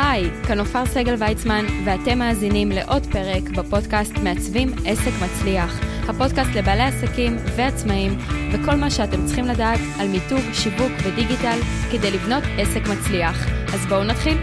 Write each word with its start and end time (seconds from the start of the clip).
היי, 0.00 0.30
כאן 0.46 0.58
עופר 0.58 0.86
סגל 0.86 1.14
ויצמן, 1.18 1.64
ואתם 1.84 2.18
מאזינים 2.18 2.68
לעוד 2.72 3.06
פרק 3.12 3.42
בפודקאסט 3.56 4.12
מעצבים 4.24 4.68
עסק 4.86 5.12
מצליח. 5.24 5.80
הפודקאסט 6.08 6.50
לבעלי 6.56 6.82
עסקים 6.82 7.36
ועצמאים, 7.56 8.18
וכל 8.52 8.74
מה 8.74 8.90
שאתם 8.90 9.26
צריכים 9.26 9.44
לדעת 9.44 9.80
על 10.00 10.08
מיתוג, 10.08 10.52
שיווק 10.52 10.92
ודיגיטל 11.04 11.58
כדי 11.92 12.10
לבנות 12.10 12.42
עסק 12.58 12.80
מצליח. 12.80 13.46
אז 13.74 13.86
בואו 13.86 14.04
נתחיל. 14.04 14.38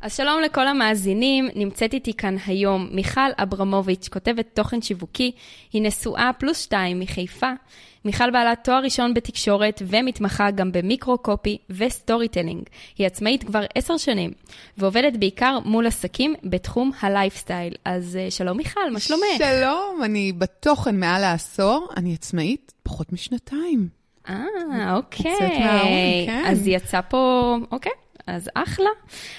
אז 0.00 0.16
שלום 0.16 0.40
לכל 0.40 0.68
המאזינים, 0.68 1.48
נמצאת 1.54 1.94
איתי 1.94 2.14
כאן 2.14 2.36
היום 2.46 2.88
מיכל 2.92 3.30
אברמוביץ', 3.36 4.08
כותבת 4.08 4.46
תוכן 4.54 4.82
שיווקי, 4.82 5.32
היא 5.72 5.82
נשואה 5.82 6.30
פלוס 6.38 6.62
שתיים 6.62 7.00
מחיפה. 7.00 7.52
מיכל 8.06 8.30
בעלת 8.30 8.64
תואר 8.64 8.82
ראשון 8.82 9.14
בתקשורת 9.14 9.82
ומתמחה 9.86 10.50
גם 10.50 10.72
ב-micro-copy 10.72 11.58
ו-storytelling. 11.70 12.62
היא 12.98 13.06
עצמאית 13.06 13.44
כבר 13.44 13.62
עשר 13.74 13.96
שנים, 13.96 14.32
ועובדת 14.78 15.16
בעיקר 15.16 15.58
מול 15.64 15.86
עסקים 15.86 16.34
בתחום 16.44 16.90
ה-lifestyle. 17.00 17.74
אז 17.84 18.16
אה, 18.16 18.30
שלום 18.30 18.56
מיכל, 18.56 18.90
מה 18.92 19.00
שלומך? 19.00 19.22
שלום, 19.38 20.00
אני 20.04 20.32
בתוכן 20.32 21.00
מעל 21.00 21.24
העשור, 21.24 21.88
אני 21.96 22.14
עצמאית 22.14 22.72
פחות 22.82 23.12
משנתיים. 23.12 23.88
אה, 24.28 24.96
אוקיי. 24.96 26.26
כן. 26.26 26.44
אז 26.46 26.66
יצא 26.66 27.00
פה, 27.08 27.56
אוקיי. 27.72 27.92
אז 28.26 28.50
אחלה. 28.54 28.90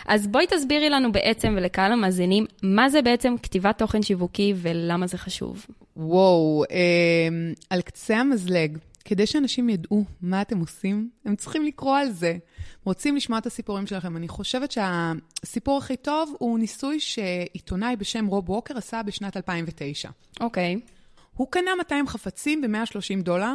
אז 0.07 0.27
בואי 0.27 0.45
תסבירי 0.47 0.89
לנו 0.89 1.11
בעצם 1.11 1.53
ולקהל 1.57 1.91
המאזינים, 1.91 2.45
מה 2.63 2.89
זה 2.89 3.01
בעצם 3.01 3.35
כתיבת 3.43 3.77
תוכן 3.77 4.01
שיווקי 4.01 4.53
ולמה 4.57 5.07
זה 5.07 5.17
חשוב. 5.17 5.65
וואו, 5.97 6.63
אה, 6.71 7.27
על 7.69 7.81
קצה 7.81 8.17
המזלג, 8.17 8.77
כדי 9.05 9.25
שאנשים 9.25 9.69
ידעו 9.69 10.03
מה 10.21 10.41
אתם 10.41 10.59
עושים, 10.59 11.09
הם 11.25 11.35
צריכים 11.35 11.65
לקרוא 11.65 11.97
על 11.97 12.11
זה. 12.11 12.37
רוצים 12.83 13.15
לשמוע 13.15 13.39
את 13.39 13.45
הסיפורים 13.45 13.87
שלכם. 13.87 14.17
אני 14.17 14.27
חושבת 14.27 14.71
שהסיפור 14.71 15.77
הכי 15.77 15.97
טוב 15.97 16.35
הוא 16.39 16.59
ניסוי 16.59 16.99
שעיתונאי 16.99 17.95
בשם 17.95 18.25
רוב 18.25 18.49
ווקר 18.49 18.77
עשה 18.77 19.03
בשנת 19.03 19.37
2009. 19.37 20.09
אוקיי. 20.39 20.75
Okay. 20.75 20.91
הוא 21.35 21.47
קנה 21.49 21.75
200 21.77 22.07
חפצים 22.07 22.61
ב-130 22.61 23.23
דולר, 23.23 23.53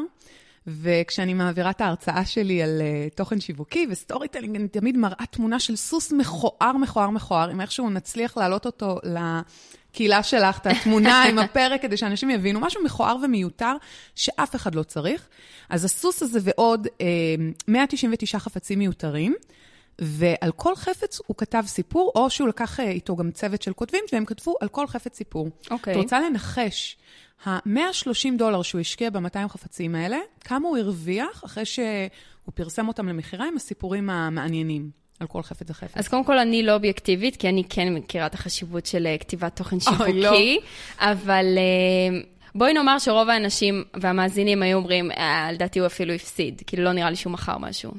וכשאני 0.66 1.34
מעבירה 1.34 1.70
את 1.70 1.80
ההרצאה 1.80 2.24
שלי 2.24 2.62
על 2.62 2.80
uh, 2.80 3.14
תוכן 3.14 3.40
שיווקי 3.40 3.86
ו-storytelling, 3.90 4.56
אני 4.56 4.68
תמיד 4.68 4.96
מראה 4.96 5.26
תמונה 5.30 5.60
של 5.60 5.76
סוס 5.76 6.12
מכוער, 6.12 6.72
מכוער, 6.80 7.10
מכוער, 7.10 7.52
אם 7.52 7.60
איכשהו 7.60 7.90
נצליח 7.90 8.36
להעלות 8.36 8.66
אותו 8.66 8.98
לקהילה 9.04 10.22
שלך, 10.22 10.58
את 10.58 10.66
התמונה 10.66 11.22
עם 11.22 11.38
הפרק, 11.44 11.82
כדי 11.82 11.96
שאנשים 11.96 12.30
יבינו, 12.30 12.60
משהו 12.60 12.84
מכוער 12.84 13.16
ומיותר 13.22 13.72
שאף 14.14 14.56
אחד 14.56 14.74
לא 14.74 14.82
צריך. 14.82 15.28
אז 15.68 15.84
הסוס 15.84 16.22
הזה 16.22 16.40
ועוד 16.42 16.86
uh, 16.86 16.90
אה, 17.00 17.06
199 17.68 18.38
חפצים 18.38 18.78
מיותרים. 18.78 19.34
ועל 19.98 20.52
כל 20.56 20.76
חפץ 20.76 21.20
הוא 21.26 21.36
כתב 21.36 21.62
סיפור, 21.66 22.12
או 22.14 22.30
שהוא 22.30 22.48
לקח 22.48 22.80
אה, 22.80 22.90
איתו 22.90 23.16
גם 23.16 23.30
צוות 23.30 23.62
של 23.62 23.72
כותבים, 23.72 24.04
והם 24.12 24.24
כתבו 24.24 24.54
על 24.60 24.68
כל 24.68 24.86
חפץ 24.86 25.16
סיפור. 25.16 25.48
אוקיי. 25.70 25.94
Okay. 25.94 25.96
את 25.96 26.02
רוצה 26.02 26.20
לנחש, 26.20 26.96
ה-130 27.44 28.36
דולר 28.38 28.62
שהוא 28.62 28.80
השקיע 28.80 29.10
ב-200 29.10 29.48
חפצים 29.48 29.94
האלה, 29.94 30.18
כמה 30.40 30.68
הוא 30.68 30.78
הרוויח 30.78 31.44
אחרי 31.44 31.64
שהוא 31.64 32.52
פרסם 32.54 32.88
אותם 32.88 33.08
למכירה 33.08 33.48
עם 33.48 33.56
הסיפורים 33.56 34.10
המעניינים? 34.10 35.02
על 35.20 35.26
כל 35.26 35.42
חפץ 35.42 35.70
וחפץ. 35.70 35.96
אז 35.96 36.08
קודם 36.08 36.24
כל, 36.24 36.38
אני 36.38 36.62
לא 36.62 36.74
אובייקטיבית, 36.74 37.36
כי 37.36 37.48
אני 37.48 37.64
כן 37.68 37.94
מכירה 37.94 38.26
את 38.26 38.34
החשיבות 38.34 38.86
של 38.86 39.06
אה, 39.06 39.18
כתיבת 39.18 39.56
תוכן 39.56 39.80
שיווקי, 39.80 40.12
לא. 40.12 40.30
אבל 41.10 41.44
אה, 41.58 42.20
בואי 42.54 42.72
נאמר 42.72 42.98
שרוב 42.98 43.28
האנשים 43.28 43.84
והמאזינים 44.00 44.62
היו 44.62 44.78
אומרים, 44.78 45.10
לדעתי 45.52 45.78
הוא 45.78 45.86
אפילו 45.86 46.12
הפסיד, 46.12 46.62
כאילו 46.66 46.84
לא 46.84 46.92
נראה 46.92 47.10
לי 47.10 47.16
שהוא 47.16 47.32
מכר 47.32 47.58
משהו. 47.58 47.92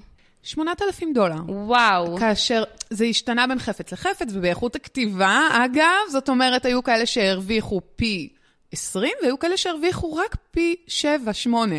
8,000 0.43 1.13
דולר. 1.13 1.35
וואו. 1.47 2.17
כאשר 2.17 2.63
זה 2.89 3.05
השתנה 3.05 3.47
בין 3.47 3.59
חפץ 3.59 3.91
לחפץ 3.93 4.27
ובאיכות 4.33 4.75
הכתיבה, 4.75 5.47
אגב, 5.51 6.11
זאת 6.11 6.29
אומרת, 6.29 6.65
היו 6.65 6.83
כאלה 6.83 7.05
שהרוויחו 7.05 7.81
פי 7.95 8.29
20, 8.73 9.11
והיו 9.21 9.39
כאלה 9.39 9.57
שהרוויחו 9.57 10.15
רק 10.15 10.35
פי 10.51 10.75
7, 10.87 11.33
8. 11.33 11.75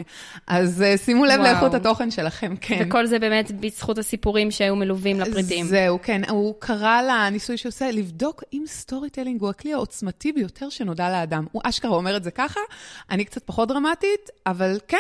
אז 0.47 0.82
uh, 0.82 0.99
שימו 0.99 1.25
לב. 1.25 1.41
לאיכות 1.41 1.75
התוכן 1.75 2.10
שלכם, 2.10 2.55
כן. 2.60 2.82
וכל 2.87 3.06
זה 3.06 3.19
באמת 3.19 3.53
בזכות 3.60 3.99
הסיפורים 3.99 4.50
שהיו 4.50 4.77
מלווים 4.77 5.21
לפריטים. 5.21 5.66
זהו, 5.66 5.99
כן. 6.03 6.25
הוא 6.31 6.54
קרא 6.59 7.03
לניסוי 7.03 7.56
שהוא 7.56 7.71
עושה, 7.71 7.91
לבדוק 7.91 8.43
אם 8.53 8.65
storytelling 8.66 9.41
הוא 9.41 9.50
הכלי 9.50 9.72
העוצמתי 9.72 10.33
ביותר 10.33 10.69
שנודע 10.69 11.10
לאדם. 11.10 11.47
הוא 11.53 11.62
אשכרה 11.65 11.97
אומר 11.97 12.16
את 12.16 12.25
זה 12.25 12.31
ככה, 12.31 12.60
אני 13.10 13.25
קצת 13.25 13.43
פחות 13.47 13.69
דרמטית, 13.69 14.31
אבל 14.47 14.78
כן, 14.88 14.97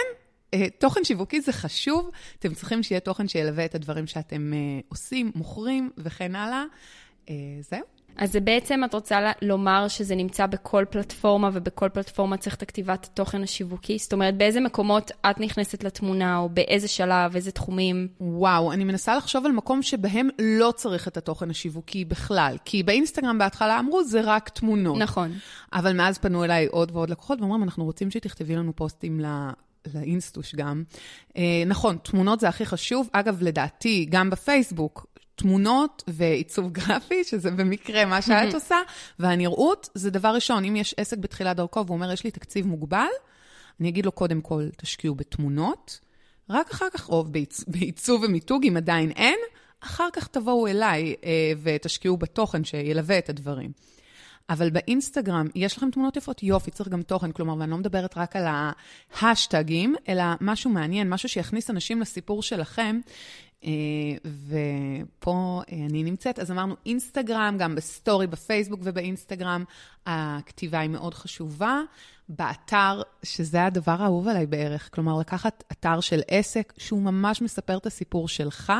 אה, 0.54 0.66
תוכן 0.78 1.04
שיווקי 1.04 1.40
זה 1.40 1.52
חשוב, 1.52 2.10
אתם 2.38 2.54
צריכים 2.54 2.82
שיהיה 2.82 3.00
תוכן 3.00 3.28
שילווה 3.28 3.64
את 3.64 3.74
הדברים 3.74 4.06
שאתם 4.06 4.52
uh, 4.52 4.86
עושים, 4.88 5.32
מוכרים 5.34 5.90
וכן 5.98 6.36
הלאה. 6.36 6.64
זהו. 7.60 7.93
אז 8.16 8.32
זה 8.32 8.40
בעצם, 8.40 8.80
את 8.84 8.94
רוצה 8.94 9.32
לומר 9.42 9.88
שזה 9.88 10.14
נמצא 10.14 10.46
בכל 10.46 10.84
פלטפורמה, 10.90 11.50
ובכל 11.52 11.88
פלטפורמה 11.88 12.36
צריך 12.36 12.54
את 12.54 12.62
הכתיבת 12.62 13.04
התוכן 13.04 13.42
השיווקי? 13.42 13.98
זאת 13.98 14.12
אומרת, 14.12 14.36
באיזה 14.36 14.60
מקומות 14.60 15.10
את 15.30 15.40
נכנסת 15.40 15.84
לתמונה, 15.84 16.38
או 16.38 16.48
באיזה 16.48 16.88
שלב, 16.88 17.36
איזה 17.36 17.50
תחומים? 17.50 18.08
וואו, 18.20 18.72
אני 18.72 18.84
מנסה 18.84 19.16
לחשוב 19.16 19.46
על 19.46 19.52
מקום 19.52 19.82
שבהם 19.82 20.28
לא 20.38 20.72
צריך 20.76 21.08
את 21.08 21.16
התוכן 21.16 21.50
השיווקי 21.50 22.04
בכלל. 22.04 22.56
כי 22.64 22.82
באינסטגרם 22.82 23.38
בהתחלה 23.38 23.78
אמרו, 23.78 24.04
זה 24.04 24.20
רק 24.24 24.48
תמונות. 24.48 24.98
נכון. 24.98 25.32
אבל 25.72 25.92
מאז 25.92 26.18
פנו 26.18 26.44
אליי 26.44 26.66
עוד 26.66 26.90
ועוד 26.90 27.10
לקוחות, 27.10 27.40
ואומרים, 27.40 27.62
אנחנו 27.62 27.84
רוצים 27.84 28.10
שתכתבי 28.10 28.56
לנו 28.56 28.76
פוסטים 28.76 29.20
ל... 29.20 29.26
לאינסטוש 29.94 30.54
גם. 30.54 30.82
אה, 31.36 31.62
נכון, 31.66 31.96
תמונות 32.02 32.40
זה 32.40 32.48
הכי 32.48 32.66
חשוב. 32.66 33.08
אגב, 33.12 33.42
לדעתי, 33.42 34.06
גם 34.10 34.30
בפייסבוק, 34.30 35.06
תמונות 35.34 36.02
ועיצוב 36.08 36.72
גרפי, 36.72 37.24
שזה 37.24 37.50
במקרה 37.50 38.04
מה 38.04 38.22
שאת 38.22 38.54
עושה, 38.54 38.76
והנראות 39.18 39.88
זה 39.94 40.10
דבר 40.10 40.28
ראשון. 40.34 40.64
אם 40.64 40.76
יש 40.76 40.94
עסק 40.96 41.18
בתחילת 41.18 41.56
דרכו 41.56 41.86
והוא 41.86 41.96
אומר, 41.96 42.12
יש 42.12 42.24
לי 42.24 42.30
תקציב 42.30 42.66
מוגבל, 42.66 43.06
אני 43.80 43.88
אגיד 43.88 44.04
לו, 44.06 44.12
קודם 44.12 44.40
כל, 44.40 44.68
תשקיעו 44.76 45.14
בתמונות, 45.14 46.00
רק 46.50 46.70
אחר 46.70 46.86
כך 46.92 47.10
בעיצ... 47.26 47.64
בעיצוב 47.68 48.22
ומיתוג, 48.22 48.66
אם 48.66 48.76
עדיין 48.76 49.10
אין, 49.10 49.38
אחר 49.80 50.08
כך 50.12 50.26
תבואו 50.26 50.66
אליי 50.66 51.14
אה, 51.24 51.52
ותשקיעו 51.62 52.16
בתוכן 52.16 52.64
שילווה 52.64 53.18
את 53.18 53.28
הדברים. 53.28 53.70
אבל 54.50 54.70
באינסטגרם, 54.70 55.46
יש 55.54 55.76
לכם 55.76 55.90
תמונות 55.90 56.16
יפות? 56.16 56.42
יופי, 56.42 56.70
צריך 56.70 56.88
גם 56.88 57.02
תוכן. 57.02 57.32
כלומר, 57.32 57.54
ואני 57.58 57.70
לא 57.70 57.76
מדברת 57.76 58.18
רק 58.18 58.36
על 58.36 58.44
ההאשטגים, 59.20 59.94
אלא 60.08 60.24
משהו 60.40 60.70
מעניין, 60.70 61.08
משהו 61.08 61.28
שיכניס 61.28 61.70
אנשים 61.70 62.00
לסיפור 62.00 62.42
שלכם. 62.42 63.00
אה, 63.64 63.70
ופה 64.48 65.62
אה, 65.72 65.76
אני 65.90 66.02
נמצאת, 66.02 66.38
אז 66.38 66.50
אמרנו 66.50 66.74
אינסטגרם, 66.86 67.56
גם 67.58 67.74
ב-story, 67.74 68.26
בפייסבוק 68.26 68.80
ובאינסטגרם, 68.82 69.64
הכתיבה 70.06 70.80
היא 70.80 70.90
מאוד 70.90 71.14
חשובה. 71.14 71.80
באתר, 72.28 73.02
שזה 73.22 73.64
הדבר 73.64 74.02
האהוב 74.02 74.28
עליי 74.28 74.46
בערך, 74.46 74.88
כלומר, 74.94 75.18
לקחת 75.18 75.64
אתר 75.72 76.00
של 76.00 76.20
עסק 76.28 76.72
שהוא 76.76 77.02
ממש 77.02 77.42
מספר 77.42 77.76
את 77.76 77.86
הסיפור 77.86 78.28
שלך, 78.28 78.72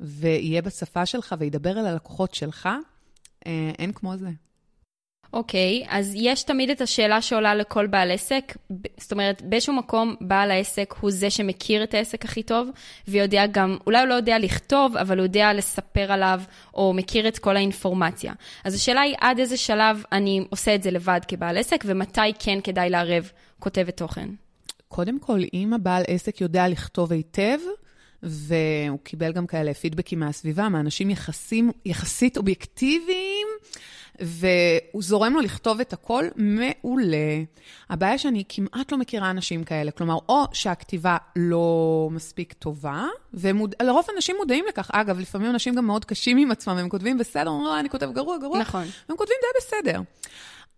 ויהיה 0.00 0.62
בשפה 0.62 1.06
שלך 1.06 1.34
וידבר 1.38 1.80
אל 1.80 1.86
הלקוחות 1.86 2.34
שלך, 2.34 2.68
אה, 3.46 3.70
אין 3.78 3.92
כמו 3.92 4.16
זה. 4.16 4.30
אוקיי, 5.32 5.82
okay, 5.84 5.86
אז 5.90 6.12
יש 6.16 6.42
תמיד 6.42 6.70
את 6.70 6.80
השאלה 6.80 7.22
שעולה 7.22 7.54
לכל 7.54 7.86
בעל 7.86 8.10
עסק, 8.10 8.56
זאת 8.96 9.12
אומרת, 9.12 9.42
באיזשהו 9.42 9.72
מקום 9.72 10.14
בעל 10.20 10.50
העסק 10.50 10.94
הוא 11.00 11.10
זה 11.10 11.30
שמכיר 11.30 11.82
את 11.82 11.94
העסק 11.94 12.24
הכי 12.24 12.42
טוב, 12.42 12.68
ויודע 13.08 13.46
גם, 13.46 13.76
אולי 13.86 13.98
הוא 13.98 14.08
לא 14.08 14.14
יודע 14.14 14.38
לכתוב, 14.38 14.96
אבל 14.96 15.18
הוא 15.18 15.24
יודע 15.24 15.52
לספר 15.52 16.12
עליו, 16.12 16.40
או 16.74 16.92
מכיר 16.92 17.28
את 17.28 17.38
כל 17.38 17.56
האינפורמציה. 17.56 18.32
אז 18.64 18.74
השאלה 18.74 19.00
היא 19.00 19.14
עד 19.20 19.38
איזה 19.38 19.56
שלב 19.56 20.04
אני 20.12 20.44
עושה 20.50 20.74
את 20.74 20.82
זה 20.82 20.90
לבד 20.90 21.20
כבעל 21.28 21.58
עסק, 21.58 21.84
ומתי 21.86 22.20
כן 22.38 22.58
כדאי 22.64 22.90
לערב 22.90 23.30
כותבת 23.58 23.96
תוכן. 23.96 24.28
קודם 24.88 25.18
כל, 25.18 25.40
אם 25.54 25.72
הבעל 25.72 26.02
עסק 26.08 26.40
יודע 26.40 26.68
לכתוב 26.68 27.12
היטב, 27.12 27.58
והוא 28.22 28.98
קיבל 29.02 29.32
גם 29.32 29.46
כאלה 29.46 29.74
פידבקים 29.74 30.20
מהסביבה, 30.20 30.68
מאנשים 30.68 31.10
יחסים, 31.10 31.70
יחסית 31.84 32.36
אובייקטיביים, 32.36 33.48
והוא 34.22 35.02
זורם 35.02 35.32
לו 35.32 35.40
לכתוב 35.40 35.80
את 35.80 35.92
הכל 35.92 36.24
מעולה. 36.36 37.42
הבעיה 37.90 38.18
שאני 38.18 38.44
כמעט 38.48 38.92
לא 38.92 38.98
מכירה 38.98 39.30
אנשים 39.30 39.64
כאלה, 39.64 39.90
כלומר, 39.90 40.16
או 40.28 40.44
שהכתיבה 40.52 41.16
לא 41.36 42.08
מספיק 42.12 42.52
טובה, 42.52 43.06
ולרוב 43.34 44.04
אנשים 44.16 44.36
מודעים 44.38 44.64
לכך. 44.68 44.90
אגב, 44.92 45.18
לפעמים 45.18 45.50
אנשים 45.50 45.74
גם 45.74 45.86
מאוד 45.86 46.04
קשים 46.04 46.38
עם 46.38 46.50
עצמם, 46.50 46.76
הם 46.76 46.88
כותבים 46.88 47.18
בסדר, 47.18 47.50
אומרים, 47.50 47.66
לא, 47.66 47.80
אני 47.80 47.90
כותב 47.90 48.10
גרוע, 48.12 48.38
גרוע. 48.38 48.58
נכון. 48.58 48.84
הם 49.08 49.16
כותבים 49.16 49.36
די 49.40 49.58
בסדר. 49.58 50.00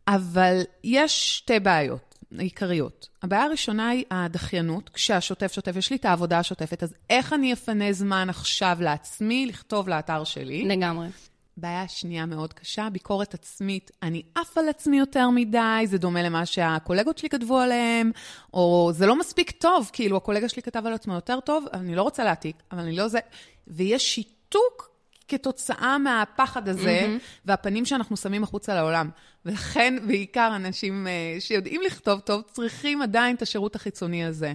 אבל 0.09 0.61
יש 0.85 1.39
שתי 1.39 1.61
בעיות. 1.61 2.15
עיקריות. 2.39 3.09
הבעיה 3.23 3.45
הראשונה 3.45 3.89
היא 3.89 4.05
הדחיינות, 4.11 4.89
כשהשוטף 4.89 5.53
שוטף, 5.53 5.77
יש 5.77 5.91
לי 5.91 5.97
את 5.97 6.05
העבודה 6.05 6.39
השוטפת, 6.39 6.83
אז 6.83 6.95
איך 7.11 7.33
אני 7.33 7.53
אפנה 7.53 7.93
זמן 7.93 8.31
עכשיו 8.31 8.77
לעצמי 8.81 9.47
לכתוב 9.47 9.89
לאתר 9.89 10.25
שלי? 10.25 10.65
לגמרי. 10.65 11.07
בעיה 11.57 11.89
שנייה 11.89 12.27
מאוד 12.27 12.53
קשה, 12.53 12.89
ביקורת 12.93 13.35
עצמית. 13.35 13.91
אני 14.03 14.23
עף 14.35 14.59
על 14.59 14.69
עצמי 14.69 14.99
יותר 14.99 15.31
מדי, 15.31 15.85
זה 15.87 15.99
דומה 15.99 16.23
למה 16.23 16.47
שהקולגות 16.47 17.19
שלי 17.19 17.29
כתבו 17.29 17.59
עליהם, 17.59 18.11
או 18.55 18.91
זה 18.95 19.07
לא 19.07 19.19
מספיק 19.19 19.51
טוב, 19.51 19.91
כאילו, 19.93 20.17
הקולגה 20.17 20.49
שלי 20.49 20.63
כתב 20.63 20.87
על 20.87 20.93
עצמו 20.93 21.15
יותר 21.15 21.41
טוב, 21.41 21.65
אני 21.73 21.95
לא 21.95 22.03
רוצה 22.03 22.25
להעתיק, 22.25 22.57
אבל 22.73 22.81
אני 22.81 22.97
לא 22.97 23.09
זה... 23.09 23.19
ויש 23.67 24.15
שיתוק 24.15 24.91
כתוצאה 25.29 25.99
מהפחד 25.99 26.69
הזה, 26.69 27.07
mm-hmm. 27.07 27.41
והפנים 27.45 27.85
שאנחנו 27.85 28.17
שמים 28.17 28.43
החוצה 28.43 28.75
לעולם. 28.75 29.11
ולכן, 29.45 29.95
בעיקר 30.07 30.53
אנשים 30.57 31.07
uh, 31.07 31.41
שיודעים 31.41 31.81
לכתוב 31.87 32.21
טוב, 32.21 32.43
צריכים 32.53 33.03
עדיין 33.03 33.37
את 33.37 33.43
השירות 33.43 33.77
החיצוני 33.77 34.25
הזה. 34.25 34.55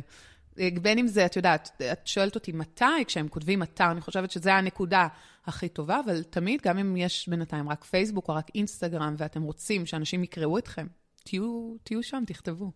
בין 0.82 0.98
אם 0.98 1.08
זה, 1.08 1.26
את 1.26 1.36
יודעת, 1.36 1.82
את 1.92 2.08
שואלת 2.08 2.36
אותי 2.36 2.52
מתי, 2.52 3.06
כשהם 3.06 3.28
כותבים 3.28 3.64
אתר, 3.64 3.92
אני 3.92 4.02
חושבת 4.02 4.32
שזו 4.32 4.50
הנקודה 4.50 5.08
הכי 5.46 5.70
טובה, 5.70 6.00
אבל 6.06 6.24
תמיד, 6.24 6.62
גם 6.64 6.78
אם 6.78 6.98
יש 6.98 7.30
בינתיים 7.30 7.70
רק 7.70 7.84
פייסבוק 7.84 8.30
או 8.30 8.36
רק 8.36 8.48
אינסטגרם, 8.56 9.16
ואתם 9.18 9.42
רוצים 9.42 9.86
שאנשים 9.86 10.24
יקראו 10.24 10.58
אתכם, 10.58 10.88
תהיו, 11.24 11.76
תהיו 11.84 12.04
שם, 12.04 12.24
תכתבו. 12.28 12.72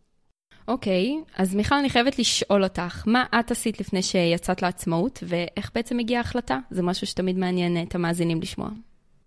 אוקיי, 0.67 1.21
okay, 1.21 1.31
אז 1.41 1.55
מיכל, 1.55 1.75
אני 1.75 1.89
חייבת 1.89 2.19
לשאול 2.19 2.63
אותך, 2.63 3.03
מה 3.07 3.25
את 3.39 3.51
עשית 3.51 3.79
לפני 3.79 4.03
שיצאת 4.03 4.61
לעצמאות, 4.61 5.23
ואיך 5.27 5.71
בעצם 5.75 5.99
הגיעה 5.99 6.21
ההחלטה? 6.21 6.59
זה 6.71 6.83
משהו 6.83 7.07
שתמיד 7.07 7.37
מעניין 7.37 7.83
את 7.87 7.95
המאזינים 7.95 8.41
לשמוע. 8.41 8.69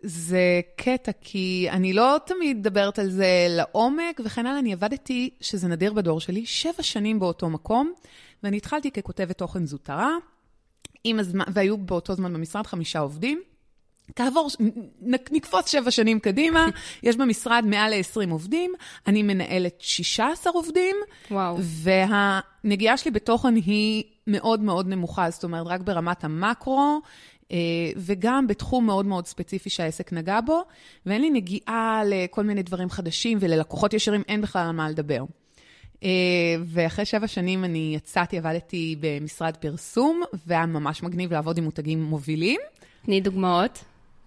זה 0.00 0.60
קטע, 0.76 1.12
כי 1.20 1.68
אני 1.70 1.92
לא 1.92 2.16
תמיד 2.26 2.56
מדברת 2.56 2.98
על 2.98 3.10
זה 3.10 3.46
לעומק, 3.50 4.20
וכן 4.24 4.46
הלאה, 4.46 4.58
אני 4.58 4.72
עבדתי, 4.72 5.30
שזה 5.40 5.68
נדיר 5.68 5.92
בדור 5.92 6.20
שלי, 6.20 6.46
שבע 6.46 6.82
שנים 6.82 7.18
באותו 7.18 7.50
מקום, 7.50 7.92
ואני 8.42 8.56
התחלתי 8.56 8.90
ככותבת 8.90 9.38
תוכן 9.38 9.66
זוטרה, 9.66 10.10
הזמן, 11.18 11.44
והיו 11.52 11.78
באותו 11.78 12.14
זמן 12.14 12.32
במשרד 12.32 12.66
חמישה 12.66 12.98
עובדים. 12.98 13.40
כעבור, 14.16 14.48
נקפוץ 15.32 15.68
שבע 15.70 15.90
שנים 15.90 16.20
קדימה, 16.20 16.66
יש 17.02 17.16
במשרד 17.16 17.64
מעל 17.66 17.94
ל-20 17.94 18.30
עובדים, 18.30 18.72
אני 19.06 19.22
מנהלת 19.22 19.80
16 19.80 20.52
עובדים, 20.52 20.96
וואו. 21.30 21.56
והנגיעה 21.60 22.96
שלי 22.96 23.10
בתוכן 23.10 23.54
היא 23.54 24.04
מאוד 24.26 24.60
מאוד 24.60 24.88
נמוכה, 24.88 25.30
זאת 25.30 25.44
אומרת, 25.44 25.66
רק 25.66 25.80
ברמת 25.80 26.24
המקרו, 26.24 27.00
וגם 27.96 28.46
בתחום 28.46 28.86
מאוד 28.86 29.06
מאוד 29.06 29.26
ספציפי 29.26 29.70
שהעסק 29.70 30.12
נגע 30.12 30.40
בו, 30.40 30.62
ואין 31.06 31.20
לי 31.20 31.30
נגיעה 31.30 32.02
לכל 32.06 32.44
מיני 32.44 32.62
דברים 32.62 32.90
חדשים, 32.90 33.38
וללקוחות 33.40 33.94
ישרים 33.94 34.22
אין 34.28 34.40
בכלל 34.40 34.66
על 34.66 34.72
מה 34.72 34.90
לדבר. 34.90 35.24
אה, 36.02 36.08
ואחרי 36.64 37.04
שבע 37.04 37.26
שנים 37.26 37.64
אני 37.64 37.92
יצאתי, 37.96 38.38
עבדתי 38.38 38.96
במשרד 39.00 39.56
פרסום, 39.56 40.22
והיה 40.46 40.66
ממש 40.66 41.02
מגניב 41.02 41.32
לעבוד 41.32 41.58
עם 41.58 41.64
מותגים 41.64 42.02
מובילים. 42.02 42.60
תני 43.04 43.20
דוגמאות. 43.20 43.84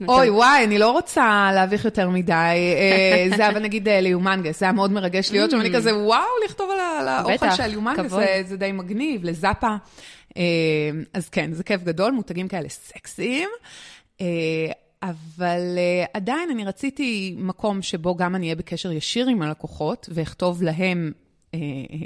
אוי, 0.07 0.29
וואי, 0.29 0.63
אני 0.63 0.77
לא 0.77 0.91
רוצה 0.91 1.49
להביך 1.53 1.85
יותר 1.85 2.09
מדי. 2.09 2.33
אה, 2.33 3.27
זה 3.37 3.49
אבל 3.49 3.59
נגיד 3.59 3.87
אה, 3.87 4.01
ליומנגס, 4.01 4.59
זה 4.59 4.65
היה 4.65 4.71
מאוד 4.71 4.91
מרגש 4.91 5.31
להיות 5.31 5.51
שם, 5.51 5.59
אני 5.59 5.69
mm. 5.69 5.75
כזה, 5.75 5.97
וואו, 5.97 6.23
לכתוב 6.45 6.69
על 6.71 7.07
האוכל 7.07 7.51
של 7.51 7.67
ליומנגס, 7.67 8.11
זה 8.47 8.57
די 8.57 8.71
מגניב, 8.71 9.25
לזאפה. 9.25 9.75
אז 11.13 11.29
כן, 11.31 11.53
זה 11.53 11.63
כיף 11.63 11.83
גדול, 11.83 12.11
מותגים 12.11 12.47
כאלה 12.47 12.69
סקסיים. 12.69 13.49
אבל 15.03 15.77
עדיין 16.13 16.49
אני 16.51 16.65
רציתי 16.65 17.35
מקום 17.37 17.81
שבו 17.81 18.15
גם 18.15 18.35
אני 18.35 18.45
אהיה 18.45 18.55
בקשר 18.55 18.91
ישיר 18.91 19.27
עם 19.27 19.41
הלקוחות, 19.41 20.09
ואכתוב 20.13 20.63
להם 20.63 21.11
אה, 21.53 21.59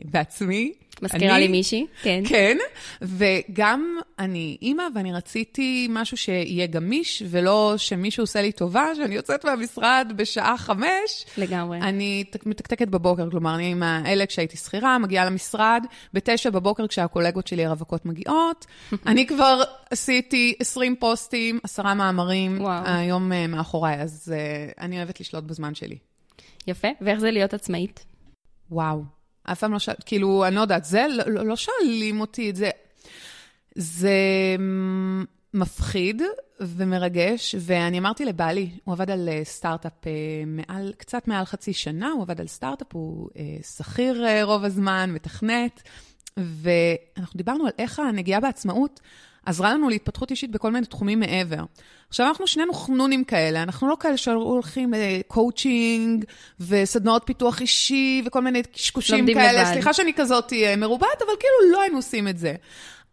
בעצמי. 0.05 0.73
מזכירה 1.01 1.39
לי 1.39 1.47
מישהי, 1.47 1.85
כן. 2.01 2.23
כן, 2.27 2.57
וגם 3.01 3.97
אני 4.19 4.57
אימא, 4.61 4.83
ואני 4.95 5.13
רציתי 5.13 5.87
משהו 5.89 6.17
שיהיה 6.17 6.67
גמיש, 6.67 7.23
ולא 7.29 7.73
שמישהו 7.77 8.23
עושה 8.23 8.41
לי 8.41 8.51
טובה, 8.51 8.95
שאני 8.95 9.15
יוצאת 9.15 9.45
מהמשרד 9.45 10.13
בשעה 10.15 10.57
חמש. 10.57 11.25
לגמרי. 11.37 11.77
אני 11.77 12.23
מתקתקת 12.45 12.87
בבוקר, 12.87 13.29
כלומר, 13.29 13.55
אני 13.55 13.71
עם 13.71 13.83
האלה 13.83 14.25
כשהייתי 14.25 14.57
שכירה, 14.57 14.97
מגיעה 14.97 15.25
למשרד, 15.25 15.85
בתשע 16.13 16.49
בבוקר 16.49 16.87
כשהקולגות 16.87 17.47
שלי 17.47 17.65
הרווקות 17.65 18.05
מגיעות. 18.05 18.65
אני 19.07 19.27
כבר 19.27 19.63
עשיתי 19.91 20.53
20 20.59 20.95
פוסטים, 20.95 21.59
עשרה 21.63 21.93
מאמרים, 21.93 22.61
וואו. 22.61 22.83
היום 22.85 23.31
uh, 23.31 23.35
מאחוריי, 23.47 24.01
אז 24.01 24.33
uh, 24.35 24.81
אני 24.81 24.97
אוהבת 24.97 25.19
לשלוט 25.19 25.43
בזמן 25.43 25.75
שלי. 25.75 25.97
יפה, 26.67 26.87
ואיך 27.01 27.19
זה 27.19 27.31
להיות 27.31 27.53
עצמאית? 27.53 28.05
וואו. 28.71 29.22
אף 29.43 29.59
פעם 29.59 29.73
לא 29.73 29.79
שאל, 29.79 29.95
כאילו, 30.05 30.45
אני 30.47 30.55
לא 30.55 30.61
יודעת, 30.61 30.85
זה, 30.85 31.05
לא, 31.09 31.23
לא, 31.27 31.45
לא 31.45 31.55
שואלים 31.55 32.21
אותי 32.21 32.49
את 32.49 32.55
זה. 32.55 32.69
זה 33.75 34.17
מפחיד 35.53 36.21
ומרגש, 36.59 37.55
ואני 37.59 37.99
אמרתי 37.99 38.25
לבעלי, 38.25 38.69
הוא 38.83 38.93
עבד 38.93 39.11
על 39.11 39.29
אה, 39.29 39.41
סטארט-אפ 39.43 40.07
אה, 40.07 40.11
מעל, 40.47 40.93
קצת 40.97 41.27
מעל 41.27 41.45
חצי 41.45 41.73
שנה, 41.73 42.09
הוא 42.09 42.21
עבד 42.21 42.41
על 42.41 42.47
סטארט-אפ, 42.47 42.87
הוא 42.93 43.29
אה, 43.37 43.57
שכיר 43.77 44.43
רוב 44.43 44.63
הזמן, 44.63 45.11
מתכנת, 45.13 45.83
ואנחנו 46.37 47.37
דיברנו 47.37 47.65
על 47.65 47.71
איך 47.79 47.99
הנגיעה 47.99 48.39
בעצמאות 48.39 48.99
עזרה 49.45 49.73
לנו 49.73 49.89
להתפתחות 49.89 50.31
אישית 50.31 50.51
בכל 50.51 50.71
מיני 50.71 50.85
תחומים 50.85 51.19
מעבר. 51.19 51.63
עכשיו, 52.09 52.27
אנחנו 52.27 52.47
שנינו 52.47 52.73
חנונים 52.73 53.23
כאלה, 53.23 53.63
אנחנו 53.63 53.87
לא 53.87 53.97
כאלה 53.99 54.17
שהולכים 54.17 54.93
לקואוצ'ינג 54.97 56.25
וסדנאות 56.59 57.23
פיתוח 57.25 57.61
אישי 57.61 58.23
וכל 58.25 58.41
מיני 58.41 58.63
קשקושים 58.63 59.25
כאלה. 59.33 59.61
לבד. 59.61 59.73
סליחה 59.73 59.93
שאני 59.93 60.13
כזאת 60.13 60.53
אה, 60.53 60.75
מרובעת, 60.75 61.21
אבל 61.21 61.33
כאילו 61.39 61.71
לא 61.71 61.81
היינו 61.81 61.97
עושים 61.97 62.27
את 62.27 62.37
זה. 62.37 62.55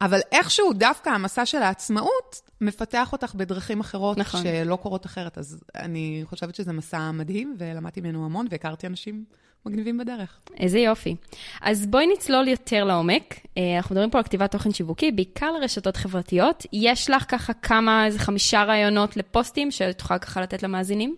אבל 0.00 0.21
איכשהו 0.32 0.73
דווקא 0.73 1.11
המסע 1.11 1.47
של 1.47 1.62
העצמאות 1.62 2.50
מפתח 2.61 3.12
אותך 3.12 3.35
בדרכים 3.35 3.81
אחרות, 3.81 4.19
נכון. 4.19 4.43
שלא 4.43 4.77
קורות 4.77 5.06
אחרת. 5.06 5.38
אז 5.38 5.61
אני 5.75 6.23
חושבת 6.25 6.55
שזה 6.55 6.73
מסע 6.73 7.11
מדהים, 7.11 7.56
ולמדתי 7.59 8.00
ממנו 8.00 8.25
המון, 8.25 8.47
והכרתי 8.50 8.87
אנשים 8.87 9.25
מגניבים 9.67 9.99
בדרך. 9.99 10.41
איזה 10.57 10.79
יופי. 10.79 11.17
אז 11.61 11.87
בואי 11.87 12.07
נצלול 12.07 12.49
יותר 12.49 12.85
לעומק. 12.85 13.35
אה, 13.59 13.77
אנחנו 13.77 13.95
מדברים 13.95 14.11
פה 14.11 14.19
על 14.19 14.25
כתיבת 14.25 14.53
תוכן 14.53 14.73
שיווקי, 14.73 15.12
בעיקר 15.12 15.53
לרשתות 15.53 15.97
חברתיות. 15.97 16.67
יש 16.73 17.11
לך 17.11 17.25
ככה 17.29 17.53
כמה, 17.53 18.07
איזה 18.07 18.19
חמישה 18.19 18.65
רעיונות 18.65 19.17
לפוסטים 19.17 19.71
שאת 19.71 20.01
יכולה 20.01 20.19
ככה 20.19 20.41
לתת 20.41 20.62
למאזינים? 20.62 21.17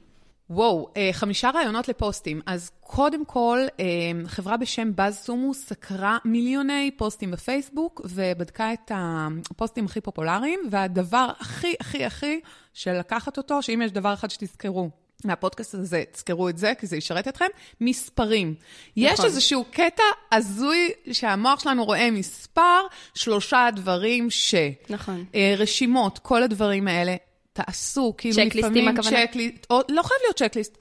וואו, 0.51 0.89
אה, 0.97 1.11
חמישה 1.13 1.51
רעיונות 1.51 1.89
לפוסטים. 1.89 2.41
אז 2.47 2.71
קודם 2.81 3.25
כל, 3.25 3.59
אה, 3.81 3.85
חברה 4.27 4.57
בשם 4.57 4.95
באז 4.95 5.19
סומו 5.19 5.55
סקרה 5.55 6.19
מיליוני 6.25 6.91
פוסטים 6.97 7.31
בפייסבוק, 7.31 8.01
ובדקה 8.05 8.73
את 8.73 8.93
הפוסטים 8.95 9.85
הכי 9.85 10.01
פופולריים, 10.01 10.61
והדבר 10.71 11.31
הכי, 11.41 11.75
הכי, 11.81 12.05
הכי 12.05 12.41
של 12.73 12.93
לקחת 12.93 13.37
אותו, 13.37 13.63
שאם 13.63 13.83
יש 13.85 13.93
דבר 13.93 14.15
אחד 14.15 14.31
שתזכרו 14.31 14.91
מהפודקאסט 15.25 15.75
הזה, 15.75 16.05
תזכרו 16.13 16.49
את 16.49 16.59
זה, 16.59 16.73
כי 16.79 16.87
זה 16.87 16.97
ישרת 16.97 17.29
אתכם, 17.29 17.47
מספרים. 17.81 18.49
נכון. 18.49 19.13
יש 19.13 19.21
איזשהו 19.25 19.65
קטע 19.71 20.03
הזוי 20.33 20.91
שהמוח 21.13 21.61
שלנו 21.61 21.85
רואה 21.85 22.11
מספר, 22.11 22.81
שלושה 23.15 23.69
דברים 23.77 24.31
ש... 24.31 24.55
נכון. 24.91 25.25
אה, 25.35 25.55
רשימות, 25.59 26.19
כל 26.19 26.43
הדברים 26.43 26.89
האלה. 26.89 27.17
תעשו, 27.53 28.15
כאילו 28.19 28.37
לפעמים 28.55 28.89
הכוונה? 28.89 29.27
checklist, 29.27 29.67
או 29.71 29.81
לא 29.89 30.03
חייב 30.03 30.21
להיות 30.23 30.37
checklist, 30.37 30.79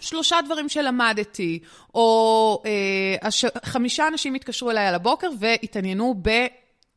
שלושה 0.00 0.36
דברים 0.44 0.68
שלמדתי, 0.68 1.58
או 1.94 2.62
אה, 2.66 3.28
הש, 3.28 3.44
חמישה 3.64 4.08
אנשים 4.08 4.34
התקשרו 4.34 4.70
אליי 4.70 4.86
על 4.86 4.94
הבוקר 4.94 5.28
והתעניינו 5.38 6.14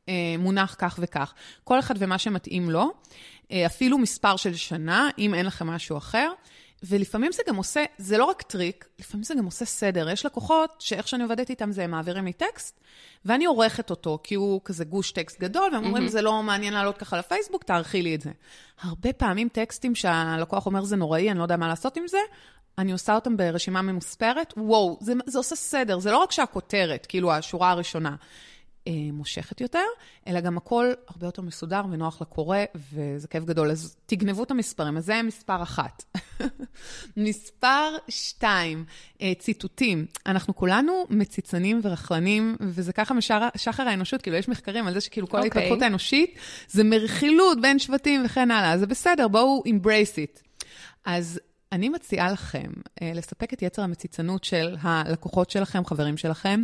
במונח 0.08 0.72
אה, 0.72 0.76
כך 0.90 1.00
וכך. 1.02 1.34
כל 1.64 1.80
אחד 1.80 1.96
ומה 1.98 2.18
שמתאים 2.18 2.70
לו, 2.70 2.92
אה, 3.52 3.66
אפילו 3.66 3.98
מספר 3.98 4.36
של 4.36 4.56
שנה, 4.56 5.10
אם 5.20 5.34
אין 5.34 5.46
לכם 5.46 5.68
משהו 5.68 5.98
אחר. 5.98 6.32
ולפעמים 6.88 7.32
זה 7.32 7.44
גם 7.48 7.56
עושה, 7.56 7.86
זה 7.98 8.18
לא 8.18 8.26
רק 8.26 8.42
טריק, 8.42 8.88
לפעמים 9.00 9.24
זה 9.24 9.36
גם 9.36 9.46
עושה 9.46 9.66
סדר. 9.66 10.10
יש 10.10 10.26
לקוחות 10.26 10.76
שאיך 10.80 11.08
שאני 11.08 11.24
עובדת 11.24 11.50
איתם 11.50 11.72
זה 11.72 11.84
הם 11.84 11.92
מעבירים 11.92 12.26
לי 12.26 12.34
טקסט, 12.34 12.80
ואני 13.26 13.46
עורכת 13.46 13.90
אותו, 13.90 14.20
כי 14.24 14.36
הוא 14.36 14.62
כזה 14.66 14.86
גוש 14.86 15.12
טקסט 15.12 15.40
גדול, 15.40 15.70
והם 15.74 15.86
אומרים, 15.86 16.06
mm-hmm. 16.06 16.10
זה 16.10 16.22
לא 16.22 16.44
מעניין 16.44 16.74
לעלות 16.74 16.98
ככה 16.98 17.18
לפייסבוק, 17.18 17.64
תערכי 17.64 18.02
לי 18.02 18.16
את 18.16 18.22
זה. 18.22 18.32
הרבה 18.82 19.14
פעמים 19.14 19.50
טקסטים 19.50 19.96
שהלקוח 19.96 20.66
אומר, 20.66 20.84
זה 20.84 20.96
נוראי, 20.96 21.32
אני 21.32 21.38
לא 21.38 21.44
יודע 21.44 21.58
מה 21.58 21.68
לעשות 21.68 21.98
עם 21.98 22.08
זה, 22.08 22.20
אני 22.78 22.92
עושה 22.92 23.16
אותם 23.16 23.38
ברשימה 23.38 23.82
ממוספרת, 23.82 24.54
וואו, 24.58 24.98
זה, 25.02 25.14
זה 25.26 25.38
עושה 25.38 25.56
סדר, 25.56 26.00
זה 26.00 26.12
לא 26.12 26.18
רק 26.18 26.32
שהכותרת, 26.32 27.06
כאילו 27.06 27.32
השורה 27.34 27.72
הראשונה. 27.72 28.16
אה, 28.88 28.94
מושכת 29.14 29.62
יותר, 29.62 29.86
אלא 30.28 30.40
גם 30.40 30.58
הכל 30.58 30.92
הרבה 31.08 31.28
יותר 31.28 31.42
מסודר 31.42 31.82
ונוח 31.92 32.22
לקורא, 32.22 32.58
וזה 32.76 33.28
כיף 33.28 33.44
גדול. 33.44 33.72
אז 33.72 33.98
תגנבו 34.06 34.44
את 34.44 34.52
המספרים, 34.52 34.98
אז 34.98 35.06
זה 35.06 35.22
מספר 35.24 35.64
אחת. 35.64 36.04
מספר 37.18 37.98
שתיים, 38.10 38.86
אה, 39.22 39.34
ציטוטים. 39.40 40.06
אנחנו 40.26 40.56
כולנו 40.56 41.06
מציצנים 41.10 41.80
ורכלנים, 41.84 42.56
וזה 42.60 42.94
ככה 42.94 43.14
משחר 43.14 43.84
האנושות, 43.88 44.22
כאילו 44.22 44.38
יש 44.38 44.50
מחקרים 44.50 44.88
על 44.88 44.94
זה 44.94 45.02
שכאילו 45.02 45.28
כל 45.28 45.38
okay. 45.38 45.46
אוקיי. 45.46 45.62
ההתפתחות 45.62 45.82
האנושית 45.82 46.36
זה 46.70 46.84
מרכילות 46.84 47.62
בין 47.62 47.80
שבטים 47.80 48.22
וכן 48.26 48.52
הלאה. 48.52 48.78
זה 48.78 48.88
בסדר, 48.88 49.28
בואו 49.28 49.64
embrace 49.68 50.16
it. 50.16 50.42
אז 51.06 51.40
אני 51.72 51.90
מציעה 51.90 52.32
לכם 52.32 52.72
אה, 53.02 53.12
לספק 53.16 53.54
את 53.54 53.62
יצר 53.62 53.82
המציצנות 53.82 54.44
של 54.44 54.76
הלקוחות 54.82 55.50
שלכם, 55.50 55.86
חברים 55.86 56.18
שלכם. 56.18 56.64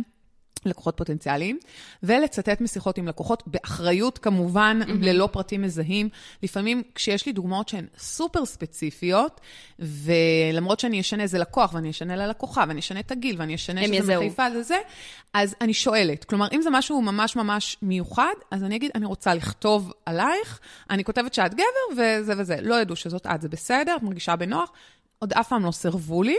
לקוחות 0.66 0.96
פוטנציאליים, 0.96 1.58
ולצטט 2.02 2.60
משיחות 2.60 2.98
עם 2.98 3.08
לקוחות, 3.08 3.42
באחריות 3.46 4.18
כמובן, 4.18 4.80
mm-hmm. 4.82 4.90
ללא 5.00 5.28
פרטים 5.32 5.62
מזהים. 5.62 6.08
לפעמים 6.42 6.82
כשיש 6.94 7.26
לי 7.26 7.32
דוגמאות 7.32 7.68
שהן 7.68 7.86
סופר 7.98 8.44
ספציפיות, 8.44 9.40
ולמרות 9.78 10.80
שאני 10.80 11.00
אשנה 11.00 11.22
איזה 11.22 11.38
לקוח, 11.38 11.74
ואני 11.74 11.90
אשנה 11.90 12.16
ללקוחה, 12.16 12.64
ואני 12.68 12.80
אשנה 12.80 13.00
את 13.00 13.10
הגיל, 13.10 13.36
ואני 13.38 13.54
אשנה 13.54 13.86
שזה. 13.86 14.18
מחיפה 14.18 14.48
לזה, 14.48 14.78
אז 15.34 15.54
אני 15.60 15.74
שואלת. 15.74 16.24
כלומר, 16.24 16.48
אם 16.52 16.62
זה 16.62 16.70
משהו 16.70 17.02
ממש 17.02 17.36
ממש 17.36 17.76
מיוחד, 17.82 18.34
אז 18.50 18.64
אני 18.64 18.76
אגיד, 18.76 18.90
אני 18.94 19.06
רוצה 19.06 19.34
לכתוב 19.34 19.92
עלייך, 20.06 20.60
אני 20.90 21.04
כותבת 21.04 21.34
שאת 21.34 21.54
גבר, 21.54 22.02
וזה 22.02 22.32
וזה. 22.38 22.56
לא 22.60 22.74
ידעו 22.74 22.96
שזאת 22.96 23.26
את, 23.26 23.42
זה 23.42 23.48
בסדר, 23.48 23.96
את 23.96 24.02
מרגישה 24.02 24.36
בנוח. 24.36 24.70
עוד 25.18 25.32
אף 25.32 25.48
פעם 25.48 25.64
לא 25.64 25.70
סירבו 25.70 26.22
לי, 26.22 26.36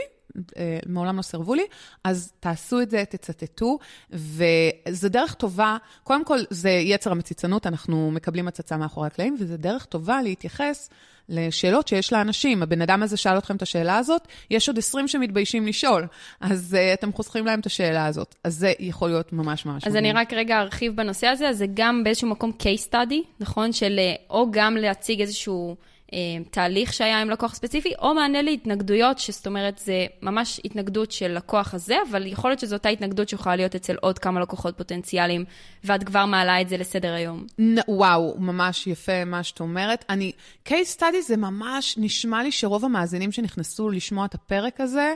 מעולם 0.85 1.17
לא 1.17 1.21
סירבו 1.21 1.55
לי, 1.55 1.63
אז 2.03 2.33
תעשו 2.39 2.81
את 2.81 2.89
זה, 2.89 3.03
תצטטו, 3.09 3.77
וזו 4.09 5.09
דרך 5.09 5.33
טובה, 5.33 5.77
קודם 6.03 6.25
כל 6.25 6.39
זה 6.49 6.69
יצר 6.69 7.11
המציצנות, 7.11 7.67
אנחנו 7.67 8.11
מקבלים 8.11 8.47
הצצה 8.47 8.77
מאחורי 8.77 9.07
הקלעים, 9.07 9.35
וזו 9.39 9.57
דרך 9.57 9.85
טובה 9.85 10.21
להתייחס 10.21 10.89
לשאלות 11.29 11.87
שיש 11.87 12.13
לאנשים. 12.13 12.63
הבן 12.63 12.81
אדם 12.81 13.03
הזה 13.03 13.17
שאל 13.17 13.37
אתכם 13.37 13.55
את 13.55 13.61
השאלה 13.61 13.97
הזאת, 13.97 14.27
יש 14.49 14.67
עוד 14.67 14.77
20 14.77 15.07
שמתביישים 15.07 15.67
לשאול, 15.67 16.07
אז 16.41 16.77
uh, 16.79 16.99
אתם 16.99 17.13
חוסכים 17.13 17.45
להם 17.45 17.59
את 17.59 17.65
השאלה 17.65 18.05
הזאת. 18.05 18.35
אז 18.43 18.55
זה 18.55 18.73
יכול 18.79 19.09
להיות 19.09 19.33
ממש 19.33 19.65
ממש... 19.65 19.87
אז 19.87 19.95
אני 19.95 20.13
רק 20.13 20.33
רגע 20.33 20.59
ארחיב 20.59 20.95
בנושא 20.95 21.27
הזה, 21.27 21.53
זה 21.53 21.65
גם 21.73 22.03
באיזשהו 22.03 22.27
מקום 22.27 22.51
case 22.59 22.91
study, 22.91 23.27
נכון? 23.39 23.73
של 23.73 23.99
אה, 23.99 24.13
או 24.29 24.47
גם 24.51 24.77
להציג 24.77 25.21
איזשהו... 25.21 25.75
אה, 26.13 26.43
תהליך 26.51 26.93
שהיה 26.93 27.21
עם 27.21 27.29
לקוח 27.29 27.55
ספציפי, 27.55 27.93
או 27.99 28.13
מענה 28.13 28.41
להתנגדויות, 28.41 29.19
שזאת 29.19 29.47
אומרת, 29.47 29.77
זה 29.77 30.05
ממש 30.21 30.61
התנגדות 30.65 31.11
של 31.11 31.27
לקוח 31.27 31.73
הזה, 31.73 31.95
אבל 32.09 32.27
יכול 32.27 32.49
להיות 32.49 32.59
שזו 32.59 32.75
אותה 32.75 32.89
התנגדות 32.89 33.29
שיכולה 33.29 33.55
להיות 33.55 33.75
אצל 33.75 33.95
עוד 34.01 34.19
כמה 34.19 34.39
לקוחות 34.39 34.77
פוטנציאליים, 34.77 35.45
ואת 35.83 36.03
כבר 36.03 36.25
מעלה 36.25 36.61
את 36.61 36.69
זה 36.69 36.77
לסדר 36.77 37.13
היום. 37.13 37.45
וואו, 37.87 38.35
ממש 38.39 38.87
יפה 38.87 39.25
מה 39.25 39.43
שאת 39.43 39.59
אומרת. 39.59 40.05
אני, 40.09 40.31
case 40.67 40.97
study 40.97 41.21
זה 41.27 41.37
ממש, 41.37 41.95
נשמע 41.97 42.43
לי 42.43 42.51
שרוב 42.51 42.85
המאזינים 42.85 43.31
שנכנסו 43.31 43.89
לשמוע 43.89 44.25
את 44.25 44.35
הפרק 44.35 44.81
הזה, 44.81 45.13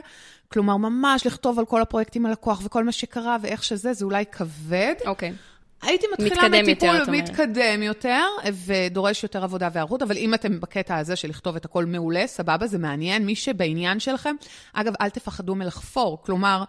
כלומר, 0.52 0.76
ממש 0.76 1.26
לכתוב 1.26 1.58
על 1.58 1.64
כל 1.64 1.82
הפרויקטים 1.82 2.26
הלקוח 2.26 2.60
וכל 2.64 2.84
מה 2.84 2.92
שקרה 2.92 3.36
ואיך 3.42 3.64
שזה, 3.64 3.92
זה 3.92 4.04
אולי 4.04 4.24
כבד. 4.32 4.94
אוקיי. 5.06 5.30
Okay. 5.30 5.57
הייתי 5.82 6.06
מתחילה 6.12 6.48
מטיפול 6.48 6.94
יותר, 6.96 7.12
מתקדם 7.12 7.82
יותר, 7.82 8.24
ודורש 8.66 9.22
יותר 9.22 9.44
עבודה 9.44 9.68
והיערכות, 9.72 10.02
אבל 10.02 10.16
אם 10.16 10.34
אתם 10.34 10.60
בקטע 10.60 10.96
הזה 10.96 11.16
של 11.16 11.28
לכתוב 11.28 11.56
את 11.56 11.64
הכל 11.64 11.84
מעולה, 11.84 12.26
סבבה, 12.26 12.66
זה 12.66 12.78
מעניין. 12.78 13.26
מי 13.26 13.34
שבעניין 13.36 14.00
שלכם, 14.00 14.36
אגב, 14.72 14.92
אל 15.00 15.10
תפחדו 15.10 15.54
מלחפור. 15.54 16.22
כלומר, 16.22 16.64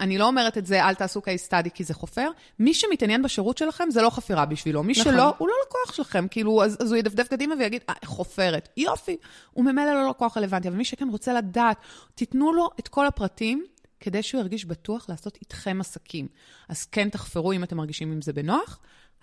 אני 0.00 0.18
לא 0.18 0.26
אומרת 0.26 0.58
את 0.58 0.66
זה, 0.66 0.84
אל 0.84 0.94
תעשו 0.94 1.20
case 1.20 1.48
study 1.48 1.70
כי 1.74 1.84
זה 1.84 1.94
חופר. 1.94 2.30
מי 2.58 2.74
שמתעניין 2.74 3.22
בשירות 3.22 3.58
שלכם, 3.58 3.90
זה 3.90 4.02
לא 4.02 4.10
חפירה 4.10 4.44
בשבילו. 4.44 4.82
מי 4.82 4.92
נכון. 4.92 5.12
שלא, 5.12 5.34
הוא 5.38 5.48
לא 5.48 5.54
לקוח 5.66 5.92
שלכם. 5.92 6.26
כאילו, 6.30 6.64
אז, 6.64 6.76
אז 6.80 6.92
הוא 6.92 6.98
ידפדף 6.98 7.28
קדימה 7.28 7.54
ויגיד, 7.58 7.82
אה, 7.88 7.94
חופרת. 8.04 8.68
יופי, 8.76 9.16
הוא 9.52 9.64
ממילא 9.64 9.92
לא 9.94 10.10
לקוח 10.10 10.36
רלוונטי. 10.36 10.68
אבל 10.68 10.76
מי 10.76 10.84
שכן 10.84 11.08
רוצה 11.08 11.32
לדעת, 11.32 11.76
תיתנו 12.14 12.52
לו 12.52 12.70
את 12.78 12.88
כל 12.88 13.06
הפרטים, 13.06 13.64
כדי 14.02 14.22
שהוא 14.22 14.40
ירגיש 14.40 14.64
בטוח 14.64 15.08
לעשות 15.08 15.38
איתכם 15.40 15.80
עסקים. 15.80 16.28
אז 16.68 16.84
כן 16.84 17.08
תחפרו 17.08 17.52
אם 17.52 17.64
אתם 17.64 17.76
מרגישים 17.76 18.12
עם 18.12 18.22
זה 18.22 18.32
בנוח, 18.32 18.78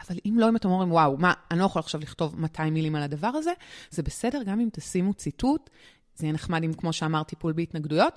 אבל 0.08 0.16
אם 0.26 0.36
לא, 0.40 0.50
אם 0.50 0.56
אתם 0.56 0.70
אומרים, 0.70 0.92
וואו, 0.92 1.18
מה, 1.18 1.34
אני 1.52 1.60
לא 1.60 1.66
יכול 1.66 1.80
עכשיו 1.80 2.02
לכתוב 2.02 2.40
200 2.40 2.74
מילים 2.74 2.96
על 2.96 3.04
הדבר 3.04 3.28
הזה, 3.28 3.52
זה 3.90 4.04
בסדר 4.04 4.44
גם 4.44 4.60
אם 4.60 4.70
תשימו 4.74 5.14
ציטוט, 5.14 5.70
זה 6.16 6.26
יהיה 6.26 6.34
נחמד 6.34 6.64
אם, 6.64 6.74
כמו 6.74 6.94
שאמר, 6.94 7.24
טיפול 7.24 7.54
בהתנגדויות, 7.54 8.14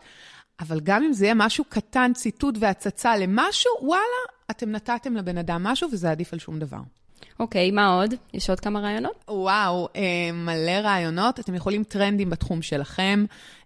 אבל 0.61 0.81
גם 0.81 1.03
אם 1.03 1.13
זה 1.13 1.25
יהיה 1.25 1.35
משהו 1.35 1.65
קטן, 1.69 2.13
ציטוט 2.15 2.55
והצצה 2.61 3.17
למשהו, 3.17 3.73
וואלה, 3.83 4.03
אתם 4.51 4.71
נתתם 4.71 5.17
לבן 5.17 5.39
אדם 5.39 5.63
משהו 5.63 5.89
וזה 5.93 6.11
עדיף 6.11 6.33
על 6.33 6.39
שום 6.39 6.59
דבר. 6.59 6.81
אוקיי, 7.41 7.69
okay, 7.69 7.75
מה 7.75 7.87
עוד? 7.89 8.15
יש 8.35 8.51
עוד 8.51 8.61
כמה 8.61 8.81
רעיונות? 8.81 9.25
וואו, 9.29 9.89
אה, 9.97 10.33
מלא 10.33 10.71
רעיונות. 10.83 11.41
אתם 11.41 11.55
יכולים 11.55 11.85
טרנדים 11.85 12.31
בתחום 12.31 12.63
שלכם. 12.63 13.25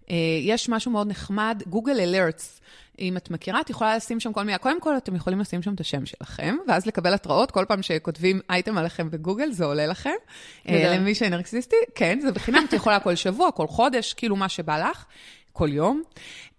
אה, 0.09 0.15
יש 0.41 0.69
משהו 0.69 0.91
מאוד 0.91 1.07
נחמד, 1.07 1.63
גוגל 1.67 1.99
אלרטס. 1.99 2.61
אם 2.99 3.17
את 3.17 3.31
מכירה, 3.31 3.61
את 3.61 3.69
יכולה 3.69 3.95
לשים 3.95 4.19
שם 4.19 4.33
כל 4.33 4.43
מיני, 4.43 4.57
קודם 4.57 4.81
כל 4.81 4.97
אתם 4.97 5.15
יכולים 5.15 5.39
לשים 5.39 5.61
שם 5.61 5.73
את 5.73 5.79
השם 5.79 6.05
שלכם, 6.05 6.55
ואז 6.67 6.85
לקבל 6.85 7.13
התראות 7.13 7.51
כל 7.51 7.65
פעם 7.67 7.81
שכותבים 7.81 8.39
אייטם 8.49 8.77
עליכם 8.77 9.09
בגוגל, 9.09 9.51
זה 9.51 9.65
עולה 9.65 9.85
לכם. 9.85 10.09
אה, 10.69 10.95
למי 10.95 11.15
שנרקסיסטי, 11.15 11.75
כן, 11.95 12.19
זה 12.21 12.31
בחינם, 12.31 12.65
את 12.67 12.73
יכולה 12.73 12.99
כל 12.99 13.15
שבוע, 13.15 13.51
כל 13.51 13.67
חודש, 13.67 14.13
כאילו 14.13 14.35
מה 14.35 14.49
שבא 14.49 14.89
לך, 14.89 15.05
כל 15.53 15.73
יום. 15.73 16.01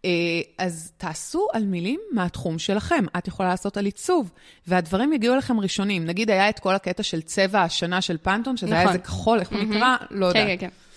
אה, 0.04 0.10
אז 0.58 0.92
תעשו 0.96 1.46
על 1.52 1.64
מילים 1.64 2.00
מהתחום 2.12 2.58
שלכם. 2.58 3.04
את 3.18 3.28
יכולה 3.28 3.48
לעשות 3.48 3.76
על 3.76 3.84
עיצוב, 3.84 4.30
והדברים 4.66 5.12
יגיעו 5.12 5.34
אליכם 5.34 5.60
ראשונים. 5.60 6.04
נגיד, 6.04 6.30
היה 6.30 6.48
את 6.48 6.58
כל 6.58 6.74
הקטע 6.74 7.02
של 7.02 7.22
צבע 7.22 7.62
השנה 7.62 8.00
של 8.00 8.16
פנטון, 8.22 8.56
שזה 8.56 8.66
נכון. 8.66 8.78
היה 8.78 8.88
איזה 8.88 8.98
כחול, 8.98 9.40
איך 9.40 9.52
הוא 9.52 9.58
נקרא? 9.58 9.96
לא 10.10 10.26
יודעת. 10.26 10.46
כן, 10.46 10.56
כן, 10.58 10.66
כן. 10.66 10.87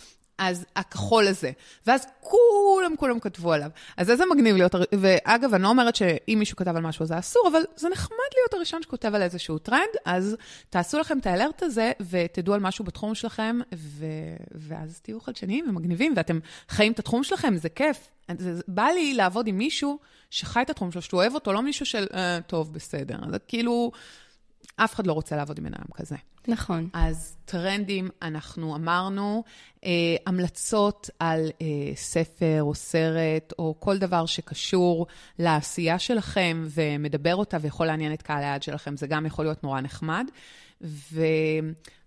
אז 0.41 0.65
הכחול 0.75 1.27
הזה. 1.27 1.51
ואז 1.87 2.07
כולם, 2.19 2.95
כולם 2.95 3.19
כתבו 3.19 3.53
עליו. 3.53 3.69
אז 3.97 4.09
איזה 4.09 4.23
מגניב 4.25 4.55
להיות, 4.55 4.75
ואגב, 4.99 5.53
אני 5.53 5.63
לא 5.63 5.67
אומרת 5.67 5.95
שאם 5.95 6.35
מישהו 6.39 6.57
כתב 6.57 6.75
על 6.75 6.81
משהו 6.81 7.05
זה 7.05 7.19
אסור, 7.19 7.47
אבל 7.51 7.61
זה 7.75 7.89
נחמד 7.89 8.17
להיות 8.35 8.53
הראשון 8.53 8.81
שכותב 8.83 9.15
על 9.15 9.21
איזשהו 9.21 9.57
טרנד, 9.57 9.89
אז 10.05 10.35
תעשו 10.69 10.99
לכם 10.99 11.17
את 11.17 11.27
האלרט 11.27 11.63
הזה, 11.63 11.91
ותדעו 12.09 12.53
על 12.53 12.59
משהו 12.59 12.85
בתחום 12.85 13.15
שלכם, 13.15 13.59
ו... 13.75 14.05
ואז 14.51 14.99
תהיו 14.99 15.21
חדשניים 15.21 15.65
ומגניבים, 15.69 16.13
ואתם 16.15 16.39
חיים 16.69 16.91
את 16.91 16.99
התחום 16.99 17.23
שלכם, 17.23 17.57
זה 17.57 17.69
כיף. 17.69 18.09
זה, 18.37 18.61
בא 18.67 18.83
לי 18.83 19.13
לעבוד 19.13 19.47
עם 19.47 19.57
מישהו 19.57 19.99
שחי 20.29 20.61
את 20.61 20.69
התחום 20.69 20.91
שלו, 20.91 21.01
שהוא 21.01 21.19
אוהב 21.19 21.35
אותו, 21.35 21.53
לא 21.53 21.61
מישהו 21.61 21.85
של, 21.85 22.07
אה, 22.13 22.39
טוב, 22.47 22.73
בסדר. 22.73 23.17
זה 23.31 23.39
כאילו... 23.39 23.91
אף 24.83 24.95
אחד 24.95 25.07
לא 25.07 25.13
רוצה 25.13 25.35
לעבוד 25.35 25.57
עם 25.57 25.63
בן 25.63 25.73
אדם 25.73 25.85
כזה. 25.95 26.15
נכון. 26.47 26.89
אז 26.93 27.37
טרנדים, 27.45 28.09
אנחנו 28.21 28.75
אמרנו, 28.75 29.43
אה, 29.85 29.89
המלצות 30.25 31.09
על 31.19 31.51
אה, 31.61 31.67
ספר 31.95 32.57
או 32.61 32.75
סרט, 32.75 33.53
או 33.59 33.75
כל 33.79 33.97
דבר 33.97 34.25
שקשור 34.25 35.07
לעשייה 35.39 35.99
שלכם 35.99 36.67
ומדבר 36.69 37.35
אותה 37.35 37.57
ויכול 37.61 37.87
לעניין 37.87 38.13
את 38.13 38.21
קהל 38.21 38.43
היעד 38.43 38.63
שלכם, 38.63 38.97
זה 38.97 39.07
גם 39.07 39.25
יכול 39.25 39.45
להיות 39.45 39.63
נורא 39.63 39.81
נחמד. 39.81 40.25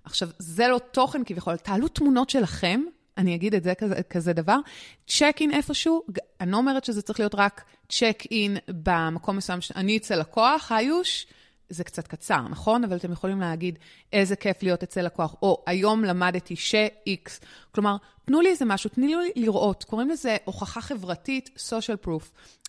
ועכשיו, 0.05 0.29
זה 0.39 0.69
לא 0.69 0.81
תוכן 0.91 1.23
כביכול, 1.27 1.57
תעלו 1.57 1.89
תמונות 1.89 2.31
שלכם. 2.31 2.81
אני 3.19 3.35
אגיד 3.35 3.55
את 3.55 3.65
זה 3.65 3.75
כזה, 3.75 4.03
כזה 4.03 4.33
דבר, 4.33 4.59
צ'ק 5.07 5.37
אין 5.41 5.51
איפשהו, 5.51 6.03
אני 6.41 6.51
לא 6.51 6.57
אומרת 6.57 6.85
שזה 6.85 7.03
צריך 7.03 7.21
להיות 7.21 7.35
רק 7.35 7.65
צ'ק 7.89 8.23
אין 8.31 8.57
במקום 8.69 9.37
מסוים, 9.37 9.59
אני 9.77 9.97
אצל 9.97 10.21
לקוח, 10.21 10.73
היוש, 10.73 11.27
זה 11.69 11.85
קצת 11.85 12.07
קצר, 12.07 12.41
נכון? 12.51 12.85
אבל 12.85 12.97
אתם 12.97 13.13
יכולים 13.13 13.41
להגיד, 13.41 13.79
איזה 14.13 14.37
כיף 14.37 14.63
להיות 14.63 14.83
אצל 14.83 15.03
לקוח, 15.03 15.35
או 15.43 15.63
היום 15.67 16.05
למדתי 16.05 16.57
ש-X. 16.57 17.45
כלומר, 17.75 17.97
תנו 18.25 18.41
לי 18.41 18.49
איזה 18.49 18.65
משהו, 18.65 18.91
תנו 18.91 19.07
לי 19.07 19.15
לראות. 19.37 19.85
קוראים 19.85 20.11
לזה 20.11 20.37
הוכחה 20.45 20.81
חברתית, 20.81 21.51
social 21.57 22.07
proof. 22.07 22.25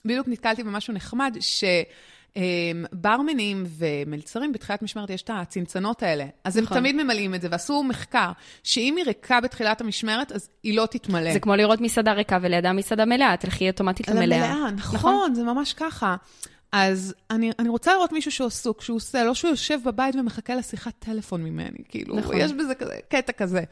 בדיוק 0.06 0.28
נתקלתי 0.28 0.64
במשהו 0.64 0.94
נחמד, 0.94 1.38
ש... 1.40 1.64
ברמנים 2.94 3.64
ומלצרים, 3.68 4.52
בתחילת 4.52 4.82
משמרת 4.82 5.10
יש 5.10 5.22
את 5.22 5.30
הצנצנות 5.34 6.04
האלה. 6.04 6.26
אז 6.44 6.58
נכון. 6.58 6.78
הם 6.78 6.84
תמיד 6.84 6.96
ממלאים 6.96 7.36
את 7.36 7.42
זה, 7.42 7.48
ועשו 7.52 7.84
מחקר, 7.84 8.32
שאם 8.64 8.96
היא 8.98 9.06
ריקה 9.06 9.42
בתחילת 9.42 9.82
המשמרת, 9.82 10.32
אז 10.32 10.50
היא 10.64 10.78
לא 10.78 10.86
תתמלא. 10.86 11.34
זה 11.34 11.40
כמו 11.40 11.56
לראות 11.56 11.82
מסעדה 11.82 12.14
ריקה 12.14 12.38
ולידה 12.42 12.74
מסעדה 12.74 13.06
מלאה, 13.06 13.38
תלכי 13.38 13.70
אוטומטית 13.70 14.08
למלאה. 14.08 14.26
למלאה, 14.26 14.72
נכון, 14.72 14.96
נכון, 14.96 15.36
זה 15.36 15.44
ממש 15.44 15.74
ככה. 15.74 16.16
אז 16.78 17.14
אני, 17.30 17.52
אני 17.60 17.70
רוצה 17.70 17.94
לראות 17.94 18.12
מישהו 18.12 18.32
שעסוק, 18.32 18.82
שהוא 18.82 18.96
עושה, 18.96 19.24
לא 19.24 19.34
שהוא 19.34 19.50
יושב 19.52 19.80
בבית 19.86 20.16
ומחכה 20.16 20.56
לשיחת 20.56 20.94
טלפון 21.00 21.44
ממני, 21.44 21.84
כאילו, 21.90 22.16
נכון. 22.16 22.36
יש 22.38 22.54
בזה 22.54 22.76
כזה, 22.76 22.94
קטע 23.10 23.32
כזה. 23.32 23.64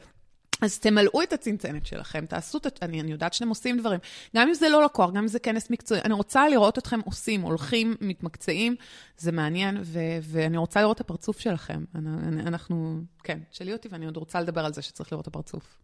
אז 0.62 0.78
תמלאו 0.78 1.22
את 1.22 1.32
הצנצנת 1.32 1.86
שלכם, 1.86 2.26
תעשו 2.26 2.58
את... 2.58 2.78
אני, 2.82 3.00
אני 3.00 3.12
יודעת 3.12 3.32
שאתם 3.32 3.48
עושים 3.48 3.78
דברים. 3.78 4.00
גם 4.36 4.48
אם 4.48 4.54
זה 4.54 4.68
לא 4.68 4.84
לקוח, 4.84 5.10
גם 5.10 5.16
אם 5.16 5.28
זה 5.28 5.38
כנס 5.38 5.70
מקצועי, 5.70 6.00
אני 6.00 6.14
רוצה 6.14 6.48
לראות 6.48 6.78
אתכם 6.78 7.00
עושים, 7.04 7.40
הולכים, 7.40 7.94
מתמקצעים, 8.00 8.76
זה 9.18 9.32
מעניין, 9.32 9.78
ו, 9.82 9.98
ואני 10.22 10.56
רוצה 10.56 10.80
לראות 10.80 10.96
את 10.96 11.00
הפרצוף 11.00 11.40
שלכם. 11.40 11.84
אני, 11.94 12.40
אנחנו, 12.40 13.00
כן, 13.24 13.38
תשאלי 13.50 13.72
אותי, 13.72 13.88
ואני 13.90 14.06
עוד 14.06 14.16
רוצה 14.16 14.40
לדבר 14.40 14.64
על 14.64 14.72
זה 14.72 14.82
שצריך 14.82 15.12
לראות 15.12 15.22
את 15.22 15.28
הפרצוף. 15.28 15.83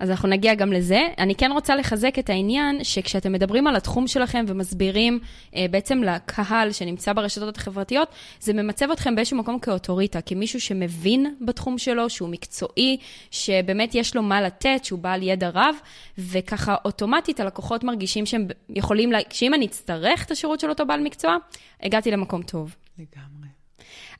אז 0.00 0.10
אנחנו 0.10 0.28
נגיע 0.28 0.54
גם 0.54 0.72
לזה. 0.72 1.00
אני 1.18 1.34
כן 1.34 1.52
רוצה 1.52 1.76
לחזק 1.76 2.18
את 2.18 2.30
העניין 2.30 2.84
שכשאתם 2.84 3.32
מדברים 3.32 3.66
על 3.66 3.76
התחום 3.76 4.08
שלכם 4.08 4.44
ומסבירים 4.48 5.18
אה, 5.56 5.66
בעצם 5.70 6.02
לקהל 6.02 6.72
שנמצא 6.72 7.12
ברשתות 7.12 7.56
החברתיות, 7.56 8.08
זה 8.40 8.52
ממצב 8.52 8.90
אתכם 8.90 9.14
באיזשהו 9.14 9.36
מקום 9.36 9.58
כאוטוריטה, 9.58 10.20
כמישהו 10.20 10.60
שמבין 10.60 11.34
בתחום 11.40 11.78
שלו, 11.78 12.10
שהוא 12.10 12.28
מקצועי, 12.28 12.96
שבאמת 13.30 13.94
יש 13.94 14.16
לו 14.16 14.22
מה 14.22 14.42
לתת, 14.42 14.84
שהוא 14.84 14.98
בעל 14.98 15.22
ידע 15.22 15.50
רב, 15.54 15.74
וככה 16.18 16.76
אוטומטית 16.84 17.40
הלקוחות 17.40 17.84
מרגישים 17.84 18.26
שהם 18.26 18.46
יכולים, 18.68 19.12
לה... 19.12 19.18
שאם 19.30 19.54
אני 19.54 19.66
אצטרך 19.66 20.24
את 20.24 20.30
השירות 20.30 20.60
של 20.60 20.68
אותו 20.68 20.86
בעל 20.86 21.00
מקצוע, 21.00 21.36
הגעתי 21.82 22.10
למקום 22.10 22.42
טוב. 22.42 22.74
לגמרי. 22.98 23.49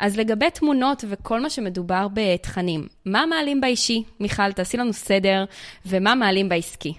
אז 0.01 0.17
לגבי 0.17 0.51
תמונות 0.51 1.05
וכל 1.09 1.41
מה 1.41 1.51
שמדובר 1.51 2.07
בתכנים, 2.13 2.87
מה 3.07 3.27
מעלים 3.27 3.61
באישי? 3.61 4.03
מיכל, 4.21 4.53
תעשי 4.53 4.77
לנו 4.77 4.93
סדר, 4.93 5.45
ומה 5.87 6.15
מעלים 6.15 6.49
בעסקי? 6.49 6.95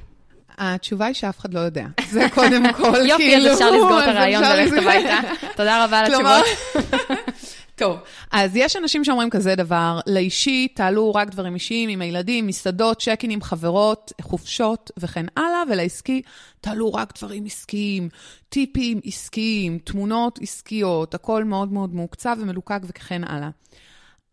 התשובה 0.58 1.06
היא 1.06 1.14
שאף 1.14 1.40
אחד 1.40 1.54
לא 1.54 1.60
יודע. 1.60 1.86
זה 2.10 2.28
קודם 2.34 2.72
כל, 2.74 2.84
כאילו... 2.84 3.06
יופי, 3.06 3.38
אז 3.38 3.54
אפשר 3.54 3.72
לסגור 3.72 4.04
את 4.04 4.08
הרעיון 4.08 4.44
וללכת 4.44 4.78
הביתה. 4.78 5.20
תודה 5.56 5.86
רבה 5.86 6.00
על 6.00 6.06
התשובות. 6.06 6.46
טוב, 7.82 8.00
אז 8.32 8.56
יש 8.56 8.76
אנשים 8.76 9.04
שאומרים 9.04 9.30
כזה 9.30 9.56
דבר, 9.56 10.00
לאישי 10.08 10.68
תעלו 10.68 11.14
רק 11.14 11.30
דברים 11.30 11.54
אישיים 11.54 11.90
עם 11.90 12.02
הילדים, 12.02 12.48
מסעדות, 12.48 13.02
צ'קינים, 13.02 13.42
חברות, 13.42 14.12
חופשות 14.22 14.92
וכן 14.98 15.26
הלאה, 15.38 15.64
ולעסקי 15.72 16.22
תעלו 16.62 16.94
רק 16.94 17.18
דברים 17.18 17.46
עסקיים, 17.46 18.10
טיפים 18.50 19.00
עסקיים, 19.06 19.80
תמונות 19.80 20.40
עסקיות, 20.42 21.14
הכל 21.14 21.44
מאוד 21.44 21.74
מאוד 21.74 21.96
מעוקצב 21.96 22.38
ומלוקק 22.40 22.80
וכן 22.84 23.24
הלאה. 23.24 23.50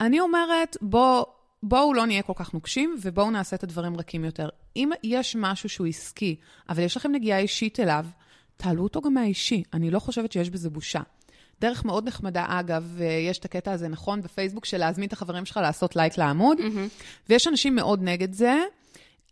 אני 0.01 0.21
אומרת, 0.21 0.77
בוא, 0.81 1.25
בואו 1.63 1.95
לא 1.95 2.07
נהיה 2.07 2.23
כל 2.23 2.33
כך 2.37 2.55
נוקשים 2.55 2.97
ובואו 3.03 3.31
נעשה 3.31 3.57
את 3.57 3.63
הדברים 3.63 3.97
רכים 3.97 4.25
יותר. 4.25 4.49
אם 4.77 4.91
יש 5.03 5.37
משהו 5.39 5.69
שהוא 5.69 5.87
עסקי, 5.87 6.37
אבל 6.69 6.83
יש 6.83 6.97
לכם 6.97 7.13
נגיעה 7.13 7.39
אישית 7.39 7.81
אליו, 7.81 8.07
תעלו 8.57 8.83
אותו 8.83 9.01
גם 9.01 9.15
מהאישי. 9.15 9.63
אני 9.75 9.91
לא 9.91 9.99
חושבת 9.99 10.33
שיש 10.33 10.51
בזה 10.51 10.71
בושה. 10.71 11.01
דרך 11.61 11.85
מאוד 11.85 12.09
נחמדה, 12.09 12.45
אגב, 12.49 13.01
יש 13.29 13.39
את 13.39 13.45
הקטע 13.45 13.73
הזה, 13.73 13.89
נכון, 13.89 14.23
בפייסבוק, 14.23 14.65
של 14.65 14.79
להזמין 14.79 15.09
את 15.09 15.13
החברים 15.13 15.45
שלך 15.45 15.57
לעשות 15.57 15.97
לייק 15.97 16.19
לעמוד, 16.19 16.59
mm-hmm. 16.59 17.03
ויש 17.29 17.49
אנשים 17.49 17.75
מאוד 17.75 18.03
נגד 18.03 18.33
זה. 18.33 18.59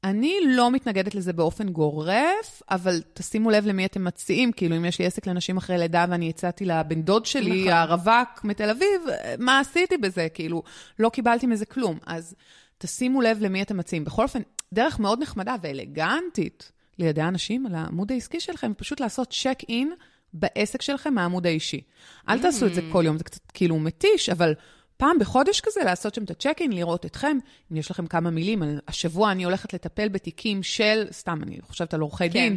אני 0.04 0.34
לא 0.46 0.70
מתנגדת 0.70 1.14
לזה 1.14 1.32
באופן 1.32 1.68
גורף, 1.68 2.62
אבל 2.70 3.02
תשימו 3.14 3.50
לב 3.50 3.66
למי 3.66 3.86
אתם 3.86 4.04
מציעים. 4.04 4.52
כאילו, 4.52 4.76
אם 4.76 4.84
יש 4.84 4.98
לי 4.98 5.06
עסק 5.06 5.26
לנשים 5.26 5.56
אחרי 5.56 5.78
לידה 5.78 6.04
ואני 6.08 6.28
הצעתי 6.28 6.64
לבן 6.64 7.02
דוד 7.02 7.26
שלי, 7.26 7.60
נכון. 7.60 7.72
הרווק 7.72 8.44
מתל 8.44 8.70
אביב, 8.70 9.02
מה 9.38 9.60
עשיתי 9.60 9.96
בזה? 9.96 10.28
כאילו, 10.34 10.62
לא 10.98 11.08
קיבלתי 11.08 11.46
מזה 11.46 11.66
כלום. 11.66 11.98
אז 12.06 12.34
תשימו 12.78 13.22
לב 13.22 13.38
למי 13.40 13.62
אתם 13.62 13.76
מציעים. 13.76 14.04
בכל 14.04 14.22
אופן, 14.22 14.42
דרך 14.72 15.00
מאוד 15.00 15.22
נחמדה 15.22 15.54
ואלגנטית 15.62 16.72
לידי 16.98 17.22
אנשים 17.22 17.66
על 17.66 17.74
העמוד 17.74 18.12
העסקי 18.12 18.40
שלכם, 18.40 18.72
פשוט 18.76 19.00
לעשות 19.00 19.34
צ'ק 19.42 19.58
אין 19.68 19.92
בעסק 20.38 20.82
שלכם 20.82 21.14
מהעמוד 21.14 21.46
האישי. 21.46 21.80
אל 22.28 22.42
תעשו 22.42 22.66
את 22.66 22.74
זה 22.74 22.80
כל 22.92 23.02
יום, 23.06 23.18
זה 23.18 23.24
קצת 23.24 23.50
כאילו 23.54 23.78
מתיש, 23.78 24.28
אבל 24.28 24.54
פעם 24.96 25.18
בחודש 25.18 25.60
כזה 25.60 25.80
לעשות 25.84 26.14
שם 26.14 26.24
את 26.24 26.30
הצ'ק-אין, 26.30 26.72
לראות 26.72 27.06
אתכם, 27.06 27.38
אם 27.72 27.76
יש 27.76 27.90
לכם 27.90 28.06
כמה 28.06 28.30
מילים. 28.30 28.62
השבוע 28.88 29.32
אני 29.32 29.44
הולכת 29.44 29.74
לטפל 29.74 30.08
בתיקים 30.08 30.62
של, 30.62 31.06
סתם, 31.12 31.38
אני 31.42 31.58
חושבת 31.62 31.94
על 31.94 32.00
עורכי 32.00 32.24
כן. 32.24 32.32
דין, 32.32 32.56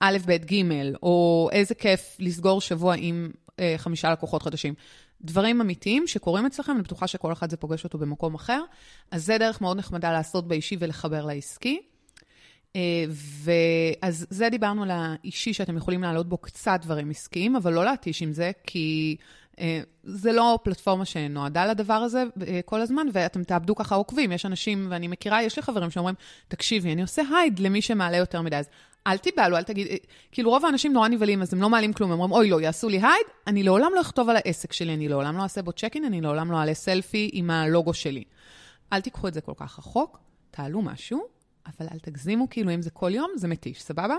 א', 0.00 0.18
ב', 0.26 0.32
ג', 0.32 0.64
או 1.02 1.48
איזה 1.52 1.74
כיף 1.74 2.16
לסגור 2.18 2.60
שבוע 2.60 2.94
עם 2.98 3.30
אה, 3.60 3.74
חמישה 3.76 4.12
לקוחות 4.12 4.42
חדשים. 4.42 4.74
דברים 5.22 5.60
אמיתיים 5.60 6.06
שקורים 6.06 6.46
אצלכם, 6.46 6.72
אני 6.72 6.82
בטוחה 6.82 7.06
שכל 7.06 7.32
אחד 7.32 7.50
זה 7.50 7.56
פוגש 7.56 7.84
אותו 7.84 7.98
במקום 7.98 8.34
אחר. 8.34 8.62
אז 9.10 9.24
זה 9.24 9.38
דרך 9.38 9.60
מאוד 9.60 9.76
נחמדה 9.76 10.12
לעשות 10.12 10.48
באישי 10.48 10.76
ולחבר 10.80 11.26
לעסקי. 11.26 11.80
אה, 12.76 13.04
ואז 13.44 14.26
זה 14.30 14.48
דיברנו 14.48 14.82
על 14.82 14.90
האישי, 14.90 15.52
שאתם 15.52 15.76
יכולים 15.76 16.02
להעלות 16.02 16.28
בו 16.28 16.38
קצת 16.38 16.80
דברים 16.82 17.10
עסקיים, 17.10 17.56
אבל 17.56 17.72
לא 17.72 17.84
להתיש 17.84 18.22
עם 18.22 18.32
זה, 18.32 18.50
כי 18.66 19.16
אה, 19.60 19.80
זה 20.04 20.32
לא 20.32 20.58
פלטפורמה 20.62 21.04
שנועדה 21.04 21.66
לדבר 21.66 21.94
הזה 21.94 22.24
אה, 22.46 22.60
כל 22.64 22.80
הזמן, 22.80 23.06
ואתם 23.12 23.44
תאבדו 23.44 23.74
ככה 23.74 23.94
עוקבים. 23.94 24.32
יש 24.32 24.46
אנשים, 24.46 24.86
ואני 24.90 25.08
מכירה, 25.08 25.42
יש 25.42 25.56
לי 25.56 25.62
חברים 25.62 25.90
שאומרים, 25.90 26.14
תקשיבי, 26.48 26.92
אני 26.92 27.02
עושה 27.02 27.22
הייד 27.36 27.58
למי 27.58 27.82
שמעלה 27.82 28.16
יותר 28.16 28.42
מדי, 28.42 28.56
אז 28.56 28.68
אל 29.06 29.18
תיבהלו, 29.18 29.56
אל 29.56 29.62
תגיד, 29.62 29.86
כאילו 30.32 30.50
רוב 30.50 30.64
האנשים 30.64 30.92
נורא 30.92 31.08
נבהלים, 31.08 31.42
אז 31.42 31.54
הם 31.54 31.62
לא 31.62 31.68
מעלים 31.70 31.92
כלום, 31.92 32.12
הם 32.12 32.20
אומרים, 32.20 32.32
אוי, 32.32 32.50
לא, 32.50 32.60
יעשו 32.60 32.88
לי 32.88 32.96
הייד, 32.96 33.26
אני 33.46 33.62
לעולם 33.62 33.92
לא 33.94 34.00
אכתוב 34.00 34.28
על 34.28 34.36
העסק 34.36 34.72
שלי, 34.72 34.94
אני 34.94 35.08
לעולם 35.08 35.36
לא 35.36 35.42
אעשה 35.42 35.62
בו 35.62 35.72
צ'ק-אין, 35.72 36.04
אני 36.04 36.20
לעולם 36.20 36.52
לא 36.52 36.56
אעלה 36.56 36.74
סלפי 36.74 37.30
עם 37.32 37.50
הלוגו 37.50 37.94
שלי. 37.94 38.24
אל 38.92 39.00
תיקחו 39.00 39.28
את 39.28 39.34
זה 39.34 39.40
כל 39.40 39.52
כך 39.56 39.78
רחוק, 39.78 40.18
תעלו 40.50 40.82
משהו, 40.82 41.39
אבל 41.66 41.86
אל 41.92 41.98
תגזימו, 41.98 42.50
כאילו 42.50 42.74
אם 42.74 42.82
זה 42.82 42.90
כל 42.90 43.14
יום, 43.14 43.30
זה 43.36 43.48
מתיש, 43.48 43.82
סבבה? 43.82 44.16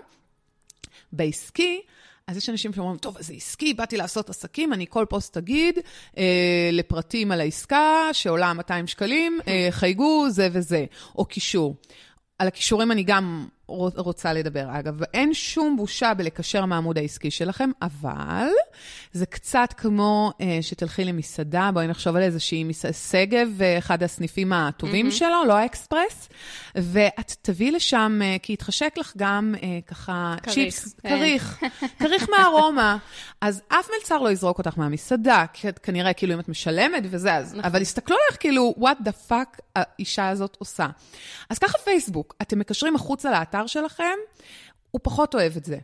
בעסקי, 1.12 1.82
אז 2.28 2.38
יש 2.38 2.50
אנשים 2.50 2.74
שאומרים, 2.74 2.98
טוב, 2.98 3.18
זה 3.20 3.34
עסקי, 3.34 3.74
באתי 3.74 3.98
לעשות 3.98 4.30
עסקים, 4.30 4.74
אני 4.74 4.86
כל 4.90 5.06
פוסט 5.10 5.38
אגיד 5.38 5.80
אה, 6.18 6.70
לפרטים 6.72 7.32
על 7.32 7.42
העסקה 7.42 8.10
שעולה 8.14 8.54
200 8.54 8.88
שקלים, 8.88 9.40
אה, 9.48 9.68
חייגו 9.72 10.30
זה 10.30 10.50
וזה, 10.52 10.86
או 11.16 11.26
קישור. 11.26 11.76
על 12.40 12.48
הכישורים 12.48 12.92
אני 12.92 13.04
גם 13.04 13.48
רוצה 13.80 14.34
לדבר. 14.34 14.68
אגב, 14.80 15.04
אין 15.14 15.34
שום 15.34 15.78
בושה 15.78 16.14
בלקשר 16.14 16.66
מהעמוד 16.66 16.98
העסקי 16.98 17.32
שלכם, 17.32 17.70
אבל 17.82 18.48
זה 19.14 19.26
קצת 19.26 19.74
כמו 19.78 20.32
אה, 20.42 20.58
שתלכי 20.62 21.06
למסעדה, 21.06 21.70
בואי 21.74 21.88
נחשוב 21.88 22.16
על 22.16 22.22
איזושהי 22.22 22.64
מסעדה, 22.64 22.94
שגב, 22.94 23.62
אחד 23.78 24.04
הסניפים 24.04 24.54
הטובים 24.54 25.08
mm-hmm. 25.08 25.12
שלו, 25.12 25.46
לא 25.48 25.54
האקספרס, 25.54 26.30
ואת 26.76 27.36
תביאי 27.42 27.72
לשם, 27.72 28.20
אה, 28.24 28.36
כי 28.42 28.54
יתחשק 28.54 28.94
לך 28.98 29.14
גם 29.18 29.56
אה, 29.64 29.80
ככה 29.88 30.36
כריך, 30.44 30.56
צ'יפס, 30.56 30.94
כן. 31.02 31.10
כריך, 31.10 31.64
כריך 32.00 32.30
מהארומה. 32.30 32.98
אז 33.42 33.62
אף 33.68 33.90
מלצר 33.98 34.18
לא 34.18 34.32
יזרוק 34.32 34.58
אותך 34.58 34.78
מהמסעדה, 34.78 35.46
כנראה 35.84 36.14
כאילו 36.14 36.34
אם 36.34 36.40
את 36.40 36.50
משלמת 36.50 37.04
וזה, 37.10 37.36
אז, 37.36 37.52
נכון. 37.52 37.66
אבל 37.66 37.82
הסתכלו 37.82 38.16
עליך 38.28 38.40
כאילו, 38.40 38.74
what 38.80 39.08
the 39.08 39.32
fuck 39.32 39.62
האישה 39.76 40.30
הזאת 40.30 40.58
עושה. 40.60 40.88
אז 41.50 41.60
ככה 41.60 41.78
פייסבוק, 41.78 42.36
אתם 42.42 42.60
מקשרים 42.60 42.96
החוצה 42.96 43.32
לאתר 43.32 43.61
שלכם, 43.68 44.18
הוא 44.92 45.00
פחות 45.04 45.36
אוהב 45.36 45.58
את 45.58 45.66
זה. 45.66 45.78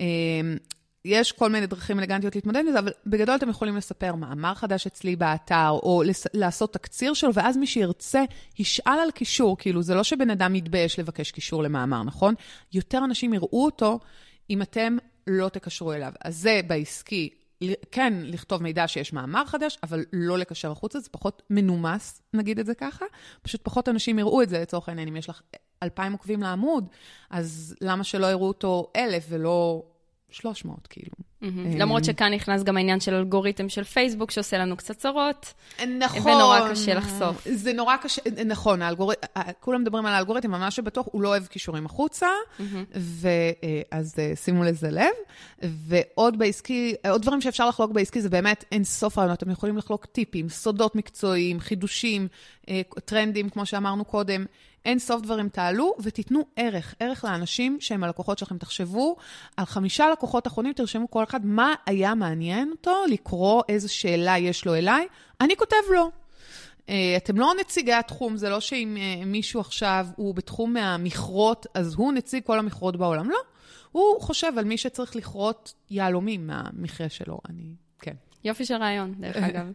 אמ, 0.00 0.56
יש 1.04 1.32
כל 1.32 1.50
מיני 1.50 1.66
דרכים 1.66 1.98
אלגנטיות 1.98 2.34
להתמודד 2.34 2.60
עם 2.66 2.72
זה, 2.72 2.78
אבל 2.78 2.92
בגדול 3.06 3.36
אתם 3.36 3.48
יכולים 3.48 3.76
לספר 3.76 4.14
מאמר 4.14 4.54
חדש 4.54 4.86
אצלי 4.86 5.16
באתר, 5.16 5.68
או 5.70 6.02
לס- 6.06 6.26
לעשות 6.34 6.72
תקציר 6.72 7.14
שלו, 7.14 7.34
ואז 7.34 7.56
מי 7.56 7.66
שירצה 7.66 8.24
ישאל 8.58 8.98
על 9.02 9.10
קישור, 9.10 9.58
כאילו 9.58 9.82
זה 9.82 9.94
לא 9.94 10.02
שבן 10.04 10.30
אדם 10.30 10.52
מתבייש 10.52 10.98
לבקש 10.98 11.30
קישור 11.30 11.62
למאמר, 11.62 12.02
נכון? 12.02 12.34
יותר 12.72 12.98
אנשים 13.04 13.34
יראו 13.34 13.64
אותו 13.64 13.98
אם 14.50 14.62
אתם 14.62 14.96
לא 15.26 15.48
תקשרו 15.48 15.92
אליו. 15.92 16.12
אז 16.24 16.36
זה 16.36 16.60
בעסקי, 16.66 17.30
כן 17.90 18.14
לכתוב 18.22 18.62
מידע 18.62 18.88
שיש 18.88 19.12
מאמר 19.12 19.46
חדש, 19.46 19.78
אבל 19.82 20.04
לא 20.12 20.38
לקשר 20.38 20.70
החוצה, 20.70 21.00
זה 21.00 21.08
פחות 21.10 21.42
מנומס, 21.50 22.22
נגיד 22.34 22.58
את 22.58 22.66
זה 22.66 22.74
ככה. 22.74 23.04
פשוט 23.42 23.60
פחות 23.64 23.88
אנשים 23.88 24.18
יראו 24.18 24.42
את 24.42 24.48
זה, 24.48 24.60
לצורך 24.60 24.88
העניין, 24.88 25.08
אם 25.08 25.16
יש 25.16 25.28
לך 25.28 25.42
אלפיים 25.82 26.12
עוקבים 26.12 26.42
לעמוד, 26.42 26.88
אז 27.30 27.76
למה 27.80 28.04
שלא 28.04 28.26
יראו 28.26 28.48
אותו 28.48 28.92
אלף 28.96 29.26
ולא 29.28 29.82
300, 30.30 30.86
כאילו. 30.86 31.31
Mm-hmm. 31.42 31.78
למרות 31.78 32.04
שכאן 32.04 32.34
נכנס 32.34 32.62
גם 32.62 32.76
העניין 32.76 33.00
של 33.00 33.14
אלגוריתם 33.14 33.68
של 33.68 33.84
פייסבוק, 33.84 34.30
שעושה 34.30 34.58
לנו 34.58 34.76
קצת 34.76 34.96
צרות. 34.96 35.54
נכון. 35.98 36.32
ונורא 36.32 36.70
קשה 36.70 36.94
לחשוף. 36.94 37.46
זה 37.54 37.72
נורא 37.72 37.96
קשה, 37.96 38.22
נכון, 38.46 38.82
האלגוריתם, 38.82 39.26
כולם 39.60 39.80
מדברים 39.80 40.06
על 40.06 40.14
האלגוריתם, 40.14 40.54
אבל 40.54 40.64
מה 40.64 40.70
שבטוח, 40.70 41.06
הוא 41.12 41.22
לא 41.22 41.28
אוהב 41.28 41.46
קישורים 41.46 41.86
החוצה, 41.86 42.26
mm-hmm. 42.26 42.62
ואז 43.92 44.14
אה, 44.18 44.32
שימו 44.36 44.64
לזה 44.64 44.90
לב. 44.90 45.12
ועוד 45.62 46.38
בעסקי, 46.38 46.94
עוד 47.10 47.22
דברים 47.22 47.40
שאפשר 47.40 47.68
לחלוק 47.68 47.92
בעסקי, 47.92 48.20
זה 48.20 48.28
באמת 48.28 48.64
אין 48.72 48.84
סוף 48.84 49.18
רעיונות. 49.18 49.38
אתם 49.38 49.50
יכולים 49.50 49.76
לחלוק 49.76 50.06
טיפים, 50.06 50.48
סודות 50.48 50.96
מקצועיים, 50.96 51.60
חידושים, 51.60 52.28
אה, 52.68 52.80
טרנדים, 53.04 53.50
כמו 53.50 53.66
שאמרנו 53.66 54.04
קודם. 54.04 54.44
אין 54.84 54.98
סוף 54.98 55.22
דברים 55.22 55.48
תעלו 55.48 55.94
ותיתנו 56.02 56.46
ערך, 56.56 56.94
ערך 57.00 57.24
לאנשים 57.24 57.76
שהם 57.80 58.04
הלקוחות 58.04 58.38
שלכם. 58.38 58.58
תחשבו 58.58 59.16
על 59.56 59.64
חמישה 59.64 60.10
לקוחות 60.10 60.46
אחרונים, 60.46 60.72
תרשמו 60.72 61.10
כל 61.10 61.22
אחד 61.32 61.46
מה 61.46 61.74
היה 61.86 62.14
מעניין 62.14 62.70
אותו 62.70 63.04
לקרוא, 63.10 63.62
איזה 63.68 63.88
שאלה 63.88 64.38
יש 64.38 64.64
לו 64.64 64.74
אליי, 64.74 65.06
אני 65.40 65.56
כותב 65.56 65.76
לו. 65.94 66.10
אה, 66.88 67.14
אתם 67.16 67.38
לא 67.38 67.52
נציגי 67.60 67.92
התחום, 67.92 68.36
זה 68.36 68.48
לא 68.48 68.60
שאם 68.60 68.96
אה, 69.00 69.24
מישהו 69.26 69.60
עכשיו 69.60 70.06
הוא 70.16 70.34
בתחום 70.34 70.72
מהמכרות, 70.72 71.66
אז 71.74 71.94
הוא 71.94 72.12
נציג 72.12 72.42
כל 72.44 72.58
המכרות 72.58 72.96
בעולם. 72.96 73.30
לא, 73.30 73.38
הוא 73.92 74.20
חושב 74.20 74.52
על 74.58 74.64
מי 74.64 74.78
שצריך 74.78 75.16
לכרות 75.16 75.74
יהלומים 75.90 76.46
מהמכרה 76.46 77.08
שלו. 77.08 77.38
אני, 77.48 77.74
כן. 77.98 78.14
יופי 78.44 78.64
של 78.64 78.74
רעיון, 78.74 79.14
דרך 79.18 79.36
אגב. 79.48 79.72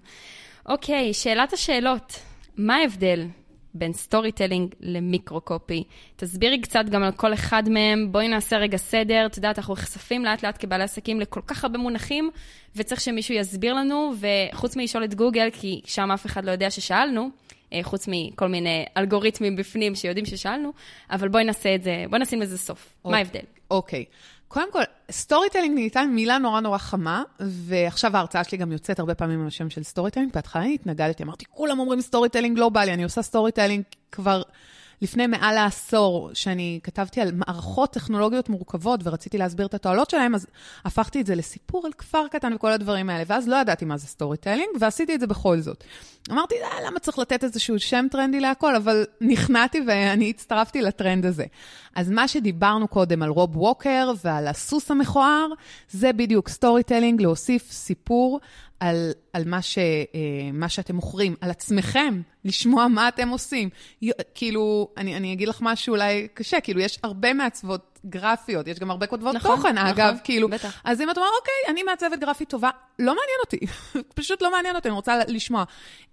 אוקיי, 0.66 1.14
שאלת 1.14 1.54
השאלות. 1.54 2.20
מה 2.58 2.76
ההבדל 2.76 3.28
בין 3.78 3.94
storytelling 3.94 4.76
ל-micro-copy. 4.80 5.84
תסבירי 6.16 6.62
קצת 6.62 6.86
גם 6.90 7.04
על 7.04 7.12
כל 7.12 7.34
אחד 7.34 7.70
מהם, 7.70 8.12
בואי 8.12 8.28
נעשה 8.28 8.58
רגע 8.58 8.78
סדר. 8.78 9.26
את 9.26 9.38
יודעת, 9.38 9.58
אנחנו 9.60 9.74
נחשפים 9.74 10.26
לאט 10.26 10.44
לאט 10.44 10.58
כבעלי 10.60 10.84
עסקים 10.84 11.20
לכל 11.20 11.42
כך 11.48 11.64
הרבה 11.64 11.78
מונחים, 11.78 12.30
וצריך 12.76 13.02
שמישהו 13.02 13.36
יסביר 13.36 13.74
לנו, 13.74 14.14
וחוץ 14.20 14.76
מלשאול 14.76 15.04
את 15.04 15.16
גוגל, 15.16 15.50
כי 15.54 15.82
שם 15.86 16.12
אף 16.12 16.26
אחד 16.26 16.46
לא 16.46 16.52
יודע 16.52 16.72
ששאלנו, 16.72 17.30
אה, 17.74 17.80
חוץ 17.84 18.08
מכל 18.08 18.48
מיני 18.48 18.86
אלגוריתמים 18.98 19.56
בפנים 19.56 19.96
שיודעים 19.96 20.26
ששאלנו, 20.26 20.74
אבל 21.12 21.28
בואי 21.28 21.44
נעשה 21.44 21.76
את 21.76 21.84
זה, 21.84 22.06
בואי 22.10 22.22
נשים 22.22 22.42
לזה 22.42 22.58
סוף. 22.58 22.80
Okay. 22.80 23.10
מה 23.10 23.10
אוקיי. 23.10 23.20
ההבדל? 23.20 23.46
אוקיי. 23.72 24.06
קודם 24.48 24.72
כל, 24.72 24.82
storytelling 25.12 25.76
נהייתה 25.76 26.02
מילה 26.04 26.38
נורא 26.38 26.60
נורא 26.62 26.78
חמה, 26.78 27.24
ועכשיו 27.40 28.18
ההרצאה 28.18 28.44
שלי 28.44 28.58
גם 28.58 28.72
יוצאת 28.72 29.00
הרבה 29.00 29.16
פעמים 29.16 29.40
עם 29.40 29.48
השם 29.48 29.70
של 29.70 29.84
storytelling. 29.84 30.34
בהתחלה 30.34 30.64
התנגדתי, 30.64 31.24
אמרתי, 31.24 31.46
כולם 31.50 31.80
אומרים 31.80 32.02
storytelling 32.02 32.60
לא 32.60 32.70
בא 32.70 32.84
לי, 32.84 32.94
אני 32.94 33.04
עושה 33.04 33.22
storytelling 33.22 33.84
כבר 34.12 34.42
לפני 35.02 35.28
מעל 35.28 35.58
העשור, 35.58 36.30
שאני 36.34 36.80
כתבתי 36.84 37.22
על 37.22 37.32
מערכות 37.34 37.94
טכנולוגיות 37.94 38.50
מורכבות 38.50 39.00
ורציתי 39.04 39.38
להסביר 39.38 39.66
את 39.66 39.74
התועלות 39.74 40.10
שלהם, 40.10 40.36
אז 40.36 40.48
הפכתי 40.86 41.22
את 41.22 41.26
זה 41.26 41.36
לסיפור 41.36 41.86
על 41.86 41.92
כפר 41.94 42.28
קטן 42.28 42.54
וכל 42.54 42.72
הדברים 42.72 43.10
האלה, 43.10 43.24
ואז 43.28 43.48
לא 43.48 43.56
ידעתי 43.56 43.86
מה 43.86 43.98
זה 43.98 44.08
storytelling, 44.08 44.70
ועשיתי 44.80 45.16
את 45.16 45.20
זה 45.20 45.28
בכל 45.28 45.60
זאת. 45.60 45.84
אמרתי, 46.32 46.56
אה, 46.56 46.88
למה 46.88 47.00
צריך 47.00 47.20
לתת 47.20 47.44
איזשהו 47.44 47.80
שם 47.80 48.06
טרנדי 48.12 48.40
להכל, 48.40 48.76
אבל 48.76 49.06
נכנעתי 49.22 49.82
ואני 49.88 50.30
הצטרפתי 50.30 50.82
לטרנד 50.82 51.26
הזה. 51.26 51.46
אז 51.96 52.10
מה 52.10 52.28
שדיברנו 52.28 52.88
קודם 52.88 53.24
על 53.24 53.30
רוב 53.30 53.58
ווקר 53.58 54.12
ועל 54.24 54.48
הסוס 54.48 54.92
המכוער, 54.92 55.48
זה 55.90 56.14
בדיוק 56.14 56.50
storytelling, 56.50 57.22
להוסיף 57.22 57.72
סיפור 57.72 58.40
על, 58.80 59.12
על 59.34 59.44
מה, 59.46 59.62
ש, 59.62 59.78
אה, 59.78 59.84
מה 60.54 60.70
שאתם 60.70 60.96
מוכרים, 60.96 61.36
על 61.42 61.50
עצמכם, 61.52 62.22
לשמוע 62.46 62.88
מה 62.88 63.08
אתם 63.08 63.30
עושים. 63.30 63.70
כאילו, 64.36 64.90
אני, 64.98 65.18
אני 65.18 65.34
אגיד 65.34 65.48
לך 65.48 65.58
משהו 65.62 65.92
אולי 65.96 66.28
קשה, 66.34 66.62
כאילו, 66.62 66.80
יש 66.80 67.00
הרבה 67.04 67.34
מעצבות 67.34 68.00
גרפיות, 68.06 68.68
יש 68.68 68.80
גם 68.80 68.92
הרבה 68.92 69.08
כותבות 69.08 69.36
נכון, 69.36 69.56
תוכן, 69.56 69.76
נכון, 69.76 69.88
אגב, 69.88 70.18
כאילו. 70.24 70.50
בטח. 70.50 70.82
אז 70.84 71.02
אם 71.02 71.10
את 71.10 71.18
אומרת, 71.18 71.32
אוקיי, 71.40 71.72
אני 71.74 71.84
מעצבת 71.84 72.20
גרפית 72.20 72.50
טובה, 72.50 72.70
לא 73.00 73.16
מעניין 73.16 73.40
אותי, 73.46 73.60
פשוט 74.22 74.42
לא 74.42 74.52
מעניין 74.52 74.76
אותי, 74.76 74.88
אני 74.88 74.96
רוצה 74.96 75.20
לשמוע 75.28 75.64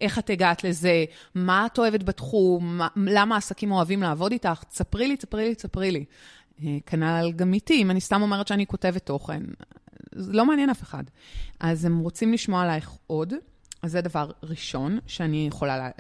איך 0.01 0.19
את 0.19 0.31
הגעת 0.31 0.65
לזה, 0.65 1.05
מה 1.35 1.67
את 1.67 1.79
אוהבת 1.79 2.03
בתחום, 2.03 2.79
מה, 2.79 2.89
למה 2.97 3.37
עסקים 3.37 3.73
אוהבים 3.73 4.03
לעבוד 4.03 4.33
איתך, 4.33 4.63
תספרי 4.69 5.09
לי, 5.09 5.17
תספרי 5.17 5.49
לי, 5.49 5.55
תספרי 5.55 5.91
לי. 5.91 6.05
אה, 6.65 6.77
כנ"ל 6.87 7.33
גם 7.37 7.55
איתי, 7.55 7.83
אם 7.83 7.91
אני 7.91 8.01
סתם 8.01 8.23
אומרת 8.23 8.49
שאני 8.49 8.67
כותבת 8.67 9.07
תוכן, 9.07 9.43
זה 10.15 10.33
לא 10.33 10.47
מעניין 10.47 10.71
אף 10.71 10.83
אחד. 10.83 11.05
אז 11.61 11.85
הם 11.85 11.99
רוצים 11.99 12.33
לשמוע 12.33 12.63
עלייך 12.63 12.91
עוד. 13.07 13.35
אז 13.85 13.93
זה 13.93 14.01
דבר 14.01 14.31
ראשון 14.43 14.99
שאני 15.07 15.47
יכולה, 15.47 15.91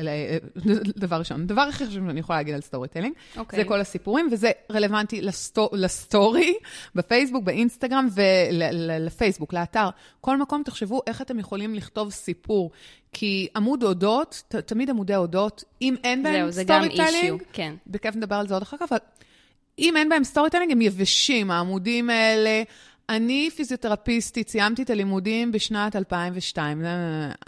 דבר 0.96 1.16
ראשון. 1.16 1.46
דבר 1.46 1.60
הכי 1.60 1.86
חשוב 1.86 2.06
שאני 2.06 2.20
יכולה 2.20 2.38
להגיד 2.38 2.54
על 2.54 2.60
storytelling, 2.60 3.14
okay. 3.36 3.56
זה 3.56 3.64
כל 3.64 3.80
הסיפורים, 3.80 4.28
וזה 4.32 4.50
רלוונטי 4.72 5.22
ל 5.22 5.32
sto, 5.32 5.70
ל 5.72 5.84
story, 5.84 6.54
בפייסבוק, 6.94 7.44
באינסטגרם 7.44 8.08
ולפייסבוק, 8.14 9.52
לאתר. 9.52 9.88
כל 10.20 10.36
מקום 10.36 10.62
תחשבו 10.62 11.00
איך 11.06 11.22
אתם 11.22 11.38
יכולים 11.38 11.74
לכתוב 11.74 12.10
סיפור. 12.10 12.70
כי 13.12 13.48
עמוד 13.56 13.82
אודות, 13.82 14.42
ת, 14.48 14.54
תמיד 14.54 14.90
עמודי 14.90 15.16
אודות, 15.16 15.64
אם 15.82 15.94
אין 16.04 16.22
בהם 16.22 16.50
storytelling, 16.52 17.42
כן. 17.52 17.74
בכיף 17.86 18.16
נדבר 18.16 18.36
על 18.36 18.48
זה 18.48 18.54
עוד 18.54 18.62
אחר 18.62 18.76
כך, 18.76 18.86
אבל 18.90 18.98
אם 19.78 19.96
אין 19.96 20.08
בהם 20.08 20.24
storytelling, 20.24 20.72
הם 20.72 20.80
יבשים, 20.80 21.50
העמודים 21.50 22.10
האלה. 22.10 22.62
אני 23.08 23.50
פיזיותרפיסטית, 23.56 24.48
סיימתי 24.48 24.82
את 24.82 24.90
הלימודים 24.90 25.52
בשנת 25.52 25.96
2002, 25.96 26.84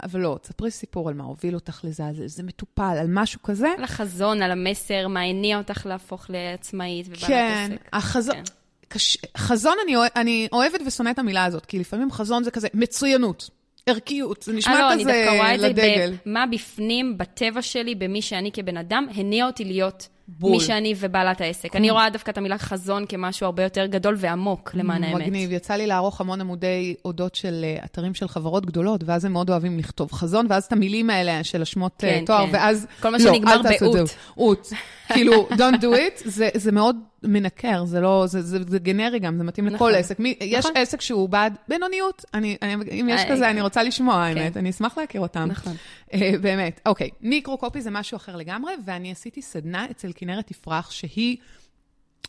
אבל 0.03 0.19
לא, 0.19 0.37
תספרי 0.41 0.71
סיפור 0.71 1.09
על 1.09 1.15
מה 1.15 1.23
הוביל 1.23 1.55
אותך 1.55 1.79
לזה, 1.83 2.05
על 2.05 2.13
זה 2.25 2.43
מטופל, 2.43 2.95
על 2.99 3.07
משהו 3.09 3.43
כזה. 3.43 3.67
על 3.77 3.83
החזון, 3.83 4.41
על 4.41 4.51
המסר, 4.51 5.07
מה 5.07 5.21
הניע 5.21 5.57
אותך 5.57 5.85
להפוך 5.85 6.25
לעצמאית 6.29 7.07
ובעלת 7.07 7.23
כן, 7.27 7.69
עסק. 7.71 7.89
החזון, 7.93 8.35
כן, 8.35 8.43
קש... 8.87 9.17
חזון 9.37 9.75
אני, 9.83 9.95
אני 10.15 10.47
אוהבת 10.51 10.81
ושונאת 10.85 11.13
את 11.13 11.19
המילה 11.19 11.45
הזאת, 11.45 11.65
כי 11.65 11.79
לפעמים 11.79 12.11
חזון 12.11 12.43
זה 12.43 12.51
כזה 12.51 12.67
מצוינות. 12.73 13.49
ערכיות, 13.85 14.43
זה 14.43 14.53
נשמע 14.53 14.79
לא, 14.79 14.93
כזה 14.93 15.03
לדגל. 15.03 15.11
אני 15.11 15.25
דווקא 15.25 15.37
רואה 15.37 15.55
את 15.55 15.59
זה 15.59 16.17
במה 16.25 16.45
בפנים, 16.45 17.17
בטבע 17.17 17.61
שלי, 17.61 17.95
במי 17.95 18.21
שאני 18.21 18.51
כבן 18.51 18.77
אדם, 18.77 19.07
הניע 19.15 19.45
אותי 19.45 19.63
להיות 19.63 20.07
בול. 20.27 20.51
מי 20.51 20.59
שאני 20.59 20.93
ובעלת 20.99 21.41
העסק. 21.41 21.75
אני 21.75 21.91
רואה 21.91 22.09
דווקא 22.09 22.31
את 22.31 22.37
המילה 22.37 22.57
חזון 22.57 23.05
כמשהו 23.09 23.45
הרבה 23.45 23.63
יותר 23.63 23.85
גדול 23.85 24.15
ועמוק, 24.17 24.71
למען 24.73 25.03
האמת. 25.03 25.21
מגניב. 25.21 25.51
יצא 25.51 25.73
לי 25.73 25.87
לערוך 25.87 26.21
המון 26.21 26.41
עמודי 26.41 26.95
אודות 27.05 27.35
של 27.35 27.61
אה, 27.63 27.85
אתרים 27.85 28.13
של 28.13 28.27
חברות 28.27 28.65
גדולות, 28.65 29.03
ואז 29.05 29.25
הם 29.25 29.33
מאוד 29.33 29.49
אוהבים 29.49 29.79
לכתוב 29.79 30.11
חזון, 30.11 30.45
ואז 30.49 30.63
את 30.63 30.71
המילים 30.71 31.09
האלה 31.09 31.43
של 31.43 31.61
השמות 31.61 32.03
אה, 32.03 32.09
כן, 32.09 32.25
תואר, 32.25 32.45
כן. 32.45 32.53
ואז... 32.53 32.87
כל 33.01 33.09
מה 33.09 33.17
לא, 33.17 33.23
שנגמר 33.23 33.61
באות. 33.79 34.15
אות. 34.37 34.69
כאילו, 35.13 35.47
don't 35.59 35.77
do 35.81 35.95
it, 35.95 36.21
זה, 36.25 36.49
זה 36.53 36.71
מאוד 36.71 36.95
מנקר, 37.27 37.85
זה 37.85 37.99
לא, 37.99 38.23
זה, 38.27 38.41
זה, 38.41 38.57
זה 38.67 38.79
גנרי 38.79 39.19
גם, 39.19 39.37
זה 39.37 39.43
מתאים 39.43 39.65
נכון, 39.65 39.91
לכל 39.91 39.99
עסק. 39.99 40.19
מי, 40.19 40.35
נכון. 40.35 40.47
יש 40.47 40.65
עסק 40.75 41.01
שהוא 41.01 41.29
בעד 41.29 41.57
בינוניות, 41.67 42.25
אני, 42.33 42.57
אני, 42.61 43.01
אם 43.01 43.09
יש 43.09 43.21
כזה, 43.29 43.49
אני 43.49 43.61
רוצה 43.61 43.83
לשמוע, 43.83 44.13
כן. 44.13 44.37
האמת, 44.37 44.57
אני 44.57 44.69
אשמח 44.69 44.97
להכיר 44.97 45.21
אותם. 45.21 45.47
נכון. 45.51 45.73
Uh, 46.09 46.13
באמת. 46.41 46.81
אוקיי, 46.85 47.09
מיקרו-קופי 47.21 47.81
זה 47.81 47.91
משהו 47.91 48.15
אחר 48.15 48.35
לגמרי, 48.35 48.73
ואני 48.85 49.11
עשיתי 49.11 49.41
סדנה 49.41 49.85
אצל 49.91 50.11
כנרת 50.15 50.51
יפרח, 50.51 50.91
שהיא... 50.91 51.37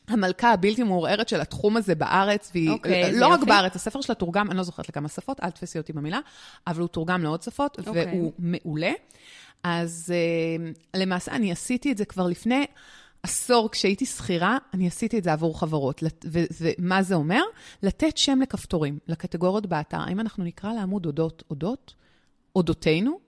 המלכה 0.08 0.52
הבלתי 0.52 0.82
מעורערת 0.82 1.28
של 1.28 1.40
התחום 1.40 1.76
הזה 1.76 1.94
בארץ, 1.94 2.50
והיא 2.54 2.70
okay, 2.70 2.72
אוקיי, 2.72 3.12
לא 3.12 3.26
רק 3.26 3.40
יופי. 3.40 3.50
בארץ, 3.50 3.76
הספר 3.76 4.00
שלה 4.00 4.14
תורגם, 4.14 4.50
אני 4.50 4.56
לא 4.56 4.62
זוכרת 4.62 4.88
לכמה 4.88 5.08
שפות, 5.08 5.40
אל 5.42 5.50
תפסי 5.50 5.78
אותי 5.78 5.92
במילה, 5.92 6.20
אבל 6.66 6.80
הוא 6.80 6.88
תורגם 6.88 7.22
לעוד 7.22 7.42
שפות, 7.42 7.78
okay. 7.78 7.86
אוקיי. 7.86 8.06
והוא 8.06 8.32
מעולה. 8.38 8.92
אז 9.64 10.14
למעשה 10.94 11.32
אני 11.32 11.52
עשיתי 11.52 11.92
את 11.92 11.98
זה 11.98 12.04
כבר 12.04 12.26
לפני 12.26 12.66
עשור, 13.22 13.70
כשהייתי 13.70 14.06
שכירה, 14.06 14.58
אני 14.74 14.86
עשיתי 14.86 15.18
את 15.18 15.24
זה 15.24 15.32
עבור 15.32 15.60
חברות. 15.60 16.02
ומה 16.60 17.02
זה 17.02 17.14
אומר? 17.14 17.42
לתת 17.82 18.16
שם 18.16 18.38
לכפתורים, 18.42 18.98
לקטגוריות 19.08 19.66
באתר. 19.66 20.00
האם 20.00 20.20
אנחנו 20.20 20.44
נקרא 20.44 20.72
לעמוד 20.72 21.06
אודות 21.06 21.42
אודות? 21.50 21.94
אודותינו? 22.56 23.18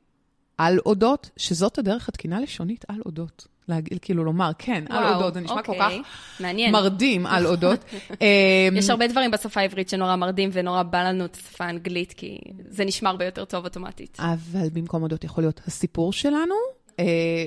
על 0.59 0.79
אודות, 0.87 1.31
שזאת 1.37 1.79
הדרך 1.79 2.09
התקינה 2.09 2.41
לשונית 2.41 2.85
על 2.89 3.01
אודות. 3.07 3.47
להגיד, 3.69 3.99
כאילו 4.03 4.25
לומר, 4.25 4.51
כן, 4.59 4.85
וואו, 4.91 4.99
על 4.99 5.15
אודות, 5.15 5.35
זה 5.35 5.41
נשמע 5.41 5.57
אוקיי. 5.57 5.79
כל 5.79 5.81
כך 5.81 5.93
מעניין. 6.41 6.73
מרדים 6.73 7.27
על 7.27 7.47
אודות. 7.53 7.85
אמ, 8.11 8.77
יש 8.77 8.91
הרבה 8.91 9.07
דברים 9.07 9.31
בשפה 9.31 9.61
העברית 9.61 9.89
שנורא 9.89 10.17
מרדים 10.17 10.51
ונורא 10.53 10.83
בא 10.83 11.03
לנו 11.03 11.25
את 11.25 11.35
השפה 11.35 11.65
האנגלית, 11.65 12.13
כי 12.13 12.39
זה 12.69 12.85
נשמע 12.85 13.11
הרבה 13.11 13.25
יותר 13.25 13.45
טוב 13.45 13.65
אוטומטית. 13.65 14.17
אבל 14.21 14.69
במקום 14.73 15.03
אודות 15.03 15.25
יכול 15.25 15.45
להיות 15.45 15.61
הסיפור 15.67 16.13
שלנו, 16.13 16.55
אה, 16.99 17.05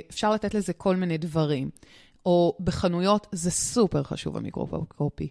אפשר 0.09 0.31
לתת 0.31 0.53
לזה 0.53 0.73
כל 0.73 0.95
מיני 0.95 1.17
דברים. 1.17 1.69
או 2.25 2.57
בחנויות, 2.63 3.27
זה 3.31 3.51
סופר 3.51 4.03
חשוב 4.03 4.37
המיקרוקופי. 4.37 5.27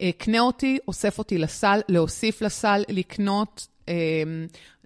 אה, 0.00 0.10
קנה 0.18 0.40
אותי, 0.40 0.78
אוסף 0.88 1.18
אותי 1.18 1.38
לסל, 1.38 1.80
להוסיף 1.88 2.42
לסל, 2.42 2.82
לקנות, 2.88 3.66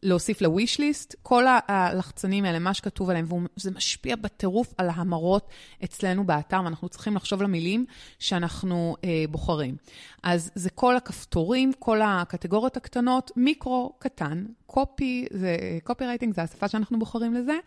להוסיף 0.03 0.43
ל-wish 0.43 0.79
list, 0.79 1.15
כל 1.23 1.45
הלחצנים 1.69 2.45
האלה, 2.45 2.59
מה 2.59 2.75
שכתוב 2.75 3.11
עליהם, 3.11 3.27
וזה 3.57 3.71
משפיע 3.71 4.17
בטירוף 4.17 4.75
על 4.79 4.89
ההמרות 4.89 5.49
אצלנו 5.85 6.27
באתר, 6.27 6.61
ואנחנו 6.65 6.89
צריכים 6.89 7.17
לחשוב 7.17 7.43
למילים 7.43 7.85
שאנחנו 8.19 8.97
אה, 9.05 9.25
בוחרים. 9.31 9.77
אז 10.23 10.51
זה 10.55 10.71
כל 10.71 10.97
הכפתורים, 10.97 11.73
כל 11.79 12.01
הקטגוריות 12.03 12.77
הקטנות, 12.77 13.31
מיקרו 13.37 13.93
קטן, 13.99 14.45
קופי, 14.67 15.27
זה, 15.31 15.57
קופי 15.85 16.05
רייטינג 16.07 16.35
זה 16.35 16.43
השפה 16.43 16.69
שאנחנו 16.69 16.99
בוחרים 16.99 17.35
לזה. 17.35 17.59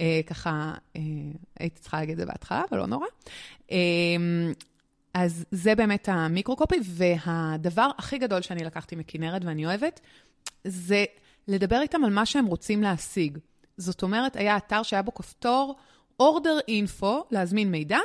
אה, 0.00 0.20
ככה, 0.26 0.72
אה, 0.96 1.02
הייתי 1.60 1.80
צריכה 1.80 1.96
להגיד 1.96 2.12
את 2.12 2.18
זה 2.18 2.26
בהתחלה, 2.26 2.62
אבל 2.70 2.78
לא 2.78 2.86
נורא. 2.86 3.06
אה, 3.70 3.76
אז 5.14 5.44
זה 5.50 5.74
באמת 5.74 6.08
המיקרו-קופי, 6.08 6.76
והדבר 6.82 7.90
הכי 7.98 8.18
גדול 8.18 8.42
שאני 8.42 8.64
לקחתי 8.64 8.96
מכנרת 8.96 9.44
ואני 9.44 9.66
אוהבת, 9.66 10.00
זה 10.64 11.04
לדבר 11.48 11.80
איתם 11.80 12.04
על 12.04 12.10
מה 12.10 12.26
שהם 12.26 12.46
רוצים 12.46 12.82
להשיג. 12.82 13.38
זאת 13.76 14.02
אומרת, 14.02 14.36
היה 14.36 14.56
אתר 14.56 14.82
שהיה 14.82 15.02
בו 15.02 15.14
כפתור 15.14 15.76
order 16.22 16.70
info, 16.70 17.06
להזמין 17.30 17.70
מידע, 17.70 17.98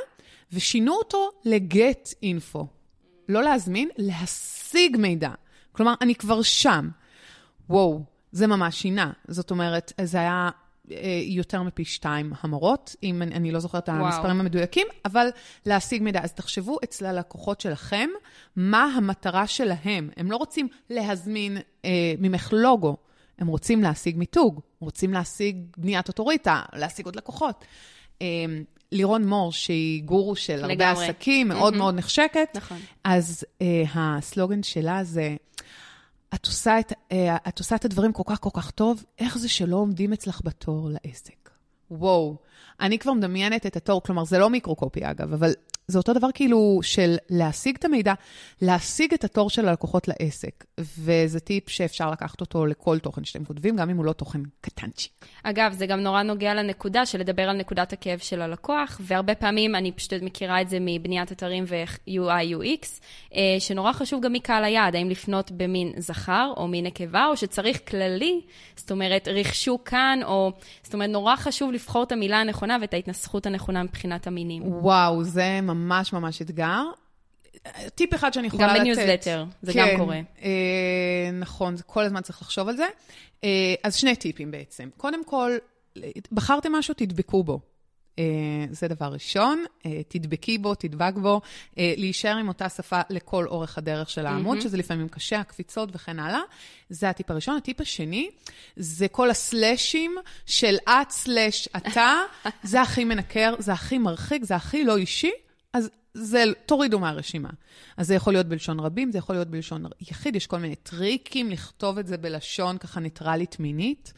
ושינו 0.52 0.92
אותו 0.94 1.30
ל-get 1.44 2.14
info. 2.24 2.64
לא 3.28 3.42
להזמין, 3.42 3.88
להשיג 3.96 4.96
מידע. 4.96 5.30
כלומר, 5.72 5.94
אני 6.00 6.14
כבר 6.14 6.42
שם. 6.42 6.88
וואו, 7.68 8.04
זה 8.32 8.46
ממש 8.46 8.82
שינה. 8.82 9.12
זאת 9.28 9.50
אומרת, 9.50 9.92
זה 10.02 10.18
היה 10.18 10.50
יותר 11.26 11.62
מפי 11.62 11.84
שתיים 11.84 12.32
המרות, 12.40 12.96
אם 13.02 13.22
אני, 13.22 13.34
אני 13.34 13.50
לא 13.50 13.60
זוכרת 13.60 13.84
את 13.84 13.88
המספרים 13.88 14.40
המדויקים, 14.40 14.86
אבל 15.04 15.28
להשיג 15.66 16.02
מידע. 16.02 16.20
אז 16.22 16.32
תחשבו 16.32 16.78
אצל 16.84 17.06
הלקוחות 17.06 17.60
שלכם, 17.60 18.08
מה 18.56 18.84
המטרה 18.84 19.46
שלהם. 19.46 20.10
הם 20.16 20.30
לא 20.30 20.36
רוצים 20.36 20.68
להזמין 20.90 21.58
אה, 21.84 21.90
ממך 22.18 22.52
לוגו. 22.52 22.96
הם 23.38 23.46
רוצים 23.46 23.82
להשיג 23.82 24.16
מיתוג, 24.16 24.60
רוצים 24.80 25.12
להשיג 25.12 25.56
בניית 25.76 26.08
אוטוריטה, 26.08 26.62
להשיג 26.72 27.06
עוד 27.06 27.16
לקוחות. 27.16 27.64
אמ, 28.20 28.64
לירון 28.92 29.24
מור, 29.24 29.52
שהיא 29.52 30.02
גורו 30.02 30.36
של 30.36 30.56
לגמרי. 30.56 30.84
הרבה 30.84 30.90
עסקים, 30.90 31.48
מאוד 31.48 31.74
mm-hmm. 31.74 31.76
מאוד 31.76 31.94
נחשקת, 31.94 32.48
נכון. 32.54 32.78
אז 33.04 33.44
uh, 33.58 33.62
הסלוגן 33.94 34.62
שלה 34.62 35.04
זה, 35.04 35.36
את 36.34 36.46
עושה, 36.46 36.80
את, 36.80 36.92
uh, 36.92 37.14
את 37.48 37.58
עושה 37.58 37.76
את 37.76 37.84
הדברים 37.84 38.12
כל 38.12 38.22
כך 38.26 38.40
כל 38.40 38.50
כך 38.52 38.70
טוב, 38.70 39.04
איך 39.18 39.38
זה 39.38 39.48
שלא 39.48 39.76
עומדים 39.76 40.12
אצלך 40.12 40.40
בתור 40.44 40.88
לעסק? 40.90 41.50
וואו, 41.90 42.36
אני 42.80 42.98
כבר 42.98 43.12
מדמיינת 43.12 43.66
את 43.66 43.76
התור, 43.76 44.02
כלומר, 44.02 44.24
זה 44.24 44.38
לא 44.38 44.50
מיקרו-קופי 44.50 45.00
אגב, 45.10 45.32
אבל 45.32 45.52
זה 45.86 45.98
אותו 45.98 46.12
דבר 46.12 46.28
כאילו 46.34 46.80
של 46.82 47.16
להשיג 47.30 47.76
את 47.78 47.84
המידע, 47.84 48.14
להשיג 48.62 49.14
את 49.14 49.24
התור 49.24 49.50
של 49.50 49.68
הלקוחות 49.68 50.08
לעסק. 50.08 50.64
וזה 50.80 51.40
טיפ 51.40 51.68
שאפשר 51.68 52.10
לקחת 52.10 52.40
אותו 52.40 52.66
לכל 52.66 52.98
תוכן 52.98 53.24
שאתם 53.24 53.44
כותבים, 53.44 53.76
גם 53.76 53.90
אם 53.90 53.96
הוא 53.96 54.04
לא 54.04 54.12
תוכן 54.12 54.40
קטנצ'יק. 54.60 55.12
אגב, 55.42 55.72
זה 55.72 55.86
גם 55.86 56.00
נורא 56.00 56.22
נוגע 56.22 56.54
לנקודה 56.54 57.06
של 57.06 57.18
לדבר 57.18 57.42
על 57.42 57.56
נקודת 57.56 57.92
הכאב 57.92 58.18
של 58.18 58.42
הלקוח, 58.42 59.00
והרבה 59.00 59.34
פעמים, 59.34 59.74
אני 59.74 59.92
פשוט 59.92 60.12
מכירה 60.22 60.60
את 60.60 60.68
זה 60.68 60.78
מבניית 60.80 61.32
אתרים 61.32 61.64
ו-UI 61.68 62.54
UX, 62.56 63.00
אה, 63.34 63.40
שנורא 63.58 63.92
חשוב 63.92 64.22
גם 64.22 64.32
מקהל 64.32 64.64
היעד, 64.64 64.96
האם 64.96 65.10
לפנות 65.10 65.50
במין 65.50 65.92
זכר 65.98 66.52
או 66.56 66.68
מין 66.68 66.86
נקבה, 66.86 67.26
או 67.26 67.36
שצריך 67.36 67.80
כללי, 67.88 68.40
זאת 68.76 68.90
אומרת, 68.90 69.28
רכשו 69.28 69.78
כאן, 69.84 70.20
או... 70.24 70.52
זאת 70.82 70.94
אומרת, 70.94 71.10
נורא 71.10 71.36
חשוב 71.36 71.72
לבחור 71.72 72.02
את 72.02 72.12
המילה 72.12 72.40
הנכונה 72.40 72.76
ואת 72.80 72.94
ההתנסחות 72.94 73.46
הנכונה 73.46 73.82
מבחינת 73.82 74.26
המינים. 74.26 74.62
וואו, 74.66 75.24
זה 75.24 75.60
ממש 75.74 76.12
ממש 76.12 76.42
אתגר. 76.42 76.82
טיפ 77.94 78.14
אחד 78.14 78.32
שאני 78.32 78.46
יכולה 78.46 78.66
לתת. 78.66 78.76
גם 78.76 78.80
בניוזלטר, 78.80 79.44
זה 79.62 79.72
כן, 79.72 79.88
גם 79.92 79.98
קורה. 79.98 80.20
אה, 80.42 81.30
נכון, 81.32 81.74
כל 81.86 82.04
הזמן 82.04 82.20
צריך 82.20 82.42
לחשוב 82.42 82.68
על 82.68 82.76
זה. 82.76 82.86
אה, 83.44 83.74
אז 83.84 83.96
שני 83.96 84.16
טיפים 84.16 84.50
בעצם. 84.50 84.88
קודם 84.96 85.24
כל, 85.24 85.52
בחרתם 86.32 86.72
משהו, 86.72 86.94
תדבקו 86.94 87.44
בו. 87.44 87.60
אה, 88.18 88.24
זה 88.70 88.88
דבר 88.88 89.06
ראשון, 89.06 89.64
אה, 89.86 90.02
תדבקי 90.08 90.58
בו, 90.58 90.74
תדבק 90.74 91.12
בו, 91.14 91.40
אה, 91.78 91.94
להישאר 91.96 92.36
עם 92.36 92.48
אותה 92.48 92.68
שפה 92.68 93.00
לכל 93.10 93.46
אורך 93.46 93.78
הדרך 93.78 94.10
של 94.10 94.26
העמוד, 94.26 94.44
מהמם. 94.44 94.60
שזה 94.60 94.76
לפעמים 94.76 95.08
קשה, 95.08 95.40
הקפיצות 95.40 95.88
וכן 95.92 96.18
הלאה. 96.18 96.40
זה 96.90 97.08
הטיפ 97.08 97.30
הראשון. 97.30 97.56
הטיפ 97.56 97.80
השני, 97.80 98.30
זה 98.76 99.08
כל 99.08 99.30
הסלאשים 99.30 100.16
של 100.46 100.76
את 100.88 101.10
סלאש 101.10 101.68
אתה, 101.76 102.16
זה 102.62 102.80
הכי 102.80 103.04
מנקר, 103.04 103.54
זה 103.58 103.72
הכי 103.72 103.98
מרחיק, 103.98 104.44
זה 104.44 104.56
הכי 104.56 104.84
לא 104.84 104.96
אישי, 104.96 105.32
אז 105.72 105.90
זה, 106.14 106.44
תורידו 106.66 106.98
מהרשימה. 106.98 107.50
אז 107.96 108.06
זה 108.06 108.14
יכול 108.14 108.32
להיות 108.32 108.46
בלשון 108.46 108.80
רבים, 108.80 109.12
זה 109.12 109.18
יכול 109.18 109.34
להיות 109.34 109.48
בלשון 109.48 109.84
יחיד, 110.00 110.36
יש 110.36 110.46
כל 110.46 110.58
מיני 110.58 110.74
טריקים 110.74 111.50
לכתוב 111.50 111.98
את 111.98 112.06
זה 112.06 112.16
בלשון 112.16 112.78
ככה 112.78 113.00
ניטרלית 113.00 113.60
מינית. 113.60 114.12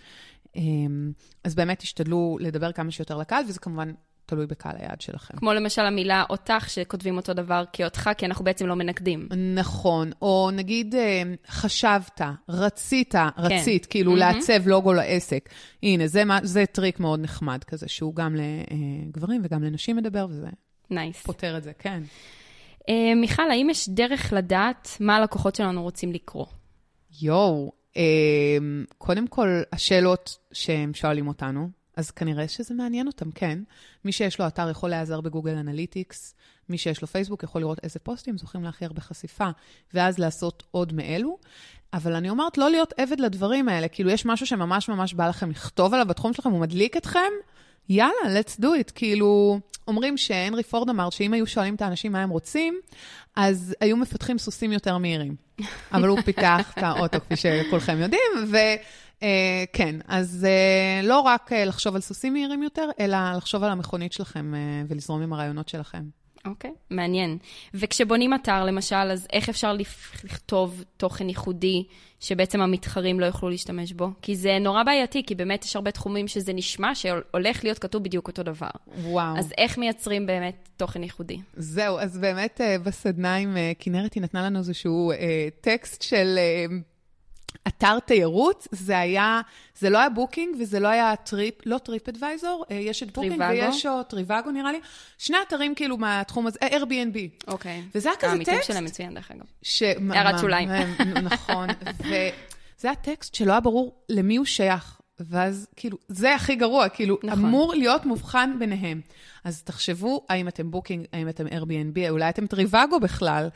אמ, 0.57 1.12
אז 1.45 1.55
באמת 1.55 1.79
תשתדלו 1.79 2.38
לדבר 2.40 2.73
כמה 2.73 2.90
שיותר 2.90 3.19
לקהל, 3.19 3.45
וזה 3.49 3.61
כמובן 3.61 3.93
תלוי 4.27 4.47
בקהל 4.47 4.77
היעד 4.79 5.01
שלכם. 5.01 5.37
כמו 5.37 5.53
למשל 5.53 5.83
המילה 5.83 6.25
אותך, 6.31 6.71
שכותבים 6.71 7.17
אותו 7.17 7.35
דבר 7.35 7.64
כאותך, 7.73 8.11
כי 8.19 8.27
אנחנו 8.27 8.45
בעצם 8.45 8.67
לא 8.67 8.75
מנקדים. 8.77 9.29
נכון, 9.55 10.11
או 10.23 10.51
נגיד 10.53 10.95
אה, 10.95 11.23
חשבת, 11.49 12.21
רצית, 12.49 13.14
רצית, 13.38 13.87
כאילו 13.87 14.12
מהמם. 14.12 14.35
לעצב 14.37 14.67
לוגו 14.67 14.93
לעסק. 14.93 15.49
הנה, 15.83 16.07
זה, 16.07 16.23
זה 16.43 16.67
טריק 16.67 17.01
מאוד 17.01 17.21
נחמד 17.21 17.64
כזה, 17.64 17.88
שהוא 17.88 18.14
גם 18.14 18.37
לגברים 18.37 19.40
וגם 19.45 19.62
לנשים 19.62 19.97
מדבר, 19.97 20.27
וזה 20.31 20.49
nice. 20.90 21.22
פותר 21.23 21.57
את 21.57 21.62
זה, 21.62 21.73
כן. 21.79 22.03
אה, 22.88 23.14
מיכל, 23.16 23.51
האם 23.51 23.70
יש 23.70 23.88
דרך 23.88 24.33
לדעת 24.33 24.88
מה 25.01 25.16
הלקוחות 25.16 25.55
שלנו 25.55 25.83
רוצים 25.83 26.12
לקרוא? 26.12 26.47
יואו, 27.23 27.73
אה, 27.97 28.03
קודם 28.99 29.27
כל, 29.27 29.62
השאלות 29.73 30.38
שהם 30.53 30.94
שואלים 30.94 31.29
אותנו, 31.29 31.68
אז 31.97 32.11
כנראה 32.11 32.49
שזה 32.49 32.75
מעניין 32.75 33.07
אותם, 33.07 33.31
כן. 33.31 33.59
מי 34.05 34.12
שיש 34.12 34.38
לו 34.40 34.47
אתר 34.47 34.70
יכול 34.70 34.90
להיעזר 34.90 35.20
ב 35.20 35.25
Google 35.25 35.55
Analytics, 35.55 36.35
מי 36.68 36.79
שיש 36.79 37.03
לו 37.03 37.09
פייסבוק 37.09 37.42
יכול 37.42 37.61
לראות 37.61 37.79
איזה 37.83 37.99
פוסטים 37.99 38.38
זוכים 38.38 38.64
להכי 38.64 38.85
הרבה 38.85 39.01
חשיפה, 39.01 39.49
ואז 39.94 40.18
לעשות 40.18 40.62
עוד 40.70 40.92
מאלו. 40.92 41.38
אבל 41.92 42.14
אני 42.14 42.31
אומרת, 42.31 42.59
לא 42.59 42.70
להיות 42.70 42.94
עבד 42.97 43.20
לדברים 43.20 43.68
האלה. 43.68 43.88
כאילו, 43.88 44.11
יש 44.11 44.27
משהו 44.27 44.47
שממש 44.47 44.88
ממש 44.88 45.14
בא 45.14 45.29
לכם 45.29 45.51
לכתוב 45.51 45.94
עליו 45.94 46.07
בתחום 46.07 46.33
שלכם, 46.33 46.51
הוא 46.51 46.61
מדליק 46.61 46.97
אתכם, 46.97 47.33
יאללה, 47.88 48.40
let's 48.40 48.61
do 48.61 48.64
it. 48.64 48.92
כאילו, 48.94 49.61
אומרים 49.88 50.16
שהנרי 50.16 50.62
פורד 50.62 50.90
אמר 50.90 51.11
שאם 51.11 51.33
היו 51.33 51.47
שואלים 51.47 51.75
את 51.75 51.83
האנשים 51.83 52.12
מה 52.12 52.23
הם 52.23 52.31
רוצים, 52.31 52.81
אז 53.37 53.75
היו 53.81 53.97
מפתחים 53.97 54.38
סוסים 54.38 54.73
יותר 54.73 54.99
מהירים. 54.99 55.37
אבל 55.94 56.09
הוא 56.09 56.20
פיתח 56.20 56.73
את 56.79 56.83
האוטו, 56.83 57.20
כפי 57.20 57.37
שכולכם 57.37 57.99
יודעים, 58.01 58.33
וכן, 58.47 59.97
אז 60.09 60.47
אה, 60.49 61.07
לא 61.07 61.20
רק 61.20 61.53
אה, 61.53 61.64
לחשוב 61.64 61.94
על 61.94 62.01
סוסים 62.01 62.33
מהירים 62.33 62.62
יותר, 62.62 62.88
אלא 63.01 63.16
לחשוב 63.37 63.62
על 63.62 63.70
המכונית 63.70 64.12
שלכם 64.12 64.55
אה, 64.55 64.61
ולזרום 64.88 65.23
עם 65.23 65.33
הרעיונות 65.33 65.68
שלכם. 65.68 66.23
אוקיי, 66.46 66.70
מעניין. 66.90 67.38
וכשבונים 67.74 68.35
אתר, 68.35 68.64
למשל, 68.64 68.96
אז 68.96 69.26
איך 69.33 69.48
אפשר 69.48 69.76
לכתוב 70.24 70.85
תוכן 70.96 71.28
ייחודי 71.28 71.85
שבעצם 72.20 72.61
המתחרים 72.61 73.20
לא 73.20 73.26
יוכלו 73.26 73.48
להשתמש 73.48 73.92
בו? 73.92 74.09
כי 74.22 74.37
זה 74.37 74.59
נורא 74.61 74.83
בעייתי, 74.83 75.22
כי 75.26 75.35
באמת 75.35 75.64
יש 75.64 75.76
הרבה 75.76 75.90
תחומים 75.90 76.28
שזה 76.28 76.52
נשמע 76.52 76.94
שהולך 76.94 77.64
להיות 77.64 77.78
כתוב 77.78 78.02
בדיוק 78.02 78.28
אותו 78.28 78.42
דבר. 78.42 78.70
וואו. 79.02 79.38
אז 79.38 79.52
איך 79.59 79.78
מייצרים 79.78 80.26
באמת 80.26 80.68
תוכן 80.76 81.02
ייחודי? 81.02 81.38
זהו, 81.57 81.98
אז 81.98 82.18
באמת 82.18 82.61
אה, 82.61 82.78
בסדנה 82.78 83.37
עם 83.37 83.57
אה, 83.57 83.72
כנרת 83.78 84.14
היא 84.14 84.22
נתנה 84.22 84.42
לנו 84.42 84.59
איזשהו 84.59 85.11
אה, 85.11 85.48
טקסט 85.61 86.02
של 86.02 86.38
אתר 87.69 87.99
תיירות. 87.99 88.67
זה 88.71 88.99
היה, 88.99 89.40
זה 89.79 89.90
לא 89.90 89.99
היה 89.99 90.09
Booking 90.09 90.57
וזה 90.61 90.81
לא 90.81 90.88
היה 90.88 91.17
Trip, 91.16 91.55
לא 91.67 91.79
TripAdvisor, 91.79 92.64
אה, 92.71 92.77
יש 92.77 93.03
את 93.03 93.12
Booking 93.12 93.37
Trivago? 93.37 93.72
ויש 93.73 93.87
עוד 93.87 94.07
Trivago 94.07 94.50
נראה 94.51 94.73
לי. 94.73 94.81
שני 95.19 95.37
אתרים 95.49 95.75
כאילו 95.75 95.97
מהתחום 95.97 96.47
הזה, 96.47 96.59
אה, 96.62 96.69
Airbnb. 96.69 97.47
אוקיי. 97.49 97.83
וזה 97.95 98.09
היה 98.09 98.19
כזה 98.19 98.45
טקסט. 98.45 98.67
שלהם 98.69 98.85
מצוין, 98.85 99.14
דרך 99.14 99.31
אגב. 99.31 99.45
ש... 99.62 99.83
הערת 100.11 100.38
שוליים. 100.40 100.69
מה- 100.69 101.21
נכון. 101.21 101.69
וזה 102.07 102.31
היה 102.88 102.95
טקסט 102.95 103.35
שלא 103.35 103.53
היה 103.53 103.61
ברור 103.61 103.95
למי 104.09 104.37
הוא 104.37 104.47
שייך. 104.47 105.01
ואז, 105.20 105.66
כאילו, 105.77 105.98
זה 106.09 106.35
הכי 106.35 106.55
גרוע, 106.55 106.88
כאילו, 106.88 107.18
נכון. 107.24 107.44
אמור 107.44 107.74
להיות 107.74 108.07
מובחן 108.07 108.57
ביניהם. 108.59 109.00
אז 109.44 109.62
תחשבו, 109.62 110.27
האם 110.29 110.48
אתם 110.48 110.70
Booking, 110.70 111.07
האם 111.12 111.29
אתם 111.29 111.46
Airbnb, 111.46 112.11
אולי 112.11 112.29
אתם 112.29 112.46
Trivago 112.46 113.00
בכלל, 113.00 113.48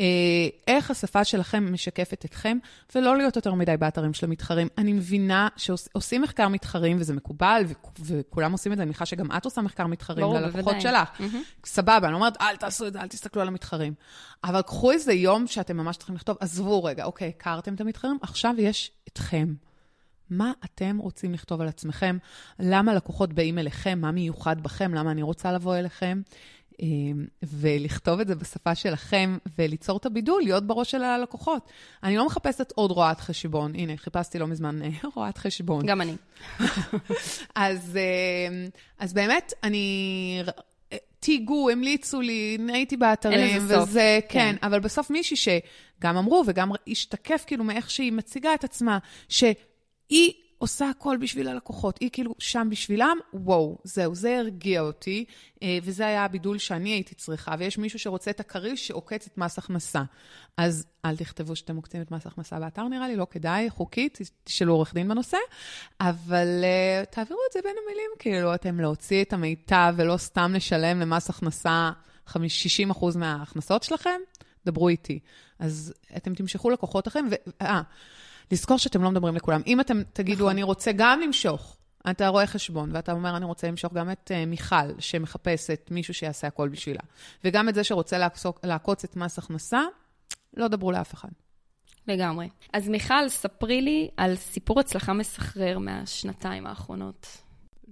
אה, 0.00 0.04
איך 0.66 0.90
השפה 0.90 1.24
שלכם 1.24 1.72
משקפת 1.72 2.24
אתכם, 2.24 2.58
ולא 2.94 3.16
להיות 3.16 3.36
יותר 3.36 3.54
מדי 3.54 3.76
באתרים 3.76 4.14
של 4.14 4.26
המתחרים. 4.26 4.68
אני 4.78 4.92
מבינה 4.92 5.48
שעושים 5.56 6.22
מחקר 6.22 6.48
מתחרים, 6.48 6.96
וזה 7.00 7.12
מקובל, 7.12 7.62
וכ- 7.68 8.00
וכולם 8.00 8.52
עושים 8.52 8.72
את 8.72 8.76
זה, 8.76 8.82
אני 8.82 8.88
מניחה 8.88 9.06
שגם 9.06 9.32
את 9.36 9.44
עושה 9.44 9.60
מחקר 9.60 9.86
מתחרים 9.86 10.24
ברור, 10.24 10.38
ללקוחות 10.38 10.64
בוודאי. 10.64 10.80
שלך. 10.80 11.20
סבבה, 11.66 12.06
אני 12.08 12.14
אומרת, 12.14 12.36
אל 12.40 12.56
תעשו 12.56 12.86
את 12.86 12.92
זה, 12.92 13.00
אל 13.00 13.08
תסתכלו 13.08 13.42
על 13.42 13.48
המתחרים. 13.48 13.94
אבל 14.44 14.62
קחו 14.62 14.90
איזה 14.90 15.12
יום 15.12 15.46
שאתם 15.46 15.76
ממש 15.76 15.96
צריכים 15.96 16.14
לכתוב, 16.14 16.36
עזבו 16.40 16.84
רגע, 16.84 17.04
אוקיי, 17.04 17.32
הכרתם 17.38 17.74
את 17.74 17.80
המתחרים, 17.80 18.18
עכשיו 18.22 18.54
יש 18.58 18.90
אתכם. 19.08 19.54
מה 20.30 20.52
אתם 20.64 20.98
רוצים 20.98 21.32
לכתוב 21.32 21.60
על 21.60 21.68
עצמכם? 21.68 22.18
למה 22.58 22.94
לקוחות 22.94 23.32
באים 23.32 23.58
אליכם? 23.58 23.98
מה 24.00 24.10
מיוחד 24.10 24.62
בכם? 24.62 24.94
למה 24.94 25.10
אני 25.10 25.22
רוצה 25.22 25.52
לבוא 25.52 25.76
אליכם? 25.76 26.20
אה, 26.82 26.86
ולכתוב 27.42 28.20
את 28.20 28.26
זה 28.26 28.34
בשפה 28.34 28.74
שלכם, 28.74 29.38
וליצור 29.58 29.96
את 29.96 30.06
הבידול, 30.06 30.42
להיות 30.42 30.66
בראש 30.66 30.90
של 30.90 31.02
הלקוחות. 31.02 31.70
אני 32.02 32.16
לא 32.16 32.26
מחפשת 32.26 32.72
עוד 32.74 32.90
רואת 32.90 33.20
חשבון. 33.20 33.74
הנה, 33.74 33.96
חיפשתי 33.96 34.38
לא 34.38 34.46
מזמן 34.46 34.82
אה, 34.82 34.88
רואת 35.14 35.38
חשבון. 35.38 35.86
גם 35.86 36.00
אני. 36.00 36.16
אז, 37.54 37.96
אה, 37.96 38.66
אז 38.98 39.12
באמת, 39.12 39.52
אני... 39.62 40.42
תהיגו, 41.20 41.70
המליצו 41.70 42.20
לי, 42.20 42.58
הייתי 42.68 42.96
באתרים, 42.96 43.38
אין 43.38 43.56
לזה 43.56 43.74
סוף. 43.74 43.88
וזה, 43.88 44.18
כן. 44.28 44.38
כן, 44.38 44.66
אבל 44.66 44.80
בסוף 44.80 45.10
מישהי 45.10 45.36
שגם 45.36 46.16
אמרו 46.16 46.44
וגם 46.46 46.70
השתקף 46.88 47.44
כאילו 47.46 47.64
מאיך 47.64 47.90
שהיא 47.90 48.12
מציגה 48.12 48.54
את 48.54 48.64
עצמה, 48.64 48.98
שהיא 50.14 50.32
עושה 50.58 50.90
הכל 50.90 51.16
בשביל 51.20 51.48
הלקוחות, 51.48 51.98
היא 51.98 52.10
כאילו 52.12 52.34
שם 52.38 52.68
בשבילם, 52.70 53.18
וואו, 53.34 53.78
זהו, 53.84 54.14
זה 54.14 54.38
הרגיע 54.38 54.80
אותי, 54.80 55.24
אה, 55.62 55.78
וזה 55.82 56.06
היה 56.06 56.24
הבידול 56.24 56.58
שאני 56.58 56.90
הייתי 56.90 57.14
צריכה, 57.14 57.54
ויש 57.58 57.78
מישהו 57.78 57.98
שרוצה 57.98 58.30
את 58.30 58.40
הכריש 58.40 58.86
שעוקץ 58.86 59.26
את 59.26 59.38
מס 59.38 59.58
הכנסה. 59.58 60.02
אז 60.56 60.86
אל 61.04 61.16
תכתבו 61.16 61.56
שאתם 61.56 61.76
עוקצים 61.76 62.02
את 62.02 62.10
מס 62.10 62.26
הכנסה 62.26 62.60
באתר, 62.60 62.88
נראה 62.88 63.08
לי, 63.08 63.16
לא 63.16 63.26
כדאי, 63.30 63.70
חוקית, 63.70 64.18
תשאלו 64.44 64.72
עורך 64.72 64.94
דין 64.94 65.08
בנושא, 65.08 65.36
אבל 66.00 66.48
uh, 66.62 67.06
תעבירו 67.06 67.40
את 67.48 67.52
זה 67.52 67.60
בין 67.64 67.76
המילים, 67.84 68.10
כאילו, 68.18 68.54
אתם 68.54 68.80
להוציא 68.80 69.22
את 69.22 69.32
המיטב 69.32 69.94
ולא 69.96 70.16
סתם 70.16 70.52
לשלם 70.54 71.00
למס 71.00 71.30
הכנסה 71.30 71.90
60% 72.28 72.36
מההכנסות 73.16 73.82
שלכם, 73.82 74.20
דברו 74.66 74.88
איתי. 74.88 75.18
אז 75.58 75.94
אתם 76.16 76.34
תמשכו 76.34 76.70
לקוחות 76.70 77.08
אחרים, 77.08 77.28
ו... 77.30 77.34
אה, 77.62 77.82
לזכור 78.52 78.78
שאתם 78.78 79.02
לא 79.02 79.10
מדברים 79.10 79.36
לכולם. 79.36 79.60
אם 79.66 79.80
אתם 79.80 80.02
תגידו, 80.12 80.44
נכון. 80.44 80.50
אני 80.50 80.62
רוצה 80.62 80.90
גם 80.96 81.20
למשוך, 81.20 81.76
אתה 82.10 82.28
רואה 82.28 82.46
חשבון, 82.46 82.90
ואתה 82.92 83.12
אומר, 83.12 83.36
אני 83.36 83.44
רוצה 83.44 83.68
למשוך 83.68 83.92
גם 83.92 84.10
את 84.10 84.30
uh, 84.30 84.46
מיכל, 84.46 84.76
שמחפשת 84.98 85.88
מישהו 85.90 86.14
שיעשה 86.14 86.46
הכל 86.46 86.68
בשבילה, 86.68 87.00
וגם 87.44 87.68
את 87.68 87.74
זה 87.74 87.84
שרוצה 87.84 88.18
לעקוץ, 88.18 88.44
לעקוץ 88.64 89.04
את 89.04 89.16
מס 89.16 89.38
הכנסה, 89.38 89.80
לא 90.56 90.68
דברו 90.68 90.92
לאף 90.92 91.14
אחד. 91.14 91.28
לגמרי. 92.08 92.48
אז 92.72 92.88
מיכל, 92.88 93.28
ספרי 93.28 93.80
לי 93.80 94.08
על 94.16 94.36
סיפור 94.36 94.80
הצלחה 94.80 95.12
מסחרר 95.12 95.78
מהשנתיים 95.78 96.66
האחרונות. 96.66 97.43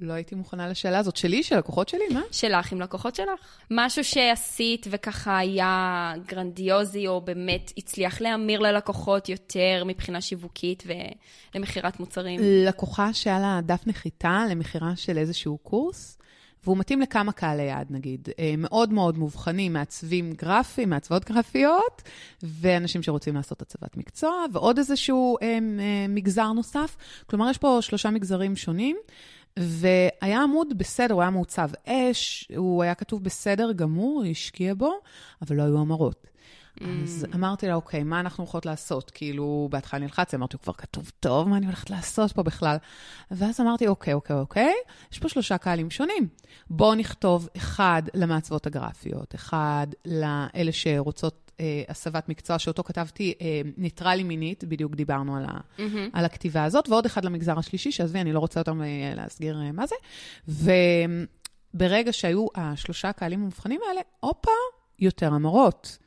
לא 0.03 0.13
הייתי 0.13 0.35
מוכנה 0.35 0.69
לשאלה 0.69 0.99
הזאת. 0.99 1.17
שלי? 1.17 1.43
של 1.43 1.59
לקוחות 1.59 1.89
שלי? 1.89 2.05
מה? 2.13 2.21
שלך 2.31 2.73
עם 2.73 2.81
לקוחות 2.81 3.15
שלך. 3.15 3.41
משהו 3.71 4.05
שעשית 4.05 4.87
וככה 4.91 5.39
היה 5.39 6.13
גרנדיוזי, 6.27 7.09
או 7.09 7.21
באמת 7.21 7.73
הצליח 7.77 8.21
להמיר 8.21 8.61
ללקוחות 8.61 9.29
יותר 9.29 9.83
מבחינה 9.87 10.21
שיווקית 10.21 10.83
ולמכירת 11.55 12.01
מוצרים. 12.01 12.41
לקוחה 12.43 13.15
שהיה 13.15 13.39
לה 13.39 13.61
דף 13.63 13.83
נחיתה 13.87 14.45
למכירה 14.51 14.97
של 14.97 15.19
איזשהו 15.19 15.59
קורס, 15.59 16.19
והוא 16.65 16.77
מתאים 16.77 17.01
לכמה 17.01 17.33
קהלי 17.33 17.63
יעד, 17.63 17.87
נגיד. 17.91 18.29
אה, 18.39 18.55
מאוד 18.59 18.93
מאוד 18.93 19.19
מובחנים, 19.19 19.73
מעצבים 19.73 20.33
גרפיים, 20.33 20.91
מעצבות 20.91 21.25
גרפיות, 21.25 22.03
ואנשים 22.43 23.03
שרוצים 23.03 23.35
לעשות 23.35 23.63
הצבת 23.63 23.97
מקצוע, 23.97 24.45
ועוד 24.53 24.79
איזשהו 24.79 25.37
אה, 25.43 25.47
אה, 25.49 26.07
מגזר 26.09 26.53
נוסף. 26.53 26.97
כלומר, 27.27 27.51
יש 27.51 27.59
פה 27.59 27.79
שלושה 27.81 28.11
מגזרים 28.11 28.57
שונים. 28.57 28.97
והיה 29.59 30.43
עמוד 30.43 30.79
בסדר, 30.79 31.15
הוא 31.15 31.23
היה 31.23 31.31
מעוצב 31.31 31.71
אש, 31.87 32.49
הוא 32.57 32.83
היה 32.83 32.95
כתוב 32.95 33.25
בסדר 33.25 33.73
גמור, 33.73 34.23
היא 34.23 34.31
השקיעה 34.31 34.75
בו, 34.75 34.93
אבל 35.43 35.57
לא 35.57 35.63
היו 35.63 35.79
המרות. 35.79 36.27
אז 36.81 37.27
mm. 37.31 37.37
אמרתי 37.37 37.67
לה, 37.67 37.75
אוקיי, 37.75 38.03
מה 38.03 38.21
אנחנו 38.21 38.45
הולכות 38.45 38.67
לעשות? 38.67 39.11
כאילו, 39.11 39.69
בהתחלה 39.71 40.01
נלחצתי, 40.01 40.37
אמרתי, 40.37 40.57
הוא 40.57 40.63
כבר 40.63 40.73
כתוב 40.73 41.11
טוב, 41.21 41.49
מה 41.49 41.57
אני 41.57 41.67
הולכת 41.67 41.91
לעשות 41.91 42.33
פה 42.33 42.43
בכלל? 42.43 42.77
ואז 43.31 43.61
אמרתי, 43.61 43.89
אוקיי, 43.89 44.15
אוקיי, 44.15 44.37
אוקיי, 44.37 44.75
יש 45.13 45.19
פה 45.19 45.29
שלושה 45.29 45.59
קהלים 45.59 45.91
שונים. 45.91 46.29
בואו 46.71 46.95
נכתוב 46.95 47.49
אחד 47.57 48.03
למעצבות 48.15 48.67
הגרפיות, 48.67 49.35
אחד 49.35 49.87
לאלה 50.05 50.73
שרוצות 50.73 51.42
אה, 51.61 51.83
הסבת 51.89 52.29
מקצוע, 52.29 52.59
שאותו 52.59 52.85
כתבתי, 52.85 53.35
אה, 53.41 53.61
ניטרלי 53.77 54.23
מינית, 54.23 54.65
בדיוק 54.65 54.95
דיברנו 54.95 55.37
על, 55.37 55.45
ה, 55.45 55.59
mm-hmm. 55.79 56.11
על 56.13 56.25
הכתיבה 56.25 56.65
הזאת, 56.65 56.89
ועוד 56.89 57.07
אחד 57.07 57.25
למגזר 57.25 57.59
השלישי, 57.59 57.93
שעזבי, 57.93 58.21
אני 58.21 58.33
לא 58.33 58.39
רוצה 58.39 58.61
אותם 58.61 58.83
אה, 58.83 59.13
להסגיר 59.17 59.61
אה, 59.63 59.73
מה 59.73 59.85
זה. 59.87 59.95
וברגע 61.75 62.13
שהיו 62.13 62.47
השלושה 62.55 63.09
הקהלים 63.09 63.41
המובחנים 63.41 63.81
האלה, 63.89 64.01
הופה, 64.21 64.51
יותר 64.99 65.35
המורות. 65.35 65.99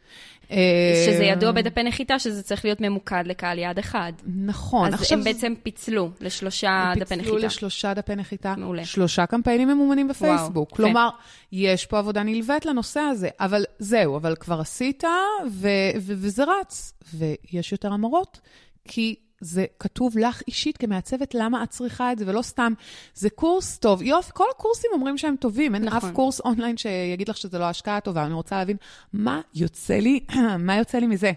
שזה 1.05 1.23
אה, 1.23 1.25
ידוע 1.25 1.51
בדפי 1.51 1.83
נחיתה, 1.83 2.19
שזה 2.19 2.43
צריך 2.43 2.65
להיות 2.65 2.81
ממוקד 2.81 3.23
לקהל 3.25 3.59
יעד 3.59 3.79
אחד. 3.79 4.13
נכון. 4.25 4.93
אז. 4.93 5.11
הם 5.11 5.23
בעצם 5.23 5.53
פיצלו 5.63 6.09
לשלושה 6.21 6.93
דפי 6.95 7.15
נחיתה. 7.15 7.31
פיצלו 7.31 7.37
לשלושה 7.37 7.93
דפי 7.93 8.15
נחיתה. 8.15 8.53
מעולה. 8.57 8.85
שלושה 8.85 9.25
קמפיינים 9.25 9.67
ממומנים 9.67 10.07
בפייסבוק. 10.07 10.69
וואו, 10.71 10.77
כלומר, 10.77 11.09
יש 11.51 11.85
פה 11.85 11.99
עבודה 11.99 12.23
נלווית 12.23 12.65
לנושא 12.65 12.99
הזה, 12.99 13.29
אבל 13.39 13.65
זהו, 13.79 14.17
אבל 14.17 14.35
כבר 14.35 14.59
עשית, 14.59 15.03
ו- 15.51 15.67
ו- 16.01 16.13
וזה 16.17 16.43
רץ. 16.43 16.93
ויש 17.13 17.71
יותר 17.71 17.93
המורות, 17.93 18.39
כי 18.87 19.15
זה 19.41 19.65
כתוב 19.79 20.17
לך 20.17 20.41
אישית 20.47 20.77
כמעצבת, 20.77 21.33
למה 21.35 21.63
את 21.63 21.69
צריכה 21.69 22.11
את 22.11 22.17
זה, 22.17 22.25
ולא 22.27 22.41
סתם, 22.41 22.73
זה 23.13 23.29
קורס 23.29 23.77
טוב. 23.77 24.01
יופי, 24.01 24.31
כל 24.33 24.45
הקורסים 24.55 24.91
אומרים 24.93 25.17
שהם 25.17 25.35
טובים, 25.35 25.75
אין 25.75 25.83
נכון. 25.83 26.09
אף 26.09 26.15
קורס 26.15 26.39
אונליין 26.39 26.77
שיגיד 26.77 27.29
לך 27.29 27.37
שזה 27.37 27.59
לא 27.59 27.65
השקעה 27.65 27.99
טובה. 27.99 28.25
אני 28.25 28.33
רוצה 28.33 28.57
להבין 28.57 28.77
מה 29.13 29.41
יוצא 29.55 29.93
לי, 29.93 30.19
מה 30.59 30.75
יוצא 30.75 30.97
לי 30.97 31.07
מזה. 31.07 31.31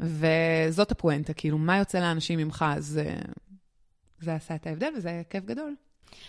וזאת 0.00 0.92
הפואנטה, 0.92 1.32
כאילו, 1.32 1.58
מה 1.58 1.78
יוצא 1.78 2.00
לאנשים 2.00 2.38
ממך, 2.38 2.64
אז 2.68 3.00
זה 4.20 4.34
עשה 4.34 4.54
את 4.54 4.66
ההבדל 4.66 4.92
וזה 4.96 5.22
כיף 5.30 5.44
גדול. 5.44 5.74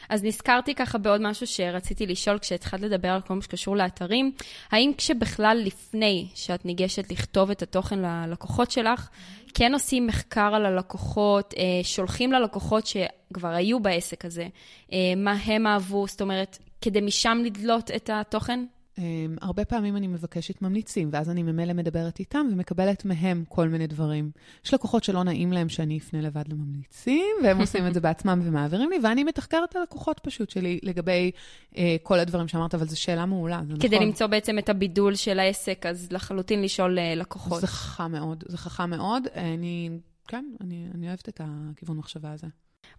אז 0.09 0.23
נזכרתי 0.23 0.75
ככה 0.75 0.97
בעוד 0.97 1.21
משהו 1.21 1.47
שרציתי 1.47 2.05
לשאול 2.05 2.39
כשהתחלת 2.39 2.81
לדבר 2.81 3.07
על 3.07 3.21
כל 3.21 3.33
מה 3.33 3.41
שקשור 3.41 3.75
לאתרים. 3.75 4.31
האם 4.71 4.91
כשבכלל 4.97 5.61
לפני 5.65 6.27
שאת 6.35 6.65
ניגשת 6.65 7.11
לכתוב 7.11 7.51
את 7.51 7.61
התוכן 7.61 7.99
ללקוחות 7.99 8.71
שלך, 8.71 9.09
כן 9.53 9.73
עושים 9.73 10.07
מחקר 10.07 10.55
על 10.55 10.65
הלקוחות, 10.65 11.53
אה, 11.57 11.63
שולחים 11.83 12.31
ללקוחות 12.31 12.87
שכבר 12.87 13.49
היו 13.49 13.79
בעסק 13.79 14.25
הזה, 14.25 14.47
אה, 14.93 15.13
מה 15.17 15.31
הם 15.45 15.67
אהבו, 15.67 16.07
זאת 16.07 16.21
אומרת, 16.21 16.57
כדי 16.81 17.01
משם 17.01 17.41
לדלות 17.45 17.91
את 17.91 18.09
התוכן? 18.13 18.65
Um, 18.97 18.99
הרבה 19.41 19.65
פעמים 19.65 19.95
אני 19.95 20.07
מבקשת 20.07 20.61
ממליצים, 20.61 21.09
ואז 21.11 21.29
אני 21.29 21.43
ממילא 21.43 21.73
מדברת 21.73 22.19
איתם 22.19 22.47
ומקבלת 22.51 23.05
מהם 23.05 23.43
כל 23.49 23.67
מיני 23.67 23.87
דברים. 23.87 24.31
יש 24.65 24.73
לקוחות 24.73 25.03
שלא 25.03 25.23
נעים 25.23 25.53
להם 25.53 25.69
שאני 25.69 25.97
אפנה 25.97 26.21
לבד 26.21 26.43
לממליצים, 26.47 27.35
והם 27.43 27.59
עושים 27.59 27.87
את 27.87 27.93
זה 27.93 28.01
בעצמם 28.01 28.41
ומעבירים 28.43 28.89
לי, 28.89 28.97
ואני 29.03 29.23
מתחקרת 29.23 29.69
את 29.69 29.75
הלקוחות 29.75 30.19
פשוט 30.23 30.49
שלי 30.49 30.79
לגבי 30.83 31.31
uh, 31.73 31.77
כל 32.03 32.19
הדברים 32.19 32.47
שאמרת, 32.47 32.75
אבל 32.75 32.87
זו 32.87 33.01
שאלה 33.01 33.25
מעולה, 33.25 33.61
זה 33.67 33.73
כדי 33.79 33.95
נכון. 33.95 34.07
למצוא 34.07 34.27
בעצם 34.27 34.59
את 34.59 34.69
הבידול 34.69 35.15
של 35.15 35.39
העסק, 35.39 35.85
אז 35.85 36.07
לחלוטין 36.11 36.61
לשאול 36.61 36.97
uh, 36.97 37.19
לקוחות. 37.19 37.61
זה 37.61 37.67
חכם 37.67 38.11
מאוד, 38.11 38.43
זה 38.47 38.57
חכם 38.57 38.89
מאוד. 38.89 39.23
אני, 39.35 39.89
כן, 40.27 40.45
אני, 40.61 40.87
אני 40.95 41.07
אוהבת 41.07 41.29
את 41.29 41.41
הכיוון 41.43 41.97
מחשבה 41.97 42.31
הזה. 42.31 42.47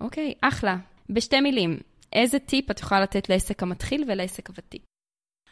אוקיי, 0.01 0.33
okay, 0.37 0.49
אחלה. 0.49 0.77
בשתי 1.11 1.41
מילים, 1.41 1.79
איזה 2.13 2.39
טיפ 2.39 2.71
את 2.71 2.81
יכולה 2.81 3.01
לתת 3.01 3.29
לעסק 3.29 3.63
המתחיל 3.63 4.05
ולעסק 4.09 4.49
הוותיק? 4.49 4.88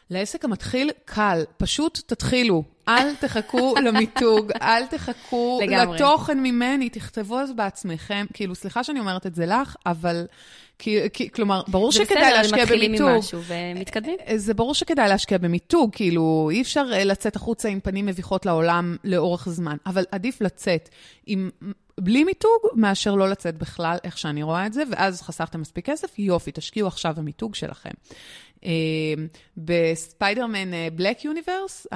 לעסק 0.09 0.45
המתחיל 0.45 0.91
קל, 1.05 1.43
פשוט 1.57 1.99
תתחילו. 2.05 2.63
אל 2.87 3.15
תחכו 3.15 3.75
למיתוג, 3.85 4.51
אל 4.61 4.85
תחכו 4.85 5.59
לגמרי. 5.63 5.95
לתוכן 5.95 6.39
ממני, 6.39 6.89
תכתבו 6.89 7.39
אז 7.39 7.53
בעצמכם. 7.53 8.25
כאילו, 8.33 8.55
סליחה 8.55 8.83
שאני 8.83 8.99
אומרת 8.99 9.25
את 9.25 9.35
זה 9.35 9.45
לך, 9.45 9.75
אבל... 9.85 10.25
כי, 10.79 10.99
כי, 11.13 11.29
כלומר, 11.29 11.61
ברור 11.67 11.91
שכדאי 11.91 12.31
להשקיע 12.31 12.65
במיתוג. 12.65 12.77
זה 12.77 12.83
בסדר, 12.85 12.91
מתחילים 12.91 13.11
עם 13.13 13.19
משהו 13.19 13.39
ומתקדמים. 13.47 14.17
אה, 14.27 14.37
זה 14.37 14.53
ברור 14.53 14.73
שכדאי 14.73 15.09
להשקיע 15.09 15.37
במיתוג, 15.37 15.89
כאילו, 15.93 16.49
אי 16.51 16.61
אפשר 16.61 16.85
אה, 16.93 17.03
לצאת 17.03 17.35
החוצה 17.35 17.69
עם 17.69 17.79
פנים 17.79 18.05
מביכות 18.05 18.45
לעולם 18.45 18.95
לאורך 19.03 19.49
זמן, 19.49 19.77
אבל 19.85 20.03
עדיף 20.11 20.41
לצאת 20.41 20.89
עם... 21.25 21.49
בלי 22.01 22.23
מיתוג, 22.23 22.61
מאשר 22.73 23.15
לא 23.15 23.29
לצאת 23.29 23.57
בכלל, 23.57 23.97
איך 24.03 24.17
שאני 24.17 24.43
רואה 24.43 24.65
את 24.65 24.73
זה, 24.73 24.83
ואז 24.91 25.21
חסכתם 25.21 25.61
מספיק 25.61 25.85
כסף, 25.85 26.19
יופי, 26.19 26.51
תשקיעו 26.53 26.87
עכשיו 26.87 27.13
במיתוג 27.17 27.55
שלכם. 27.55 27.91
אמ, 28.67 29.27
ב 29.57 29.67
Spider-Man 29.67 30.71
Black 30.95 31.25
Universe, 31.25 31.87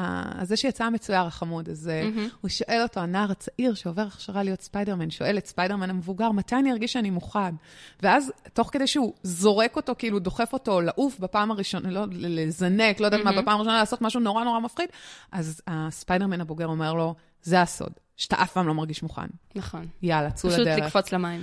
זה 0.43 0.55
שיצא 0.55 0.83
המצויר 0.83 1.21
החמוד, 1.21 1.69
אז 1.69 1.89
mm-hmm. 1.89 2.19
הוא 2.41 2.49
שואל 2.49 2.79
אותו, 2.83 2.99
הנער 2.99 3.31
הצעיר 3.31 3.73
שעובר 3.73 4.01
הכשרה 4.01 4.43
להיות 4.43 4.61
ספיידרמן, 4.61 5.09
שואל 5.09 5.37
את 5.37 5.45
ספיידרמן 5.45 5.89
המבוגר, 5.89 6.31
מתי 6.31 6.55
אני 6.55 6.71
ארגיש 6.71 6.93
שאני 6.93 7.09
מוכן? 7.09 7.55
ואז, 8.01 8.31
תוך 8.53 8.69
כדי 8.71 8.87
שהוא 8.87 9.13
זורק 9.23 9.75
אותו, 9.75 9.93
כאילו 9.97 10.19
דוחף 10.19 10.53
אותו 10.53 10.81
לעוף 10.81 11.19
בפעם 11.19 11.51
הראשונה, 11.51 11.91
לא, 11.91 12.05
לזנק, 12.11 12.99
לא 12.99 13.05
יודעת 13.05 13.21
mm-hmm. 13.21 13.23
מה, 13.23 13.41
בפעם 13.41 13.55
הראשונה 13.55 13.77
לעשות 13.77 14.01
משהו 14.01 14.19
נורא 14.19 14.43
נורא 14.43 14.59
מפחיד, 14.59 14.89
אז 15.31 15.61
הספיידרמן 15.67 16.41
הבוגר 16.41 16.67
אומר 16.67 16.93
לו, 16.93 17.15
זה 17.43 17.61
הסוד, 17.61 17.91
שאתה 18.17 18.41
אף 18.41 18.51
פעם 18.51 18.67
לא 18.67 18.73
מרגיש 18.73 19.03
מוכן. 19.03 19.27
נכון. 19.55 19.87
יאללה, 20.01 20.31
צאו 20.31 20.49
לדרך. 20.49 20.67
פשוט 20.67 20.85
לקפוץ 20.85 21.11
למים. 21.11 21.41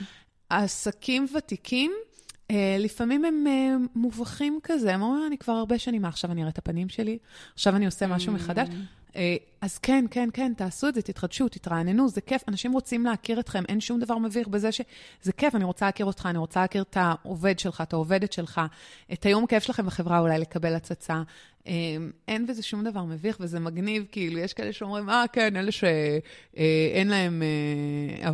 עסקים 0.51 1.27
ותיקים, 1.37 1.93
לפעמים 2.79 3.25
הם 3.25 3.47
uh, 3.47 3.89
מובכים 3.95 4.61
כזה, 4.63 4.95
הם 4.95 5.03
אומרים, 5.03 5.27
אני 5.27 5.39
כבר 5.39 5.53
הרבה 5.53 5.79
שנים, 5.79 6.03
מה, 6.03 6.09
עכשיו 6.09 6.33
אני 6.33 6.41
אראה 6.41 6.51
את 6.51 6.59
הפנים 6.59 6.89
שלי? 6.89 7.19
עכשיו 7.55 7.77
אני 7.77 7.87
עושה 7.87 8.07
משהו 8.07 8.33
mm. 8.33 8.37
מחדש? 8.37 8.69
Uh, 9.13 9.17
אז 9.61 9.79
כן, 9.79 10.05
כן, 10.11 10.29
כן, 10.33 10.53
תעשו 10.57 10.89
את 10.89 10.95
זה, 10.95 11.03
תתחדשו, 11.03 11.49
תתרעננו, 11.49 12.09
זה 12.09 12.21
כיף. 12.21 12.43
אנשים 12.49 12.73
רוצים 12.73 13.05
להכיר 13.05 13.41
אתכם, 13.41 13.63
אין 13.69 13.81
שום 13.81 14.01
דבר 14.01 14.19
מביך 14.19 14.49
בזה 14.49 14.73
שזה 14.73 15.33
כיף, 15.37 15.55
אני 15.55 15.65
רוצה 15.65 15.87
להכיר 15.87 16.07
אותך, 16.07 16.27
אני 16.27 16.39
רוצה 16.39 16.61
להכיר 16.61 16.83
את 16.83 16.97
העובד 16.97 17.59
שלך, 17.59 17.81
את 17.81 17.93
העובדת 17.93 18.33
שלך, 18.33 18.61
את 19.13 19.27
היום 19.27 19.47
כיף 19.47 19.63
שלכם 19.63 19.87
בחברה, 19.87 20.19
אולי 20.19 20.39
לקבל 20.39 20.75
הצצה. 20.75 21.23
אין 22.29 22.47
בזה 22.47 22.63
שום 22.63 22.85
דבר 22.85 23.05
מביך, 23.05 23.37
וזה 23.41 23.61
מגניב, 23.61 24.05
כאילו, 24.13 24.39
יש 24.39 24.53
כאלה 24.53 24.73
שאומרים, 24.73 25.11
אה, 25.11 25.25
כן, 25.33 25.57
אלה 25.57 25.73
שאין 25.73 27.09
להם 27.09 27.43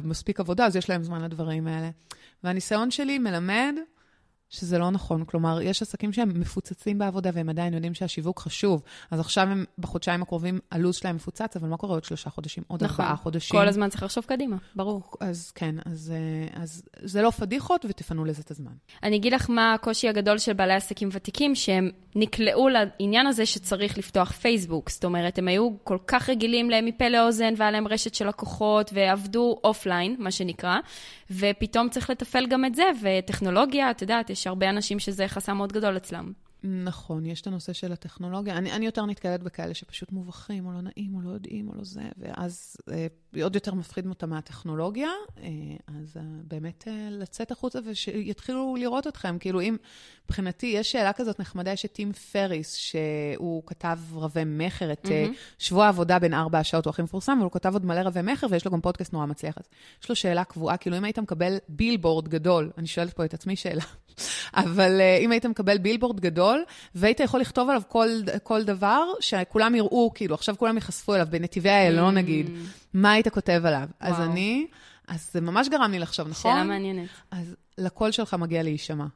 מספיק 0.02 0.40
עבודה, 0.40 0.66
אז 0.66 0.76
יש 0.76 0.90
להם 0.90 1.02
זמן 1.02 1.22
לדברים 1.22 1.66
האלה. 1.66 1.90
והניסיון 2.44 2.90
שלי 2.90 3.18
מלמד, 3.18 3.74
שזה 4.54 4.78
לא 4.78 4.90
נכון. 4.90 5.24
כלומר, 5.24 5.62
יש 5.62 5.82
עסקים 5.82 6.12
שהם 6.12 6.40
מפוצצים 6.40 6.98
בעבודה 6.98 7.30
והם 7.34 7.48
עדיין 7.48 7.74
יודעים 7.74 7.94
שהשיווק 7.94 8.40
חשוב. 8.40 8.82
אז 9.10 9.20
עכשיו 9.20 9.48
הם, 9.48 9.64
בחודשיים 9.78 10.22
הקרובים, 10.22 10.58
הלו"ז 10.70 10.96
שלהם 10.96 11.16
מפוצץ, 11.16 11.56
אבל 11.56 11.68
מה 11.68 11.76
קורה 11.76 11.94
עוד 11.94 12.04
שלושה 12.04 12.30
חודשים, 12.30 12.64
עוד 12.66 12.84
נכון. 12.84 13.04
ארבעה 13.04 13.16
חודשים? 13.16 13.60
כל 13.60 13.68
הזמן 13.68 13.88
צריך 13.88 14.02
לחשוב 14.02 14.24
קדימה, 14.24 14.56
ברור. 14.76 15.02
אז 15.20 15.50
כן, 15.50 15.74
אז, 15.84 16.12
אה, 16.14 16.62
אז 16.62 16.82
זה 17.02 17.22
לא 17.22 17.30
פדיחות 17.30 17.84
ותפנו 17.88 18.24
לזה 18.24 18.42
את 18.42 18.50
הזמן. 18.50 18.72
אני 19.02 19.16
אגיד 19.16 19.32
לך 19.32 19.50
מה 19.50 19.74
הקושי 19.74 20.08
הגדול 20.08 20.38
של 20.38 20.52
בעלי 20.52 20.74
עסקים 20.74 21.08
ותיקים, 21.12 21.54
שהם 21.54 21.90
נקלעו 22.14 22.68
לעניין 22.68 23.26
הזה 23.26 23.46
שצריך 23.46 23.98
לפתוח 23.98 24.32
פייסבוק. 24.32 24.90
זאת 24.90 25.04
אומרת, 25.04 25.38
הם 25.38 25.48
היו 25.48 25.70
כל 25.84 25.98
כך 26.06 26.30
רגילים 26.30 26.70
להם 26.70 26.84
מפה 26.84 27.08
לאוזן, 27.08 27.54
והיה 27.56 27.70
להם 27.70 27.88
רשת 27.88 28.14
של 28.14 28.28
לקוחות, 28.28 28.90
ועבדו 28.94 29.60
offline, 29.64 30.16
מה 30.18 30.30
שנקרא, 30.30 30.76
ופתאום 31.30 31.88
צריך 31.88 32.10
לתפעל 32.10 32.46
גם 32.46 32.64
את 32.64 32.74
זה, 32.74 32.84
וטכנולוגיה, 33.02 33.90
את 33.90 34.02
יודעת, 34.02 34.30
יש 34.30 34.43
הרבה 34.46 34.70
אנשים 34.70 34.98
שזה 34.98 35.28
חסם 35.28 35.56
מאוד 35.56 35.72
גדול 35.72 35.96
אצלם. 35.96 36.32
נכון, 36.64 37.26
יש 37.26 37.40
את 37.40 37.46
הנושא 37.46 37.72
של 37.72 37.92
הטכנולוגיה. 37.92 38.56
אני, 38.56 38.72
אני 38.72 38.86
יותר 38.86 39.06
נתקלת 39.06 39.42
בכאלה 39.42 39.74
שפשוט 39.74 40.12
מובכים, 40.12 40.66
או 40.66 40.72
לא 40.72 40.80
נעים, 40.80 41.14
או 41.14 41.20
לא 41.20 41.30
יודעים, 41.30 41.68
או 41.68 41.74
לא 41.74 41.84
זה, 41.84 42.02
ואז 42.16 42.76
אה, 42.92 43.06
עוד 43.42 43.54
יותר 43.54 43.74
מפחיד 43.74 44.06
אותם 44.06 44.30
מהטכנולוגיה. 44.30 45.08
אה, 45.42 45.48
אז 45.86 46.16
אה, 46.16 46.22
באמת 46.48 46.84
אה, 46.88 47.08
לצאת 47.10 47.50
החוצה 47.50 47.78
ושיתחילו 47.84 48.76
לראות 48.78 49.06
אתכם. 49.06 49.36
כאילו, 49.40 49.60
אם, 49.60 49.76
מבחינתי, 50.24 50.66
יש 50.66 50.92
שאלה 50.92 51.12
כזאת 51.12 51.40
נחמדה, 51.40 51.70
יש 51.70 51.84
את 51.84 51.92
טים 51.92 52.12
פריס, 52.12 52.74
שהוא 52.74 53.62
כתב 53.66 53.98
רבי 54.14 54.42
מכר, 54.46 54.92
את 54.92 55.06
mm-hmm. 55.06 55.34
שבוע 55.58 55.84
העבודה 55.84 56.18
בין 56.18 56.34
ארבע 56.34 56.58
השעות, 56.58 56.84
הוא 56.84 56.90
הכי 56.90 57.02
מפורסם, 57.02 57.32
אבל 57.32 57.42
הוא 57.42 57.52
כתב 57.52 57.72
עוד 57.72 57.86
מלא 57.86 58.00
רבי 58.00 58.20
מכר, 58.22 58.46
ויש 58.50 58.64
לו 58.64 58.70
גם 58.70 58.80
פודקאסט 58.80 59.12
נורא 59.12 59.26
מצליח. 59.26 59.58
אז 59.58 59.64
יש 60.02 60.08
לו 60.08 60.16
שאלה 60.16 60.44
קבועה, 60.44 60.76
כאילו, 60.76 60.96
אם 60.96 61.04
היית 61.04 61.18
מקבל 61.18 61.56
בילבורד 61.68 62.28
גדול, 62.28 62.70
אני 62.78 62.86
שואלת 62.86 63.12
פה 63.12 63.24
את 63.24 63.34
עצמי 63.34 63.56
שאלה, 63.56 63.84
אבל 64.54 65.00
אם 65.20 65.30
היית 65.32 65.46
מקבל 65.46 65.78
בילבורד 65.78 66.20
גדול, 66.20 66.64
והיית 66.94 67.20
יכול 67.20 67.40
לכתוב 67.40 67.68
עליו 67.68 67.82
כל, 67.88 68.08
כל 68.42 68.64
דבר, 68.64 69.04
שכולם 69.20 69.74
יראו, 69.74 70.10
כאילו, 70.14 70.34
עכשיו 70.34 70.54
כולם 70.58 70.74
ייחשפו 70.74 71.14
אליו, 71.14 71.26
בנתיבי 71.30 71.70
איילון 71.70 72.14
mm. 72.16 72.20
נגיד, 72.20 72.50
מה 72.94 73.12
היית 73.12 73.28
כותב 73.28 73.62
עליו? 73.64 73.88
וואו. 74.00 74.12
אז 74.12 74.20
אני, 74.20 74.66
אז 75.08 75.30
זה 75.32 75.40
ממש 75.40 75.68
גרם 75.68 75.90
לי 75.90 75.98
לחשוב, 75.98 76.28
נכון? 76.28 76.52
שאלה 76.52 76.64
מעניינת. 76.64 77.08
אז 77.30 77.56
לקול 77.78 78.10
שלך 78.10 78.34
מגיע 78.34 78.62
להישמע. 78.62 79.06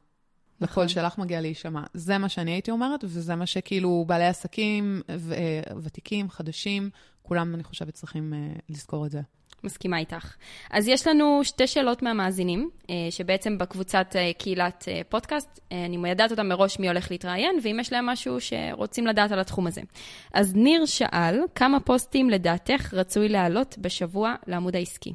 לקול 0.61 0.87
שלך 0.87 1.17
מגיע 1.17 1.41
להישמע. 1.41 1.83
זה 1.93 2.17
מה 2.17 2.29
שאני 2.29 2.51
הייתי 2.51 2.71
אומרת, 2.71 3.03
וזה 3.03 3.35
מה 3.35 3.45
שכאילו 3.45 4.03
בעלי 4.07 4.25
עסקים, 4.25 5.01
ו- 5.17 5.33
אה, 5.33 5.61
ותיקים, 5.81 6.29
חדשים, 6.29 6.89
כולם, 7.21 7.55
אני 7.55 7.63
חושבת, 7.63 7.93
צריכים 7.93 8.33
uh, 8.33 8.61
לזכור 8.69 9.05
את 9.05 9.11
זה. 9.11 9.21
מסכימה 9.63 9.97
איתך. 9.97 10.35
אז 10.71 10.87
יש 10.87 11.07
לנו 11.07 11.39
שתי 11.43 11.67
שאלות 11.67 12.03
מהמאזינים, 12.03 12.69
אה, 12.89 12.95
שבעצם 13.09 13.57
בקבוצת 13.57 14.15
אה, 14.15 14.31
קהילת 14.37 14.85
אה, 14.87 15.01
פודקאסט, 15.09 15.59
אני 15.71 15.97
מיידעת 15.97 16.31
אותם 16.31 16.47
מראש 16.47 16.79
מי 16.79 16.87
הולך 16.87 17.11
להתראיין, 17.11 17.59
ואם 17.63 17.77
יש 17.79 17.93
להם 17.93 18.05
משהו 18.05 18.37
שרוצים 18.39 19.07
לדעת 19.07 19.31
על 19.31 19.39
התחום 19.39 19.67
הזה. 19.67 19.81
אז 20.33 20.55
ניר 20.55 20.85
שאל, 20.85 21.39
כמה 21.55 21.79
פוסטים 21.79 22.29
לדעתך 22.29 22.93
רצוי 22.93 23.29
להעלות 23.29 23.75
בשבוע 23.77 24.35
לעמוד 24.47 24.75
העסקי? 24.75 25.13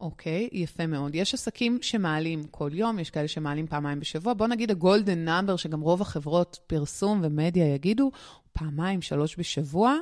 אוקיי, 0.00 0.48
okay, 0.52 0.56
יפה 0.56 0.86
מאוד. 0.86 1.14
יש 1.14 1.34
עסקים 1.34 1.78
שמעלים 1.82 2.44
כל 2.50 2.70
יום, 2.72 2.98
יש 2.98 3.10
כאלה 3.10 3.28
שמעלים 3.28 3.66
פעמיים 3.66 4.00
בשבוע. 4.00 4.34
בוא 4.34 4.46
נגיד 4.46 4.70
הגולדן 4.70 5.24
נאמבר, 5.24 5.56
שגם 5.56 5.80
רוב 5.80 6.02
החברות 6.02 6.58
פרסום 6.66 7.20
ומדיה 7.22 7.74
יגידו, 7.74 8.10
פעמיים, 8.52 9.02
שלוש 9.02 9.38
בשבוע. 9.38 9.96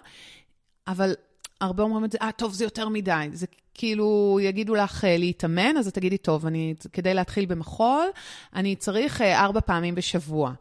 אבל 0.87 1.15
הרבה 1.61 1.83
אומרים 1.83 2.05
את 2.05 2.13
זה, 2.13 2.19
אה, 2.23 2.33
טוב, 2.33 2.53
זה 2.53 2.65
יותר 2.65 2.89
מדי. 2.89 3.29
זה 3.33 3.47
כאילו, 3.75 4.39
יגידו 4.43 4.75
לך 4.75 5.05
אה, 5.05 5.17
להתאמן, 5.17 5.77
אז 5.77 5.89
תגידי, 5.89 6.19
טוב, 6.19 6.47
אני, 6.47 6.75
כדי 6.93 7.15
להתחיל 7.15 7.47
במחול, 7.47 8.07
אני 8.55 8.77
צריך 8.77 9.21
אה, 9.21 9.41
ארבע 9.41 9.61
פעמים 9.61 9.95
בשבוע. 9.95 10.53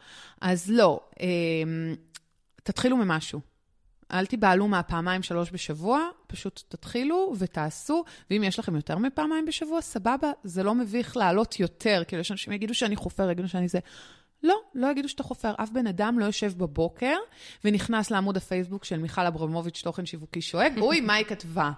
אז 0.42 0.72
לא, 0.72 1.00
אה, 1.22 1.28
תתחילו 2.64 2.98
ממשהו. 2.98 3.40
אל 4.12 4.26
תיבהלו 4.26 4.68
מהפעמיים, 4.68 5.24
שלוש 5.24 5.52
בשבוע, 5.52 6.08
פשוט 6.28 6.64
תתחילו 6.68 7.34
ותעשו, 7.38 8.04
ואם 8.30 8.44
יש 8.44 8.60
לכם 8.60 8.76
יותר 8.76 8.98
מפעמיים 8.98 9.46
בשבוע, 9.46 9.82
סבבה, 9.82 10.32
זה 10.44 10.64
לא 10.64 10.76
מביך 10.76 11.18
לעלות 11.18 11.60
יותר, 11.60 12.04
כאילו 12.08 12.22
יש 12.22 12.32
אנשים 12.32 12.54
יגידו 12.54 12.74
שאני 12.74 12.96
חופר, 12.96 13.32
יגידו 13.32 13.48
שאני 13.50 13.68
זה. 13.68 13.80
לא, 14.44 14.56
לא 14.76 14.88
יגידו 14.88 15.10
שאתה 15.10 15.24
חופר. 15.24 15.54
אף 15.58 15.70
בן 15.70 15.88
אדם 15.88 16.20
לא 16.20 16.26
יושב 16.26 16.52
בבוקר 16.58 17.16
ונכנס 17.66 18.12
לעמוד 18.12 18.38
הפייסבוק 18.38 18.86
של 18.86 19.00
מיכל 19.00 19.26
אברמוביץ', 19.26 19.82
תוכן 19.84 20.06
שיווקי 20.06 20.42
שואג, 20.42 20.80
אוי, 20.80 21.02
מה 21.02 21.14
היא 21.14 21.26
כתבה? 21.26 21.72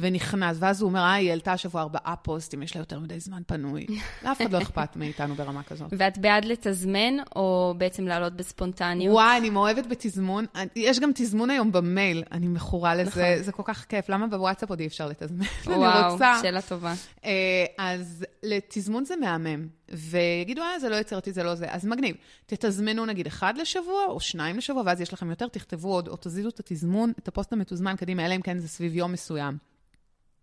ונכנס, 0.00 0.56
ואז 0.60 0.82
הוא 0.82 0.88
אומר, 0.88 1.00
אה, 1.00 1.14
היא 1.14 1.30
העלתה 1.30 1.52
השבוע 1.52 1.82
ארבעה 1.82 2.16
פוסטים, 2.16 2.62
יש 2.62 2.76
לה 2.76 2.80
יותר 2.80 2.98
מדי 2.98 3.20
זמן 3.20 3.42
פנוי. 3.46 3.86
לאף 4.22 4.42
אחד 4.42 4.52
לא 4.52 4.58
אכפת 4.62 4.96
מאיתנו 4.96 5.34
ברמה 5.34 5.62
כזאת. 5.62 5.88
ואת 5.98 6.18
בעד 6.18 6.44
לתזמן, 6.44 7.16
או 7.36 7.74
בעצם 7.78 8.06
לעלות 8.06 8.36
בספונטניות? 8.36 9.14
וואי, 9.14 9.38
אני 9.38 9.50
מאוהבת 9.50 9.86
בתזמון. 9.86 10.44
יש 10.76 11.00
גם 11.00 11.10
תזמון 11.14 11.50
היום 11.50 11.72
במייל, 11.72 12.24
אני 12.32 12.48
מכורה 12.48 12.94
לזה, 12.94 13.10
נכון. 13.10 13.42
זה 13.42 13.52
כל 13.52 13.62
כך 13.66 13.84
כיף. 13.84 14.08
למה 14.08 14.26
בוואטסאפ 14.26 14.70
עוד 14.70 14.80
אי 14.80 14.86
אפשר 14.86 15.08
לתזמן? 15.08 15.44
וואו, 15.66 16.18
שאלה 16.42 16.62
טובה. 16.62 16.94
אה, 17.24 17.30
אז 17.78 18.26
לתזמון 18.42 19.04
זה 19.04 19.14
מהמם. 19.16 19.77
ויגידו, 19.92 20.62
אה, 20.62 20.78
זה 20.78 20.88
לא 20.88 20.96
יצירתי, 20.96 21.32
זה 21.32 21.42
לא 21.42 21.54
זה. 21.54 21.66
אז 21.68 21.86
מגניב. 21.86 22.16
תתזמנו 22.46 23.06
נגיד 23.06 23.26
אחד 23.26 23.58
לשבוע 23.58 24.04
או 24.08 24.20
שניים 24.20 24.56
לשבוע, 24.56 24.82
ואז 24.86 25.00
יש 25.00 25.12
לכם 25.12 25.30
יותר, 25.30 25.48
תכתבו 25.48 25.92
עוד, 25.94 26.08
או 26.08 26.16
תזיזו 26.20 26.48
את 26.48 26.60
התזמון, 26.60 27.12
את 27.18 27.28
הפוסט 27.28 27.52
המתוזמן 27.52 27.96
קדימה, 27.96 28.26
אלא 28.26 28.34
אם 28.34 28.42
כן 28.42 28.58
זה 28.58 28.68
סביב 28.68 28.94
יום 28.96 29.12
מסוים. 29.12 29.58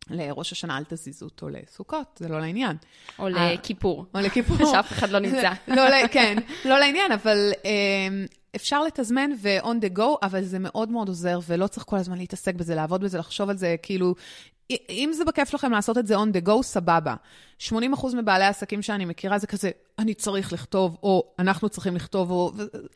לראש 0.09 0.51
השנה 0.51 0.77
אל 0.77 0.83
תזיזו 0.83 1.25
אותו 1.25 1.49
לסוכות, 1.49 2.19
זה 2.19 2.27
לא 2.27 2.39
לעניין. 2.39 2.77
או 3.19 3.29
לכיפור. 3.29 4.05
או 4.15 4.19
לכיפור. 4.19 4.57
שאף 4.71 4.91
אחד 4.91 5.09
לא 5.09 5.19
נמצא. 5.19 5.51
לא, 5.67 6.07
כן, 6.11 6.37
לא 6.65 6.79
לעניין, 6.79 7.11
אבל 7.11 7.51
אמ, 7.65 8.25
אפשר 8.55 8.83
לתזמן 8.83 9.31
ו-on 9.41 9.85
the 9.85 9.97
go, 9.97 10.17
אבל 10.23 10.43
זה 10.43 10.59
מאוד 10.59 10.89
מאוד 10.89 11.07
עוזר, 11.07 11.39
ולא 11.47 11.67
צריך 11.67 11.85
כל 11.85 11.97
הזמן 11.97 12.17
להתעסק 12.17 12.55
בזה, 12.55 12.75
לעבוד 12.75 13.01
בזה, 13.01 13.17
לחשוב 13.17 13.49
על 13.49 13.57
זה, 13.57 13.75
כאילו, 13.81 14.15
אם 14.89 15.11
זה 15.13 15.25
בכיף 15.25 15.53
לכם 15.53 15.71
לעשות 15.71 15.97
את 15.97 16.07
זה 16.07 16.15
on 16.15 16.27
the 16.33 16.47
go, 16.47 16.61
סבבה. 16.61 17.15
80% 17.59 17.71
מבעלי 18.15 18.43
העסקים 18.43 18.81
שאני 18.81 19.05
מכירה 19.05 19.37
זה 19.37 19.47
כזה, 19.47 19.71
אני 19.99 20.13
צריך 20.13 20.53
לכתוב, 20.53 20.97
או 21.03 21.23
אנחנו 21.39 21.69
צריכים 21.69 21.95
לכתוב, 21.95 22.31
או... 22.31 22.51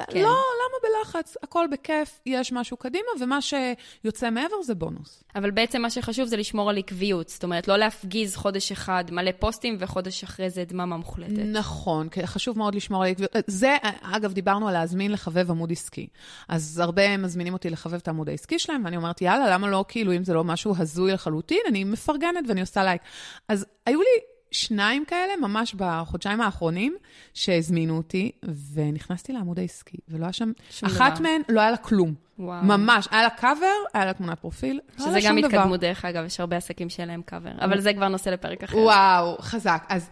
כן. 0.10 0.22
לא, 0.22 0.30
למה 0.30 0.78
בלחץ? 0.84 1.38
הכל 1.43 1.66
בכיף, 1.72 2.20
יש 2.26 2.51
משהו 2.51 2.78
קדימה, 2.78 3.07
ומה 3.20 3.39
שיוצא 3.41 4.30
מעבר 4.30 4.62
זה 4.64 4.76
בונוס. 4.76 5.24
אבל 5.36 5.51
בעצם 5.51 5.82
מה 5.82 5.89
שחשוב 5.89 6.26
זה 6.26 6.38
לשמור 6.38 6.70
על 6.70 6.78
עקביות. 6.78 7.30
זאת 7.30 7.43
אומרת, 7.43 7.68
לא 7.68 7.78
להפגיז 7.78 8.36
חודש 8.36 8.72
אחד 8.72 9.03
מלא 9.12 9.32
פוסטים, 9.39 9.76
וחודש 9.80 10.24
אחרי 10.24 10.49
זה 10.49 10.64
דממה 10.64 10.97
מוחלטת. 10.97 11.39
נכון, 11.45 12.07
חשוב 12.26 12.57
מאוד 12.57 12.76
לשמור 12.76 13.03
על 13.03 13.10
עקביות. 13.10 13.32
זה, 13.47 13.76
אגב, 14.01 14.34
דיברנו 14.34 14.68
על 14.68 14.74
להזמין 14.74 15.12
לחבב 15.12 15.49
עמוד 15.50 15.72
עסקי. 15.72 16.08
אז 16.47 16.80
הרבה 16.80 17.18
מזמינים 17.18 17.54
אותי 17.54 17.70
לחבב 17.70 17.93
את 17.93 18.08
העמוד 18.08 18.30
העסקי 18.30 18.60
שלהם, 18.60 18.86
ואני 18.86 18.97
אומרת, 18.97 19.22
יאללה, 19.22 19.54
למה 19.54 19.68
לא, 19.68 19.86
כאילו, 19.88 20.16
אם 20.16 20.24
זה 20.24 20.34
לא 20.34 20.43
משהו 20.43 20.74
הזוי 20.78 21.12
לחלוטין, 21.12 21.62
אני 21.68 21.84
מפרגנת 21.84 22.45
ואני 22.47 22.62
עושה 22.62 22.84
לייק. 22.84 23.02
אז 23.47 23.66
היו 23.86 24.00
לי 24.02 24.24
שניים 24.52 25.06
כאלה, 25.06 25.34
ממש 25.41 25.76
בחודשיים 25.78 26.41
האחרונים, 26.41 26.95
שהזמינו 27.34 27.97
אותי, 27.97 28.32
ונכנסתי 28.74 29.34
לעמוד 29.34 29.60
העסקי, 29.60 29.97
ולא 30.10 30.24
היה 30.24 30.34
שם... 30.34 30.52
אחת 30.84 31.14
דבר. 31.14 31.24
מהן, 31.24 31.41
לא 31.50 31.62
היה 31.62 31.72
לה 31.72 31.78
כלום. 31.78 32.14
וואו. 32.40 32.64
ממש, 32.64 33.08
היה 33.12 33.24
לה 33.24 33.30
קאבר, 33.30 33.66
היה 33.94 34.06
לה 34.06 34.14
תמונת 34.14 34.40
פרופיל, 34.40 34.80
לא 35.00 35.06
שזה 35.06 35.20
גם 35.24 35.38
התקדמות, 35.38 35.80
דרך 35.80 36.06
אגב, 36.06 36.26
יש 36.26 36.40
הרבה 36.40 36.58
עסקים 36.58 36.90
שאין 36.90 37.08
להם 37.08 37.22
קאבר, 37.22 37.52
אבל 37.62 37.82
זה 37.82 37.94
כבר 37.94 38.08
נושא 38.08 38.30
לפרק 38.30 38.64
אחר. 38.64 38.78
וואו, 38.78 39.38
חזק. 39.40 39.86
אז 39.90 40.10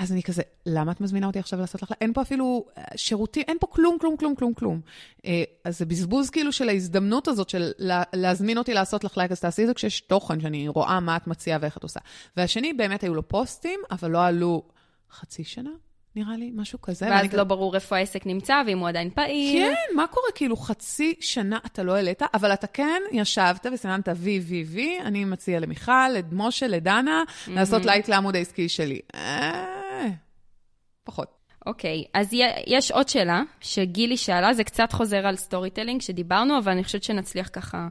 אז 0.00 0.12
אני 0.12 0.22
כזה, 0.22 0.42
למה 0.66 0.92
את 0.92 1.00
מזמינה 1.00 1.26
אותי 1.26 1.38
עכשיו 1.38 1.58
לעשות 1.58 1.82
לך? 1.82 1.92
אין 2.00 2.12
פה 2.12 2.22
אפילו 2.22 2.64
אה, 2.78 2.84
שירותים, 2.96 3.42
אין 3.48 3.56
פה 3.60 3.66
כלום, 3.66 3.96
כלום, 4.00 4.16
כלום, 4.16 4.34
כלום, 4.34 4.54
כלום. 4.54 4.80
אה, 5.24 5.42
אז 5.64 5.78
זה 5.78 5.86
בזבוז 5.86 6.30
כאילו 6.30 6.52
של 6.52 6.68
ההזדמנות 6.68 7.28
הזאת 7.28 7.48
של 7.48 7.72
להזמין 8.12 8.58
אותי 8.58 8.74
לעשות 8.74 9.04
לך 9.04 9.16
לייק, 9.16 9.32
אז 9.32 9.40
תעשי 9.40 9.62
את 9.62 9.66
זה 9.66 9.74
כשיש 9.74 10.00
תוכן, 10.00 10.40
שאני 10.40 10.68
רואה 10.68 11.00
מה 11.00 11.16
את 11.16 11.26
מציעה 11.26 11.58
ואיך 11.62 11.76
את 11.76 11.82
עושה. 11.82 12.00
והשני, 12.36 12.72
באמת 12.72 13.02
היו 13.02 13.14
לו 13.14 13.28
פוסטים, 13.28 13.80
אבל 13.90 14.10
לא 14.10 14.24
עלו 14.24 14.62
חצי 15.10 15.44
שנה, 15.44 15.70
נראה 16.16 16.36
לי, 16.36 16.50
משהו 16.54 16.80
כזה. 16.80 17.06
ואז 17.10 17.24
לא 17.24 17.28
כזה... 17.28 17.44
ברור 17.44 17.74
איפה 17.74 17.96
העסק 17.96 18.26
נמצא, 18.26 18.62
ואם 18.66 18.78
הוא 18.78 18.88
עדיין 18.88 19.10
פעיל. 19.10 19.62
כן, 19.62 19.96
מה 19.96 20.06
קורה? 20.06 20.32
כאילו, 20.34 20.56
חצי 20.56 21.14
שנה 21.20 21.58
אתה 21.66 21.82
לא 21.82 21.94
העלית, 21.94 22.22
אבל 22.34 22.52
אתה 22.52 22.66
כן 22.66 23.02
ישבת 23.12 23.66
וסימנת 23.72 24.08
וי, 24.16 24.40
וי, 24.40 24.64
וי, 24.66 25.00
אני 25.00 25.24
מציע 25.24 25.60
למיכל, 25.60 26.08
למשה, 26.32 26.66
לדנה, 26.66 27.22
mm-hmm. 27.26 27.50
לעשות 27.50 27.84
לייק 27.84 28.08
לעמוד 28.08 28.36
העסקי 28.36 28.68
שלי. 28.68 29.00
אה... 29.14 30.08
פחות. 31.04 31.40
אוקיי, 31.66 32.04
okay, 32.06 32.10
אז 32.14 32.28
יש 32.66 32.90
עוד 32.90 33.08
שאלה 33.08 33.42
שגילי 33.60 34.16
שאלה, 34.16 34.54
זה 34.54 34.64
קצת 34.64 34.92
חוזר 34.92 35.26
על 35.26 35.36
storytelling 35.36 36.00
שדיברנו, 36.00 36.58
אבל 36.58 36.72
אני 36.72 36.84
חושבת 36.84 37.02
שנצליח 37.02 37.50
ככה 37.52 37.88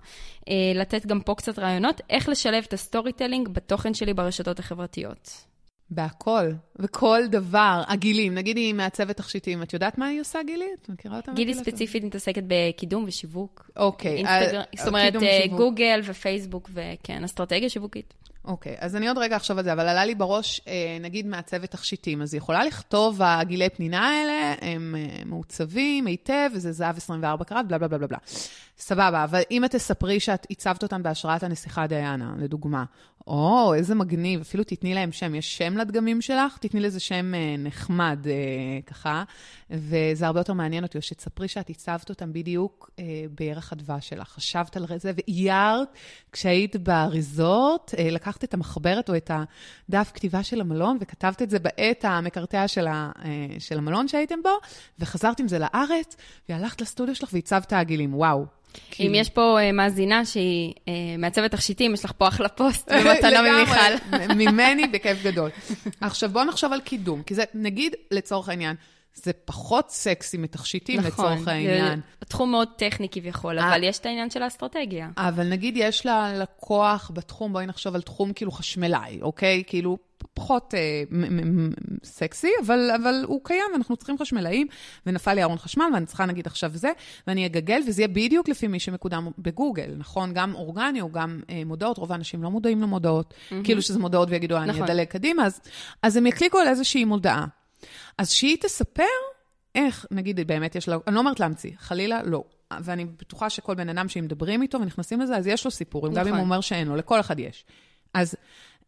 אה, 0.49 0.53
לתת 0.75 1.05
גם 1.05 1.21
פה 1.21 1.35
קצת 1.35 1.59
רעיונות, 1.59 2.01
איך 2.09 2.29
לשלב 2.29 2.63
את 2.67 2.73
ה 2.73 3.13
storytelling 3.13 3.49
בתוכן 3.49 3.93
שלי 3.93 4.13
ברשתות 4.13 4.59
החברתיות. 4.59 5.48
בהכל, 5.91 6.51
וכל 6.79 7.21
דבר. 7.29 7.83
הגילים, 7.87 8.35
נגיד 8.35 8.57
היא 8.57 8.73
מעצבת 8.73 9.17
תכשיטים, 9.17 9.63
את 9.63 9.73
יודעת 9.73 9.97
מה 9.97 10.05
היא 10.05 10.21
עושה, 10.21 10.39
גילי? 10.43 10.65
את 10.81 10.89
מכירה 10.89 11.17
אותה? 11.17 11.31
גילי 11.31 11.53
ספציפית 11.53 12.03
מתעסקת 12.03 12.43
בקידום 12.47 13.03
ושיווק. 13.07 13.69
אוקיי. 13.77 14.15
אינסטגר... 14.17 14.61
זאת 14.77 14.87
אומרת, 14.87 15.15
אה, 15.15 15.47
גוגל 15.57 16.01
ופייסבוק, 16.03 16.69
וכן, 16.73 17.23
אסטרטגיה 17.23 17.69
שיווקית. 17.69 18.13
אוקיי, 18.45 18.75
אז 18.79 18.95
אני 18.95 19.07
עוד 19.07 19.17
רגע 19.17 19.35
אחשוב 19.35 19.57
על 19.57 19.63
זה, 19.63 19.73
אבל 19.73 19.87
עלה 19.87 20.05
לי 20.05 20.15
בראש, 20.15 20.61
אה, 20.67 20.97
נגיד 21.01 21.27
מעצבת 21.27 21.71
תכשיטים, 21.71 22.21
אז 22.21 22.33
היא 22.33 22.37
יכולה 22.37 22.63
לכתוב, 22.63 23.21
הגילי 23.23 23.69
פנינה 23.69 24.09
האלה 24.09 24.55
הם 24.61 24.95
אה, 24.97 25.23
מעוצבים 25.25 26.05
היטב, 26.05 26.49
וזה 26.53 26.71
זהב 26.71 26.97
24 26.97 27.45
קראט, 27.45 27.65
בלה 27.65 27.77
בלה 27.77 27.87
בלה 27.87 28.07
בלה. 28.07 28.17
סבבה, 28.77 29.23
אבל 29.23 29.41
אם 29.51 29.65
את 29.65 29.71
תספרי 29.71 30.19
שאת 30.19 30.47
הצבת 30.51 30.83
אותם 30.83 31.03
בהשראת 31.03 31.43
הנסיכה 31.43 31.87
דיאנה, 31.87 32.33
לדוגמה, 32.37 32.83
או, 33.29 33.73
איזה 33.73 33.95
מגניב, 33.95 34.41
אפילו 34.41 34.63
תתני 34.63 34.93
להם 34.93 35.11
שם. 35.11 35.35
יש 35.35 35.57
שם 35.57 35.77
לדגמים 35.77 36.21
שלך? 36.21 36.57
תתני 36.57 36.79
לזה 36.79 36.99
שם 36.99 37.35
אה, 37.35 37.55
נחמד, 37.57 38.19
אה, 38.27 38.33
ככה, 38.85 39.23
וזה 39.69 40.27
הרבה 40.27 40.39
יותר 40.39 40.53
מעניין 40.53 40.83
אותי, 40.83 40.97
או 40.97 41.01
שתספרי 41.01 41.47
שאת 41.47 41.69
הצבת 41.69 42.09
אותם 42.09 42.33
בדיוק 42.33 42.89
אה, 42.99 43.03
בערך 43.39 43.73
הדבש 43.73 44.09
שלך. 44.09 44.27
חשבת 44.27 44.77
על 44.77 44.85
זה 44.97 45.11
ואיירת 45.15 45.87
כשהיית 46.31 46.75
בריזורט, 46.75 47.93
לקחת 47.99 48.43
את 48.43 48.53
המחברת 48.53 49.09
או 49.09 49.15
את 49.15 49.31
הדף 49.89 50.11
כתיבה 50.13 50.43
של 50.43 50.61
המלון, 50.61 50.97
וכתבת 51.01 51.41
את 51.41 51.49
זה 51.49 51.59
בעת 51.59 52.05
המקרטע 52.05 52.67
של, 52.67 52.87
ה, 52.87 53.11
של 53.59 53.77
המלון 53.77 54.07
שהייתם 54.07 54.41
בו, 54.43 54.49
וחזרת 54.99 55.39
עם 55.39 55.47
זה 55.47 55.59
לארץ, 55.59 56.15
והלכת 56.49 56.81
לסטודיו 56.81 57.15
שלך 57.15 57.29
והצבת 57.33 57.73
עגילים. 57.73 58.15
וואו, 58.15 58.45
כי... 58.91 59.07
אם 59.07 59.15
יש 59.15 59.29
פה 59.29 59.57
uh, 59.59 59.71
מאזינה 59.71 60.25
שהיא 60.25 60.73
uh, 60.73 60.89
מעצבת 61.17 61.51
תכשיטים, 61.51 61.93
יש 61.93 62.05
לך 62.05 62.11
פה 62.17 62.27
אחלה 62.27 62.49
פוסט 62.49 62.91
במתנה 62.95 63.41
ממיכל. 63.41 64.15
ממני 64.35 64.87
בכיף 64.87 65.23
גדול. 65.23 65.49
עכשיו, 66.01 66.29
בואו 66.29 66.45
נחשוב 66.45 66.73
על 66.73 66.81
קידום, 66.81 67.23
כי 67.23 67.35
זה, 67.35 67.43
נגיד, 67.53 67.95
לצורך 68.11 68.49
העניין, 68.49 68.75
זה 69.13 69.31
פחות 69.33 69.89
סקסי 69.89 70.37
מתכשיטים 70.37 70.99
נכון, 70.99 71.11
לצורך 71.11 71.47
העניין. 71.47 71.85
נכון, 71.85 72.01
תחום 72.19 72.51
מאוד 72.51 72.67
טכני 72.77 73.09
כביכול, 73.09 73.59
אה. 73.59 73.69
אבל 73.69 73.83
יש 73.83 73.99
את 73.99 74.05
העניין 74.05 74.29
של 74.29 74.43
האסטרטגיה. 74.43 75.09
אבל 75.17 75.49
נגיד 75.49 75.77
יש 75.77 76.05
לה 76.05 76.33
לקוח 76.33 77.11
בתחום, 77.13 77.53
בואי 77.53 77.65
נחשוב 77.65 77.95
על 77.95 78.01
תחום 78.01 78.33
כאילו 78.33 78.51
חשמלאי, 78.51 79.21
אוקיי? 79.21 79.63
כאילו 79.67 79.97
פחות 80.33 80.73
אה, 80.73 81.03
סקסי, 82.03 82.51
אבל, 82.65 82.91
אבל 83.01 83.23
הוא 83.27 83.41
קיים, 83.43 83.65
ואנחנו 83.73 83.97
צריכים 83.97 84.17
חשמלאים, 84.17 84.67
ונפל 85.05 85.33
לי 85.33 85.43
ארון 85.43 85.57
חשמל, 85.57 85.85
ואני 85.93 86.05
צריכה 86.05 86.25
נגיד 86.25 86.47
עכשיו 86.47 86.71
זה, 86.73 86.91
ואני 87.27 87.45
אגגל, 87.45 87.81
וזה 87.87 88.01
יהיה 88.01 88.07
בדיוק 88.07 88.49
לפי 88.49 88.67
מי 88.67 88.79
שמקודם 88.79 89.27
בגוגל, 89.37 89.93
נכון? 89.97 90.33
גם 90.33 90.55
אורגני 90.55 91.01
או 91.01 91.11
גם 91.11 91.41
אה, 91.49 91.61
מודעות, 91.65 91.97
רוב 91.97 92.11
האנשים 92.11 92.43
לא 92.43 92.51
מודעים 92.51 92.81
למודעות, 92.81 93.33
mm-hmm. 93.33 93.55
כאילו 93.63 93.81
שזה 93.81 93.99
מודעות 93.99 94.29
ויגידו, 94.31 94.55
נכון. 94.55 94.69
אני 94.69 94.83
אדלג 94.83 95.07
קדימה, 95.07 95.45
אז, 95.45 95.61
אז 96.03 96.17
הם 96.17 96.25
יקליקו 96.25 96.57
על 96.57 96.67
איזושהי 96.67 97.05
מודעה. 97.05 97.45
אז 98.17 98.31
שהיא 98.31 98.57
תספר 98.61 99.03
איך, 99.75 100.05
נגיד, 100.11 100.47
באמת 100.47 100.75
יש 100.75 100.89
לו, 100.89 101.01
אני 101.07 101.15
לא 101.15 101.19
אומרת 101.19 101.39
להמציא, 101.39 101.71
חלילה, 101.77 102.23
לא. 102.23 102.43
ואני 102.81 103.05
בטוחה 103.05 103.49
שכל 103.49 103.75
בן 103.75 103.89
אדם 103.89 104.09
שאם 104.09 104.23
מדברים 104.23 104.61
איתו 104.61 104.81
ונכנסים 104.81 105.21
לזה, 105.21 105.37
אז 105.37 105.47
יש 105.47 105.65
לו 105.65 105.71
סיפורים, 105.71 106.13
נכון. 106.13 106.23
גם 106.23 106.29
אם 106.29 106.35
הוא 106.35 106.43
אומר 106.43 106.61
שאין 106.61 106.87
לו, 106.87 106.95
לכל 106.95 107.19
אחד 107.19 107.39
יש. 107.39 107.65
אז 108.13 108.35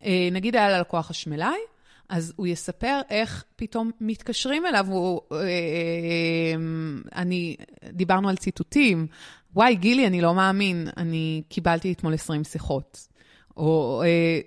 אה, 0.03 0.29
נגיד 0.31 0.55
היה 0.55 0.69
ללקוח 0.69 1.07
חשמלאי, 1.07 1.59
אז 2.09 2.33
הוא 2.35 2.47
יספר 2.47 2.99
איך 3.09 3.43
פתאום 3.55 3.91
מתקשרים 4.01 4.65
אליו, 4.65 4.87
הוא, 4.89 5.21
אה, 5.31 5.37
אה, 5.37 5.45
אני, 7.15 7.55
דיברנו 7.93 8.29
על 8.29 8.37
ציטוטים, 8.37 9.07
וואי, 9.53 9.75
גילי, 9.75 10.07
אני 10.07 10.21
לא 10.21 10.33
מאמין, 10.33 10.87
אני 10.97 11.41
קיבלתי 11.49 11.93
אתמול 11.93 12.13
20 12.13 12.43
שיחות. 12.43 13.07
או 13.57 14.03
אה, 14.05 14.39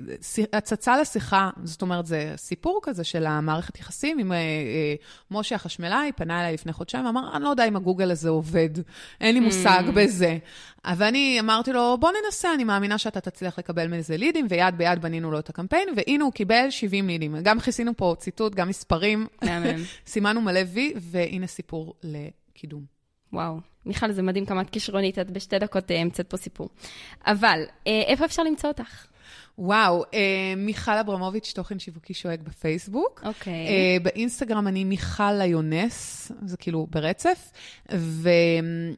הצצה 0.52 1.00
לשיחה, 1.00 1.50
זאת 1.64 1.82
אומרת, 1.82 2.06
זה 2.06 2.32
סיפור 2.36 2.80
כזה 2.82 3.04
של 3.04 3.26
המערכת 3.26 3.78
יחסים 3.78 4.18
עם 4.18 4.32
אה, 4.32 4.36
אה, 4.36 4.94
משה 5.30 5.54
החשמלאי, 5.54 6.12
פנה 6.16 6.40
אליי 6.40 6.54
לפני 6.54 6.72
חודשיים, 6.72 7.06
אמר, 7.06 7.36
אני 7.36 7.44
לא 7.44 7.48
יודע 7.48 7.64
אם 7.64 7.76
הגוגל 7.76 8.10
הזה 8.10 8.28
עובד, 8.28 8.70
אין 9.20 9.34
לי 9.34 9.40
מושג 9.40 9.82
mm. 9.88 9.92
בזה. 9.92 10.38
ואני 10.96 11.40
אמרתי 11.40 11.72
לו, 11.72 11.96
בוא 12.00 12.10
ננסה, 12.24 12.54
אני 12.54 12.64
מאמינה 12.64 12.98
שאתה 12.98 13.20
תצליח 13.20 13.58
לקבל 13.58 13.88
מזה 13.88 14.16
לידים, 14.16 14.46
ויד 14.50 14.78
ביד 14.78 15.02
בנינו 15.02 15.30
לו 15.30 15.38
את 15.38 15.48
הקמפיין, 15.48 15.88
והנה 15.96 16.24
הוא 16.24 16.32
קיבל 16.32 16.66
70 16.70 17.06
לידים. 17.06 17.36
גם 17.42 17.60
כיסינו 17.60 17.96
פה 17.96 18.14
ציטוט, 18.18 18.54
גם 18.54 18.68
מספרים, 18.68 19.26
סימנו 20.06 20.40
מלא 20.40 20.60
וי, 20.72 20.92
והנה 20.96 21.46
סיפור 21.46 21.94
לקידום. 22.02 22.93
וואו, 23.32 23.60
מיכל, 23.86 24.12
זה 24.12 24.22
מדהים 24.22 24.46
כמה 24.46 24.60
את 24.60 24.70
כישרונית, 24.70 25.18
את 25.18 25.30
בשתי 25.30 25.58
דקות 25.58 25.90
אה, 25.90 26.00
המצאת 26.00 26.30
פה 26.30 26.36
סיפור. 26.36 26.68
אבל, 27.26 27.60
אה, 27.86 28.02
איפה 28.06 28.24
אפשר 28.24 28.42
למצוא 28.42 28.70
אותך? 28.70 29.06
וואו, 29.58 30.04
אה, 30.14 30.54
מיכל 30.56 30.98
אברמוביץ', 30.98 31.52
תוכן 31.54 31.78
שיווקי 31.78 32.14
שואג 32.14 32.42
בפייסבוק. 32.42 33.22
אוקיי. 33.24 33.52
אה, 33.52 33.96
באינסטגרם 34.02 34.68
אני 34.68 34.84
מיכל 34.84 35.32
Lioness, 35.32 36.32
זה 36.44 36.56
כאילו 36.56 36.86
ברצף, 36.90 37.52
ויהיה 37.88 38.94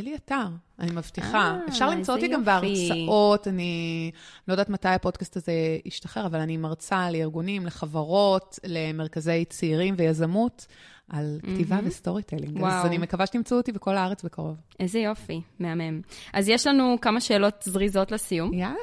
לי 0.00 0.14
אתר, 0.14 0.46
אני 0.78 0.90
מבטיחה. 0.92 1.38
אה, 1.38 1.58
אפשר 1.68 1.90
למצוא 1.90 2.14
אותי 2.14 2.28
גם 2.28 2.44
בהרצאות, 2.44 3.48
אני 3.48 4.10
לא 4.48 4.52
יודעת 4.52 4.68
מתי 4.68 4.88
הפודקאסט 4.88 5.36
הזה 5.36 5.52
ישתחרר, 5.84 6.26
אבל 6.26 6.40
אני 6.40 6.56
מרצה 6.56 7.10
לארגונים, 7.10 7.66
לחברות, 7.66 8.58
למרכזי 8.64 9.44
צעירים 9.44 9.94
ויזמות. 9.98 10.66
על 11.10 11.38
כתיבה 11.42 11.78
mm-hmm. 11.78 11.82
ו 11.84 12.22
storytelling. 12.22 12.56
וואו. 12.56 12.72
אז 12.72 12.86
אני 12.86 12.98
מקווה 12.98 13.26
שתמצאו 13.26 13.56
אותי 13.56 13.72
בכל 13.72 13.96
הארץ 13.96 14.22
בקרוב. 14.22 14.56
איזה 14.80 14.98
יופי, 14.98 15.40
מהמם. 15.58 16.00
אז 16.32 16.48
יש 16.48 16.66
לנו 16.66 16.96
כמה 17.02 17.20
שאלות 17.20 17.62
זריזות 17.62 18.12
לסיום. 18.12 18.54
יאללה. 18.54 18.76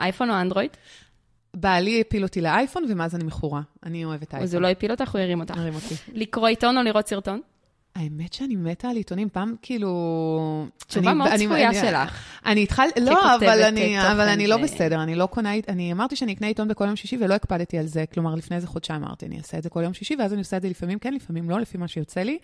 אייפון 0.00 0.30
או 0.30 0.34
אנדרואיד? 0.34 0.70
בעלי 1.56 2.00
הפיל 2.00 2.22
אותי 2.22 2.40
לאייפון, 2.40 2.84
ומאז 2.88 3.14
אני 3.14 3.24
מכורה. 3.24 3.60
אני 3.82 4.04
אוהבת 4.04 4.34
אייפון. 4.34 4.42
אז 4.42 4.54
הוא 4.54 4.62
לא 4.62 4.68
הפיל 4.68 4.90
אותך, 4.90 5.14
הוא 5.14 5.20
הרים 5.20 5.40
אותך. 5.40 5.56
הרים 5.56 5.74
אותי. 5.74 5.94
לקרוא 6.12 6.48
עיתון 6.48 6.78
או 6.78 6.82
לראות 6.82 7.08
סרטון? 7.08 7.40
האמת 7.94 8.32
שאני 8.32 8.56
מתה 8.56 8.88
על 8.88 8.96
עיתונים, 8.96 9.28
פעם 9.28 9.54
כאילו... 9.62 10.66
תשובה 10.86 11.10
אני, 11.10 11.18
מאוד 11.18 11.30
אני, 11.30 11.44
צפויה 11.44 11.68
אני, 11.68 11.80
שלך. 11.80 12.24
אני 12.46 12.62
התחלתי, 12.62 13.00
לא, 13.00 13.34
אבל 13.34 13.62
אני, 13.62 14.12
אבל 14.12 14.28
אני 14.28 14.46
לא 14.46 14.56
בסדר, 14.56 15.02
אני 15.02 15.14
לא 15.14 15.26
קונה, 15.26 15.50
אני 15.68 15.92
אמרתי 15.92 16.16
שאני 16.16 16.32
אקנה 16.32 16.46
עיתון 16.46 16.68
בכל 16.68 16.84
יום 16.84 16.96
שישי 16.96 17.16
ולא 17.20 17.34
הקפדתי 17.34 17.78
על 17.78 17.86
זה, 17.86 18.04
כלומר, 18.14 18.34
לפני 18.34 18.56
איזה 18.56 18.66
חודשיים 18.66 19.04
אמרתי, 19.04 19.26
אני 19.26 19.38
אעשה 19.38 19.58
את 19.58 19.62
זה 19.62 19.70
כל 19.70 19.82
יום 19.82 19.94
שישי, 19.94 20.16
ואז 20.18 20.32
אני 20.32 20.40
עושה 20.40 20.56
את 20.56 20.62
זה 20.62 20.68
לפעמים 20.68 20.98
כן, 20.98 21.14
לפעמים 21.14 21.50
לא, 21.50 21.60
לפי 21.60 21.78
מה 21.78 21.88
שיוצא 21.88 22.20
לי. 22.20 22.38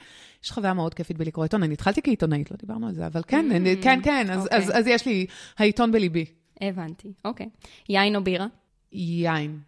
יש 0.44 0.50
חוויה 0.50 0.74
מאוד 0.74 0.94
כיפית 0.94 1.16
בלקרוא 1.18 1.44
עיתון, 1.44 1.62
אני 1.62 1.74
התחלתי 1.74 2.02
כעיתונאית, 2.02 2.50
לא 2.50 2.56
דיברנו 2.60 2.86
על 2.88 2.94
זה, 2.94 3.06
אבל 3.06 3.22
כן, 3.26 3.46
mm, 3.50 3.82
כן, 3.82 4.00
כן, 4.02 4.26
אז, 4.30 4.44
אוקיי. 4.44 4.58
אז, 4.58 4.70
אז 4.74 4.86
יש 4.86 5.06
לי 5.06 5.26
העיתון 5.58 5.92
בליבי. 5.92 6.24
הבנתי, 6.60 7.12
אוקיי. 7.24 7.48
יין 7.88 8.16
או 8.16 8.24
בירה? 8.24 8.46
יין. 8.92 9.58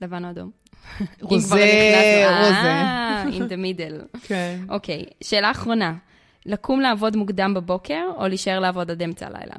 לבן 0.00 0.24
או 0.24 0.30
אדום? 0.30 0.50
רוזה, 1.20 1.54
רוזה. 2.38 2.72
אה, 2.72 3.24
in 3.24 3.50
the 3.50 3.78
middle. 3.78 4.18
כן. 4.28 4.60
אוקיי, 4.68 5.04
שאלה 5.20 5.50
אחרונה. 5.50 5.94
לקום 6.46 6.80
לעבוד 6.80 7.16
מוקדם 7.16 7.54
בבוקר, 7.54 8.04
או 8.16 8.28
להישאר 8.28 8.60
לעבוד 8.60 8.90
עד 8.90 9.02
אמצע 9.02 9.26
הלילה? 9.26 9.54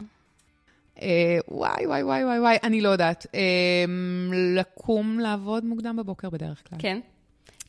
אה, 1.01 1.37
וואי, 1.47 1.85
וואי, 1.85 2.03
וואי, 2.03 2.23
וואי, 2.23 2.39
וואי, 2.39 2.57
אני 2.63 2.81
לא 2.81 2.89
יודעת. 2.89 3.25
אה, 3.35 3.85
לקום 4.55 5.19
לעבוד 5.19 5.65
מוקדם 5.65 5.95
בבוקר 5.95 6.29
בדרך 6.29 6.61
כלל. 6.69 6.79
כן? 6.81 6.99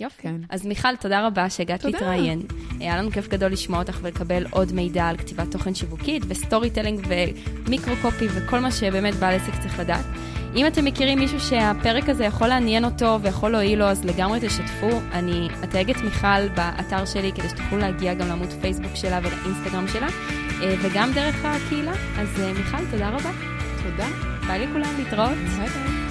יופי. 0.00 0.22
כן. 0.22 0.36
אז 0.50 0.66
מיכל, 0.66 0.96
תודה 0.96 1.26
רבה 1.26 1.50
שהגעת 1.50 1.84
להתראיין. 1.84 2.42
היה 2.80 2.96
לנו 2.96 3.10
כיף 3.10 3.28
גדול 3.28 3.52
לשמוע 3.52 3.78
אותך 3.78 3.98
ולקבל 4.02 4.46
עוד 4.50 4.72
מידע 4.72 5.04
על 5.04 5.16
כתיבת 5.16 5.50
תוכן 5.50 5.74
שיווקית 5.74 6.22
ו 6.28 6.70
storytelling 6.70 7.06
ו 7.08 7.20
microcopy 7.20 8.26
וכל 8.30 8.60
מה 8.60 8.70
שבאמת 8.70 9.14
בעל 9.14 9.34
עסק 9.34 9.52
צריך 9.62 9.78
לדעת. 9.78 10.04
אם 10.56 10.66
אתם 10.66 10.84
מכירים 10.84 11.18
מישהו 11.18 11.40
שהפרק 11.40 12.08
הזה 12.08 12.24
יכול 12.24 12.48
לעניין 12.48 12.84
אותו 12.84 13.18
ויכול 13.22 13.50
להועיל 13.50 13.78
לו, 13.78 13.84
אז 13.84 14.04
לגמרי 14.04 14.38
תשתפו. 14.42 14.90
אני 15.12 15.48
אתייג 15.64 15.90
את 15.90 15.96
מיכל 15.96 16.48
באתר 16.48 17.04
שלי 17.04 17.32
כדי 17.32 17.48
שתוכלו 17.48 17.78
להגיע 17.78 18.14
גם 18.14 18.28
לעמוד 18.28 18.48
פייסבוק 18.60 18.94
שלה 18.94 19.20
ולאינסטגרם 19.22 19.88
שלה, 19.88 20.08
אה, 20.62 20.74
וגם 20.82 21.12
דרך 21.14 21.44
הקהילה. 21.44 21.92
אז 21.92 22.40
אה, 22.40 22.52
מיכל, 22.52 22.90
תודה 22.90 23.08
רבה. 23.08 23.30
תודה. 23.82 24.06
ביי 24.46 24.66
לכולם, 24.66 24.94
להתראות. 24.98 25.36
ביי 25.58 25.68
ביי. 25.68 26.09